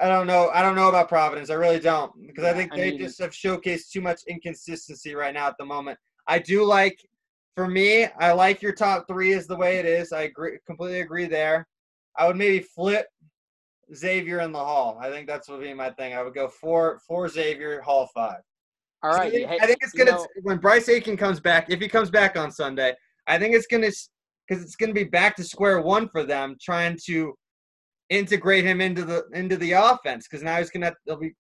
I 0.01 0.07
don't 0.07 0.25
know. 0.25 0.49
I 0.51 0.63
don't 0.63 0.75
know 0.75 0.89
about 0.89 1.07
Providence. 1.07 1.51
I 1.51 1.53
really 1.53 1.79
don't 1.79 2.11
because 2.25 2.45
yeah, 2.45 2.49
I 2.49 2.53
think 2.55 2.73
they 2.73 2.87
I 2.87 2.91
mean, 2.91 2.99
just 2.99 3.21
have 3.21 3.29
showcased 3.29 3.91
too 3.91 4.01
much 4.01 4.21
inconsistency 4.27 5.13
right 5.13 5.35
now 5.35 5.45
at 5.45 5.55
the 5.59 5.65
moment. 5.65 5.99
I 6.27 6.39
do 6.39 6.65
like, 6.65 6.97
for 7.55 7.67
me, 7.67 8.07
I 8.19 8.31
like 8.31 8.63
your 8.63 8.73
top 8.73 9.05
three 9.07 9.33
is 9.33 9.45
the 9.45 9.55
way 9.55 9.77
it 9.77 9.85
is. 9.85 10.11
I 10.11 10.23
agree, 10.23 10.57
completely 10.65 11.01
agree 11.01 11.27
there. 11.27 11.67
I 12.17 12.25
would 12.25 12.37
maybe 12.37 12.59
flip 12.59 13.05
Xavier 13.95 14.39
in 14.39 14.51
the 14.51 14.57
Hall. 14.57 14.97
I 14.99 15.11
think 15.11 15.27
that's 15.27 15.47
what 15.47 15.59
would 15.59 15.65
be 15.67 15.75
my 15.75 15.91
thing. 15.91 16.15
I 16.15 16.23
would 16.23 16.33
go 16.33 16.47
four 16.47 16.99
four 17.07 17.29
Xavier, 17.29 17.79
Hall 17.81 18.09
five. 18.15 18.41
All 19.03 19.11
right. 19.11 19.27
I 19.27 19.29
think, 19.29 19.49
hey, 19.49 19.57
I 19.61 19.65
think 19.65 19.79
it's 19.81 19.91
gonna 19.91 20.11
you 20.11 20.17
know- 20.17 20.27
when 20.43 20.57
Bryce 20.57 20.87
Aiken 20.87 21.17
comes 21.17 21.39
back. 21.39 21.69
If 21.69 21.81
he 21.81 21.89
comes 21.89 22.09
back 22.09 22.37
on 22.37 22.51
Sunday, 22.51 22.95
I 23.27 23.37
think 23.37 23.53
it's 23.53 23.67
gonna 23.67 23.89
because 24.47 24.63
it's 24.63 24.75
gonna 24.77 24.93
be 24.93 25.03
back 25.03 25.35
to 25.35 25.43
square 25.43 25.81
one 25.81 26.07
for 26.09 26.23
them 26.23 26.55
trying 26.61 26.97
to 27.05 27.37
integrate 28.09 28.63
him 28.63 28.79
into 28.79 29.03
the 29.03 29.25
into 29.33 29.57
the 29.57 29.73
offense 29.73 30.27
because 30.27 30.41
now 30.41 30.57
he's 30.57 30.69
gonna 30.69 30.93
they'll 31.05 31.17
be. 31.17 31.33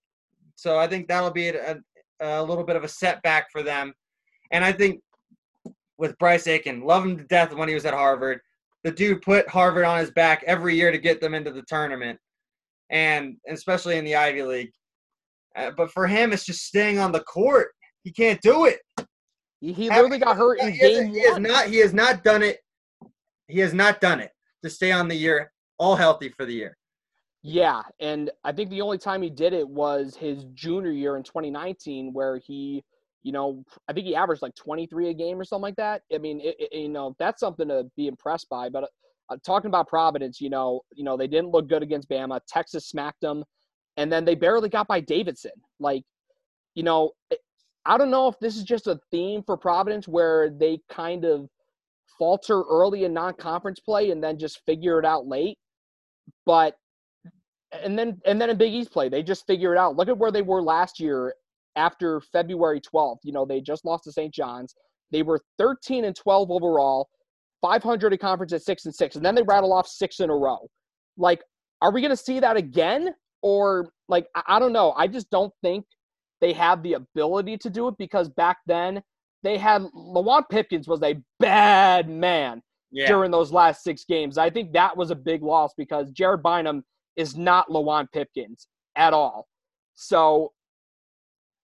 So 0.55 0.77
I 0.77 0.87
think 0.87 1.07
that'll 1.07 1.31
be 1.31 1.47
a, 1.49 1.77
a, 2.21 2.41
a 2.41 2.43
little 2.43 2.63
bit 2.63 2.75
of 2.75 2.83
a 2.83 2.87
setback 2.87 3.47
for 3.51 3.63
them, 3.63 3.93
and 4.51 4.63
I 4.63 4.71
think 4.71 5.01
with 5.97 6.17
Bryce 6.17 6.47
Aiken, 6.47 6.81
love 6.81 7.05
him 7.05 7.17
to 7.17 7.23
death 7.23 7.53
when 7.53 7.69
he 7.69 7.73
was 7.73 7.85
at 7.85 7.93
Harvard. 7.93 8.39
The 8.83 8.91
dude 8.91 9.21
put 9.21 9.47
Harvard 9.47 9.85
on 9.85 9.99
his 9.99 10.11
back 10.11 10.43
every 10.45 10.75
year 10.75 10.91
to 10.91 10.97
get 10.97 11.21
them 11.21 11.33
into 11.33 11.51
the 11.51 11.63
tournament, 11.63 12.19
and 12.89 13.37
especially 13.47 13.97
in 13.97 14.03
the 14.03 14.15
Ivy 14.15 14.43
League. 14.43 14.71
Uh, 15.55 15.71
but 15.75 15.91
for 15.91 16.07
him, 16.07 16.33
it's 16.33 16.45
just 16.45 16.63
staying 16.65 16.99
on 16.99 17.11
the 17.11 17.21
court. 17.21 17.69
He 18.03 18.11
can't 18.11 18.41
do 18.41 18.65
it. 18.65 18.79
he, 19.61 19.71
he 19.73 19.89
literally 19.89 20.17
got 20.19 20.35
hurt 20.37 20.59
in 20.59 20.71
he, 20.71 20.79
has, 20.79 20.91
game 20.99 21.13
he 21.13 21.21
has 21.21 21.39
not. 21.39 21.65
He 21.67 21.77
has 21.77 21.93
not 21.93 22.23
done 22.23 22.43
it. 22.43 22.59
He 23.47 23.59
has 23.59 23.73
not 23.73 24.01
done 24.01 24.19
it 24.19 24.31
to 24.63 24.69
stay 24.69 24.91
on 24.91 25.07
the 25.07 25.15
year, 25.15 25.51
all 25.77 25.95
healthy 25.95 26.29
for 26.29 26.45
the 26.45 26.53
year. 26.53 26.77
Yeah, 27.43 27.81
and 27.99 28.31
I 28.45 28.53
think 28.53 28.69
the 28.69 28.81
only 28.81 28.97
time 28.97 29.21
he 29.21 29.29
did 29.29 29.51
it 29.53 29.67
was 29.67 30.15
his 30.15 30.45
junior 30.53 30.91
year 30.91 31.17
in 31.17 31.23
2019, 31.23 32.13
where 32.13 32.37
he, 32.37 32.83
you 33.21 33.33
know, 33.33 33.63
I 33.89 33.93
think 33.93 34.07
he 34.07 34.15
averaged 34.15 34.41
like 34.41 34.55
23 34.55 35.09
a 35.09 35.13
game 35.13 35.39
or 35.39 35.43
something 35.43 35.61
like 35.63 35.75
that. 35.75 36.03
I 36.13 36.19
mean, 36.19 36.39
it, 36.39 36.55
it- 36.57 36.73
you 36.73 36.87
know, 36.89 37.15
that's 37.19 37.41
something 37.41 37.67
to 37.67 37.85
be 37.97 38.07
impressed 38.07 38.47
by. 38.49 38.69
But 38.69 38.89
uh, 39.29 39.37
talking 39.45 39.67
about 39.67 39.89
Providence, 39.89 40.39
you 40.39 40.49
know, 40.49 40.81
you 40.93 41.03
know, 41.03 41.17
they 41.17 41.27
didn't 41.27 41.51
look 41.51 41.67
good 41.67 41.83
against 41.83 42.09
Bama. 42.09 42.39
Texas 42.47 42.87
smacked 42.87 43.19
them, 43.21 43.43
and 43.97 44.11
then 44.11 44.25
they 44.25 44.35
barely 44.35 44.69
got 44.69 44.87
by 44.87 44.99
Davidson. 44.99 45.51
Like, 45.79 46.03
you 46.75 46.83
know, 46.83 47.11
I 47.85 47.97
don't 47.97 48.11
know 48.11 48.27
if 48.27 48.39
this 48.39 48.55
is 48.55 48.63
just 48.63 48.87
a 48.87 48.99
theme 49.11 49.43
for 49.43 49.57
Providence 49.57 50.07
where 50.07 50.49
they 50.49 50.79
kind 50.89 51.25
of 51.25 51.47
falter 52.17 52.63
early 52.63 53.03
in 53.03 53.13
non-conference 53.13 53.79
play 53.79 54.11
and 54.11 54.23
then 54.23 54.37
just 54.37 54.61
figure 54.65 54.99
it 54.99 55.05
out 55.05 55.27
late. 55.27 55.57
But 56.45 56.75
and 57.71 57.97
then 57.97 58.19
and 58.25 58.39
then 58.39 58.49
in 58.49 58.57
Big 58.57 58.73
East 58.73 58.91
play, 58.91 59.09
they 59.09 59.23
just 59.23 59.47
figure 59.47 59.73
it 59.73 59.77
out. 59.77 59.95
Look 59.95 60.07
at 60.07 60.17
where 60.17 60.31
they 60.31 60.41
were 60.41 60.61
last 60.61 60.99
year 60.99 61.33
after 61.75 62.21
February 62.21 62.81
12th. 62.81 63.19
You 63.23 63.33
know, 63.33 63.45
they 63.45 63.61
just 63.61 63.83
lost 63.83 64.05
to 64.05 64.11
St. 64.11 64.33
John's. 64.33 64.75
They 65.11 65.23
were 65.23 65.39
13 65.57 66.05
and 66.05 66.15
12 66.15 66.51
overall, 66.51 67.09
500 67.61 68.13
in 68.13 68.19
conference 68.19 68.53
at 68.53 68.63
six 68.63 68.85
and 68.85 68.93
six, 68.93 69.15
and 69.15 69.25
then 69.25 69.35
they 69.35 69.43
rattle 69.43 69.73
off 69.73 69.87
six 69.87 70.19
in 70.19 70.29
a 70.29 70.35
row. 70.35 70.67
Like, 71.17 71.41
are 71.81 71.91
we 71.91 72.01
going 72.01 72.11
to 72.11 72.17
see 72.17 72.39
that 72.39 72.57
again? 72.57 73.13
Or 73.43 73.89
like, 74.09 74.27
I, 74.33 74.57
don't 74.57 74.73
know. 74.73 74.93
I 74.97 75.07
just 75.07 75.29
don't 75.29 75.53
think 75.61 75.85
they 76.41 76.53
have 76.53 76.81
the 76.81 76.93
ability 76.93 77.57
to 77.57 77.69
do 77.69 77.87
it 77.87 77.95
because 77.99 78.29
back 78.29 78.57
then 78.65 79.03
they 79.43 79.57
had 79.57 79.83
Luwane 79.93 80.49
Pipkins 80.49 80.87
was 80.87 81.03
a 81.03 81.17
bad 81.39 82.09
man 82.09 82.63
Yeah, 82.91 83.07
during 83.07 83.29
those 83.29 83.51
last 83.51 83.83
six 83.83 84.05
games. 84.05 84.37
I 84.37 84.49
think 84.49 84.73
that 84.73 84.95
was 84.95 85.11
a 85.11 85.15
big 85.15 85.43
loss 85.43 85.73
because 85.77 86.09
Jared 86.11 86.41
Bynum 86.41 86.83
is 87.17 87.35
not 87.35 87.69
Luwane 87.69 88.07
Pipkins 88.11 88.67
at 88.95 89.13
all. 89.13 89.47
So, 89.95 90.53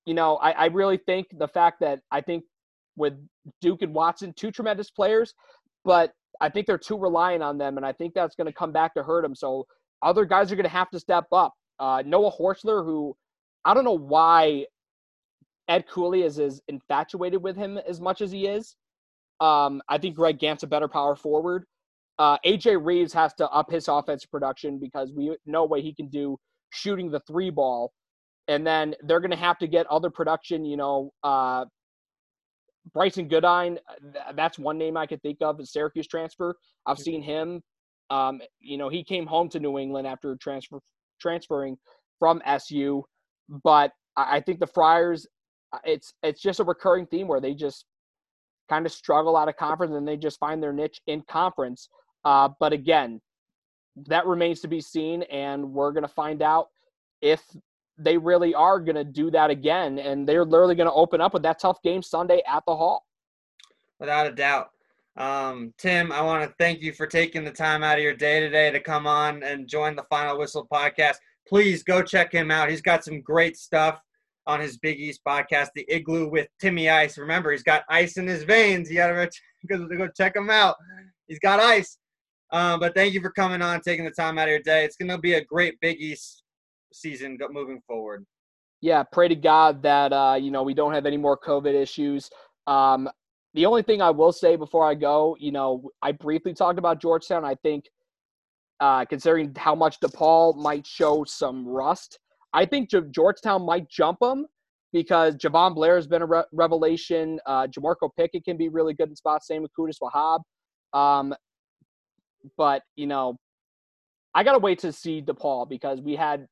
you 0.06 0.14
know, 0.14 0.36
I, 0.38 0.52
I 0.52 0.66
really 0.68 0.98
think 0.98 1.28
the 1.32 1.48
fact 1.48 1.80
that 1.80 2.02
I 2.12 2.22
think 2.22 2.44
with 2.98 3.14
Duke 3.62 3.82
and 3.82 3.94
Watson, 3.94 4.34
two 4.36 4.52
tremendous 4.52 4.92
players, 4.92 5.34
but 5.86 6.14
I 6.42 6.50
think 6.50 6.68
they're 6.68 6.78
too 6.78 6.98
reliant 6.98 7.44
on 7.44 7.58
them, 7.58 7.78
and 7.78 7.86
I 7.86 7.94
think 7.94 8.14
that's 8.14 8.36
going 8.36 8.48
to 8.48 8.54
come 8.54 8.72
back 8.72 8.94
to 8.94 9.04
hurt 9.04 9.24
them. 9.24 9.36
So 9.36 9.66
other 10.02 10.26
guys 10.26 10.52
are 10.52 10.56
going 10.56 10.64
to 10.64 10.70
have 10.70 10.90
to 10.92 11.00
step 11.00 11.26
up. 11.32 11.54
Uh, 11.80 12.04
Noah 12.06 12.32
Horchler, 12.32 12.84
who 12.84 13.16
I 13.66 13.74
don't 13.74 13.86
know 13.86 13.98
why 13.98 14.66
Ed 15.68 15.86
Cooley 15.88 16.24
is 16.24 16.40
as 16.40 16.62
infatuated 16.68 17.42
with 17.42 17.56
him 17.56 17.78
as 17.78 18.02
much 18.02 18.22
as 18.22 18.32
he 18.32 18.48
is. 18.48 18.76
Um, 19.40 19.82
I 19.88 19.98
think 19.98 20.16
Greg 20.16 20.40
Gantt's 20.40 20.64
a 20.64 20.68
better 20.68 20.88
power 20.88 21.16
forward. 21.16 21.66
Uh, 22.18 22.38
AJ 22.46 22.84
Reeves 22.84 23.14
has 23.14 23.34
to 23.36 23.48
up 23.50 23.72
his 23.72 23.88
offensive 23.88 24.30
production 24.30 24.80
because 24.80 25.14
we 25.16 25.38
know 25.46 25.64
what 25.64 25.82
he 25.82 25.94
can 25.94 26.10
do 26.10 26.38
shooting 26.72 27.10
the 27.10 27.22
three 27.22 27.50
ball. 27.50 27.94
And 28.50 28.66
then 28.66 28.96
they're 29.04 29.22
going 29.22 29.32
to 29.32 29.38
have 29.38 29.60
to 29.60 29.68
get 29.68 29.88
other 29.88 30.10
production. 30.10 30.66
You 30.66 30.76
know, 30.76 31.14
uh, 31.24 31.66
Brycen 32.94 33.30
Goodine, 33.30 33.80
that's 34.34 34.58
one 34.60 34.78
name 34.78 34.98
I 34.98 35.06
could 35.06 35.22
think 35.22 35.38
of, 35.42 35.60
is 35.62 35.72
Syracuse 35.72 36.08
transfer. 36.08 36.56
I've 36.86 36.98
seen 36.98 37.22
him. 37.22 37.62
Um, 38.10 38.42
you 38.60 38.78
know, 38.78 38.90
he 38.90 39.04
came 39.04 39.28
home 39.28 39.50
to 39.50 39.60
New 39.60 39.78
England 39.78 40.08
after 40.08 40.36
transfer 40.36 40.80
transferring 41.20 41.78
from 42.18 42.42
SU. 42.46 43.04
But 43.64 43.92
I, 44.16 44.42
think 44.42 44.60
the 44.60 44.68
Friars, 44.68 45.28
uh, 45.74 45.80
it's 45.84 46.14
it's 46.24 46.42
just 46.42 46.60
a 46.60 46.64
recurring 46.64 47.06
theme 47.06 47.28
where 47.28 47.42
they 47.42 47.54
just 47.54 47.86
kind 48.70 48.86
of 48.86 48.92
struggle 48.92 49.36
out 49.36 49.50
of 49.50 49.58
conference 49.58 49.94
and 49.96 50.08
they 50.08 50.18
just 50.18 50.40
find 50.40 50.62
their 50.62 50.74
niche 50.74 51.02
in 51.08 51.22
conference. 51.30 51.90
Uh, 52.24 52.50
but 52.60 52.74
again, 52.74 53.20
that 54.08 54.26
remains 54.26 54.60
to 54.62 54.68
be 54.68 54.82
seen, 54.82 55.24
and 55.24 55.74
we're 55.74 55.92
going 55.92 56.04
to 56.04 56.08
find 56.08 56.42
out 56.42 56.68
if 57.22 57.42
they 57.98 58.18
really 58.18 58.54
are 58.54 58.80
going 58.80 58.96
to 58.96 59.04
do 59.04 59.30
that 59.32 59.50
again. 59.50 60.00
And 60.00 60.28
they're 60.28 60.46
literally 60.46 60.76
going 60.76 60.88
to 60.88 60.94
open 60.94 61.22
up 61.22 61.34
with 61.34 61.44
that 61.44 61.60
tough 61.60 61.82
game 61.82 62.02
Sunday 62.02 62.42
at 62.48 62.64
the 62.66 62.76
Hall. 62.76 63.06
without 64.00 64.28
a 64.28 64.32
doubt. 64.32 64.72
Um, 65.18 65.74
Tim, 65.78 66.12
I 66.12 66.22
want 66.22 66.48
to 66.48 66.56
thank 66.58 66.82
you 66.82 66.94
for 66.94 67.08
taking 67.08 67.44
the 67.44 67.52
time 67.52 67.84
out 67.84 67.98
of 67.98 68.04
your 68.04 68.16
day 68.16 68.40
today 68.40 68.72
to 68.72 68.80
come 68.80 69.06
on 69.08 69.44
and 69.44 69.68
join 69.68 69.96
the 69.96 70.06
Final 70.10 70.38
Whistle 70.38 70.68
podcast. 70.72 71.16
Please 71.48 71.84
go 71.84 72.02
check 72.02 72.32
him 72.32 72.52
out. 72.52 72.70
He's 72.70 72.82
got 72.82 73.04
some 73.04 73.22
great 73.22 73.58
stuff 73.58 74.02
on 74.48 74.60
his 74.60 74.78
Big 74.78 75.00
East 75.00 75.22
podcast, 75.28 75.70
The 75.76 75.86
Igloo 75.90 76.30
with 76.30 76.48
Timmy 76.62 76.90
Ice. 76.90 77.18
Remember, 77.18 77.52
he's 77.52 77.64
got 77.64 77.84
ice 77.90 78.18
in 78.18 78.28
his 78.28 78.44
veins. 78.44 78.90
You 78.90 78.98
got 78.98 79.08
to 79.08 79.98
go, 79.98 80.08
check 80.16 80.36
him 80.36 80.50
out. 80.50 80.76
He's 81.28 81.40
got 81.40 81.60
ice. 81.60 81.98
Um, 82.52 82.80
but 82.80 82.96
thank 82.96 83.14
you 83.14 83.22
for 83.22 83.30
coming 83.32 83.62
on, 83.62 83.82
taking 83.82 84.06
the 84.06 84.12
time 84.12 84.38
out 84.40 84.48
of 84.48 84.52
your 84.52 84.62
day. 84.62 84.86
It's 84.86 84.96
going 84.96 85.10
to 85.10 85.18
be 85.18 85.34
a 85.34 85.44
great 85.44 85.80
Big 85.82 86.00
East 86.00 86.44
season 86.94 87.38
moving 87.52 87.82
forward. 87.86 88.26
yeah, 88.82 89.04
pray 89.04 89.28
to 89.28 89.36
God 89.36 89.84
that 89.84 90.14
uh, 90.14 90.38
you 90.40 90.50
know 90.52 90.64
we 90.64 90.74
don't 90.74 90.94
have 90.94 91.06
any 91.06 91.18
more 91.18 91.38
COVID 91.38 91.74
issues. 91.74 92.30
Um, 92.66 93.10
the 93.54 93.66
only 93.66 93.82
thing 93.82 94.02
I 94.02 94.12
will 94.12 94.32
say 94.32 94.56
before 94.56 94.88
I 94.88 94.94
go, 94.94 95.36
you 95.40 95.52
know, 95.52 95.90
I 96.02 96.12
briefly 96.12 96.54
talked 96.54 96.80
about 96.80 97.02
Georgetown. 97.02 97.44
I 97.44 97.56
think, 97.56 97.86
uh, 98.80 99.06
considering 99.06 99.54
how 99.58 99.76
much 99.76 100.00
DePaul 100.00 100.56
might 100.56 100.86
show 100.86 101.24
some 101.26 101.68
rust, 101.68 102.20
I 102.54 102.66
think 102.66 102.90
Ge- 102.90 103.12
Georgetown 103.12 103.66
might 103.66 103.90
jump 103.90 104.20
them 104.20 104.46
because 104.94 105.36
Jahvon 105.36 105.76
Blair 105.76 105.96
has 105.96 106.08
been 106.08 106.22
a 106.22 106.26
re- 106.26 106.44
revelation. 106.52 107.40
Uh, 107.46 107.68
Jamorko 107.68 108.10
Pickett 108.18 108.46
can 108.46 108.58
be 108.58 108.70
really 108.70 108.94
good 108.94 109.10
in 109.10 109.16
spots. 109.16 109.48
Same 109.48 109.62
with 109.62 109.72
Qudus 109.78 109.98
Wahab. 110.02 110.42
Um, 110.98 111.34
but 112.58 112.84
you 112.96 113.08
know, 113.08 113.38
I 114.34 114.44
gotta 114.44 114.60
wait 114.60 114.80
to 114.80 114.92
see 114.92 115.22
DePaul 115.22 115.68
because 115.68 116.02
we 116.02 116.16
had 116.16 116.48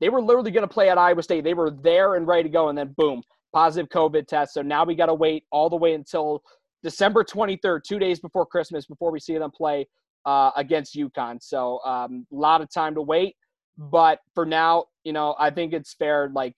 they 0.00 0.08
were 0.08 0.20
literally 0.20 0.50
going 0.50 0.66
to 0.66 0.72
play 0.72 0.88
at 0.88 0.98
Iowa 0.98 1.22
State. 1.22 1.44
They 1.44 1.54
were 1.54 1.70
there 1.70 2.14
and 2.14 2.26
ready 2.26 2.44
to 2.44 2.48
go, 2.48 2.68
and 2.68 2.76
then 2.76 2.94
boom, 2.96 3.22
positive 3.52 3.88
COVID 3.90 4.26
test. 4.26 4.54
So 4.54 4.62
now 4.62 4.84
we 4.84 4.94
got 4.94 5.06
to 5.06 5.14
wait 5.14 5.44
all 5.50 5.68
the 5.68 5.76
way 5.76 5.94
until 5.94 6.42
December 6.82 7.24
23rd, 7.24 7.82
two 7.86 7.98
days 7.98 8.20
before 8.20 8.46
Christmas, 8.46 8.86
before 8.86 9.10
we 9.10 9.20
see 9.20 9.36
them 9.36 9.50
play 9.50 9.86
uh, 10.26 10.50
against 10.56 10.94
UConn. 10.96 11.42
So 11.42 11.80
a 11.84 11.88
um, 11.88 12.26
lot 12.30 12.60
of 12.60 12.72
time 12.72 12.94
to 12.94 13.02
wait. 13.02 13.36
But 13.78 14.20
for 14.34 14.44
now, 14.44 14.86
you 15.04 15.12
know, 15.12 15.34
I 15.38 15.50
think 15.50 15.72
it's 15.72 15.94
fair. 15.94 16.30
Like 16.34 16.54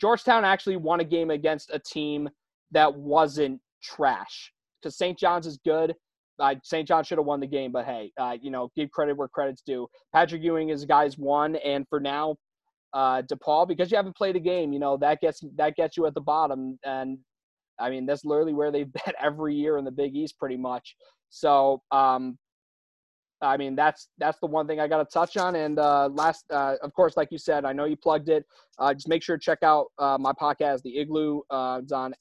Georgetown 0.00 0.44
actually 0.44 0.76
won 0.76 1.00
a 1.00 1.04
game 1.04 1.30
against 1.30 1.70
a 1.72 1.78
team 1.78 2.28
that 2.70 2.94
wasn't 2.94 3.60
trash 3.82 4.52
because 4.80 4.96
St. 4.96 5.18
John's 5.18 5.46
is 5.46 5.58
good. 5.64 5.94
Uh, 6.38 6.54
St. 6.62 6.88
John 6.88 7.04
should 7.04 7.18
have 7.18 7.26
won 7.26 7.40
the 7.40 7.46
game, 7.46 7.72
but 7.72 7.84
hey, 7.84 8.10
uh, 8.18 8.36
you 8.40 8.50
know, 8.50 8.70
give 8.74 8.90
credit 8.90 9.16
where 9.16 9.28
credit's 9.28 9.62
due. 9.62 9.86
Patrick 10.12 10.42
Ewing 10.42 10.70
is 10.70 10.82
a 10.82 10.86
guys 10.86 11.18
won, 11.18 11.56
and 11.56 11.86
for 11.88 12.00
now, 12.00 12.36
uh, 12.94 13.22
DePaul 13.22 13.66
because 13.66 13.90
you 13.90 13.96
haven't 13.96 14.16
played 14.16 14.36
a 14.36 14.40
game. 14.40 14.72
You 14.72 14.78
know 14.78 14.96
that 14.98 15.20
gets 15.20 15.42
that 15.56 15.76
gets 15.76 15.96
you 15.96 16.06
at 16.06 16.14
the 16.14 16.20
bottom, 16.20 16.78
and 16.84 17.18
I 17.78 17.90
mean 17.90 18.06
that's 18.06 18.24
literally 18.24 18.54
where 18.54 18.70
they've 18.70 18.92
been 19.04 19.14
every 19.20 19.54
year 19.54 19.78
in 19.78 19.84
the 19.84 19.90
Big 19.90 20.16
East, 20.16 20.38
pretty 20.38 20.56
much. 20.56 20.96
So, 21.30 21.82
um, 21.90 22.38
I 23.40 23.56
mean 23.56 23.74
that's 23.74 24.08
that's 24.18 24.38
the 24.40 24.46
one 24.46 24.66
thing 24.66 24.80
I 24.80 24.88
got 24.88 24.98
to 24.98 25.06
touch 25.12 25.36
on. 25.36 25.56
And 25.56 25.78
uh, 25.78 26.08
last, 26.08 26.44
uh, 26.50 26.76
of 26.82 26.92
course, 26.94 27.16
like 27.16 27.28
you 27.30 27.38
said, 27.38 27.64
I 27.64 27.72
know 27.72 27.84
you 27.84 27.96
plugged 27.96 28.28
it. 28.28 28.44
Uh, 28.78 28.94
just 28.94 29.08
make 29.08 29.22
sure 29.22 29.36
to 29.36 29.42
check 29.42 29.58
out 29.62 29.86
uh, 29.98 30.18
my 30.18 30.32
podcast, 30.32 30.82
The 30.82 30.98
Igloo. 30.98 31.40
Uh, 31.50 31.80
it's 31.82 31.92
on 31.92 32.14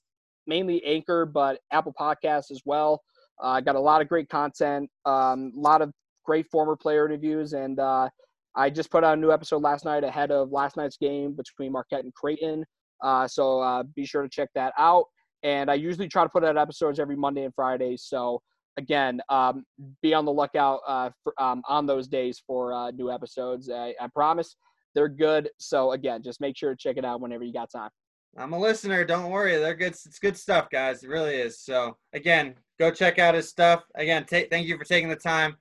mainly 0.48 0.84
Anchor, 0.84 1.26
but 1.26 1.60
Apple 1.72 1.94
Podcasts 2.00 2.52
as 2.52 2.62
well. 2.66 3.04
Uh, 3.42 3.48
I 3.48 3.62
got 3.62 3.76
a 3.76 3.80
lot 3.80 4.02
of 4.02 4.08
great 4.08 4.30
content, 4.30 4.90
um, 5.06 5.52
a 5.58 5.60
lot 5.60 5.82
of 5.82 5.92
great 6.26 6.48
former 6.52 6.76
player 6.76 7.06
interviews, 7.06 7.54
and 7.54 7.80
uh, 7.80 8.10
I 8.56 8.70
just 8.70 8.92
put 8.92 9.04
out 9.04 9.18
a 9.18 9.22
new 9.22 9.32
episode 9.32 9.62
last 9.62 9.86
night 9.86 10.04
ahead 10.04 10.32
of 10.32 10.52
last 10.52 10.78
night's 10.78 10.98
game 10.98 11.34
between 11.34 11.72
Marquette 11.72 12.04
and 12.04 12.14
Creighton. 12.14 12.66
Uh, 13.02 13.28
so 13.28 13.62
uh, 13.62 13.84
be 13.96 14.06
sure 14.06 14.22
to 14.22 14.30
check 14.30 14.50
that 14.56 14.74
out. 14.78 15.06
And 15.44 15.72
I 15.72 15.76
usually 15.76 16.08
try 16.08 16.24
to 16.24 16.30
put 16.30 16.44
out 16.44 16.58
episodes 16.58 17.00
every 17.00 17.16
Monday 17.16 17.46
and 17.46 17.54
Friday. 17.56 17.98
So 17.98 18.42
again, 18.78 19.22
um, 19.30 19.64
be 20.02 20.14
on 20.14 20.26
the 20.26 20.32
lookout 20.32 20.82
uh, 20.88 21.10
for, 21.24 21.34
um, 21.42 21.64
on 21.68 21.86
those 21.86 22.08
days 22.08 22.42
for 22.46 22.74
uh, 22.74 22.92
new 22.92 23.12
episodes. 23.12 23.70
I, 23.70 23.96
I 24.00 24.08
promise 24.14 24.56
they're 24.94 25.10
good. 25.10 25.50
So 25.58 25.94
again, 25.94 26.22
just 26.22 26.42
make 26.42 26.58
sure 26.58 26.72
to 26.72 26.78
check 26.78 26.98
it 26.98 27.06
out 27.06 27.22
whenever 27.22 27.44
you 27.44 27.54
got 27.54 27.72
time. 27.72 27.90
I'm 28.38 28.54
a 28.54 28.60
listener. 28.60 29.04
Don't 29.04 29.30
worry. 29.30 29.58
They're 29.58 29.76
good. 29.76 29.92
It's 29.92 30.20
good 30.20 30.38
stuff, 30.38 30.70
guys. 30.70 31.04
It 31.04 31.10
really 31.10 31.36
is. 31.36 31.60
So 31.60 31.98
again, 32.14 32.56
go 32.80 32.92
check 32.92 33.20
out 33.20 33.36
his 33.36 33.50
stuff. 33.50 33.84
Again, 33.96 34.26
t- 34.26 34.48
thank 34.50 34.68
you 34.68 34.78
for 34.78 34.86
taking 34.86 35.10
the 35.10 35.16
time. 35.16 35.58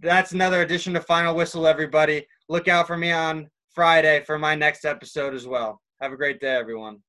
That's 0.00 0.32
another 0.32 0.62
edition 0.62 0.96
of 0.96 1.06
Final 1.06 1.34
Whistle, 1.34 1.66
everybody. 1.66 2.26
Look 2.48 2.68
out 2.68 2.86
for 2.86 2.96
me 2.96 3.12
on 3.12 3.48
Friday 3.74 4.22
for 4.24 4.38
my 4.38 4.54
next 4.54 4.84
episode 4.84 5.34
as 5.34 5.46
well. 5.46 5.80
Have 6.00 6.12
a 6.12 6.16
great 6.16 6.40
day, 6.40 6.54
everyone. 6.54 6.98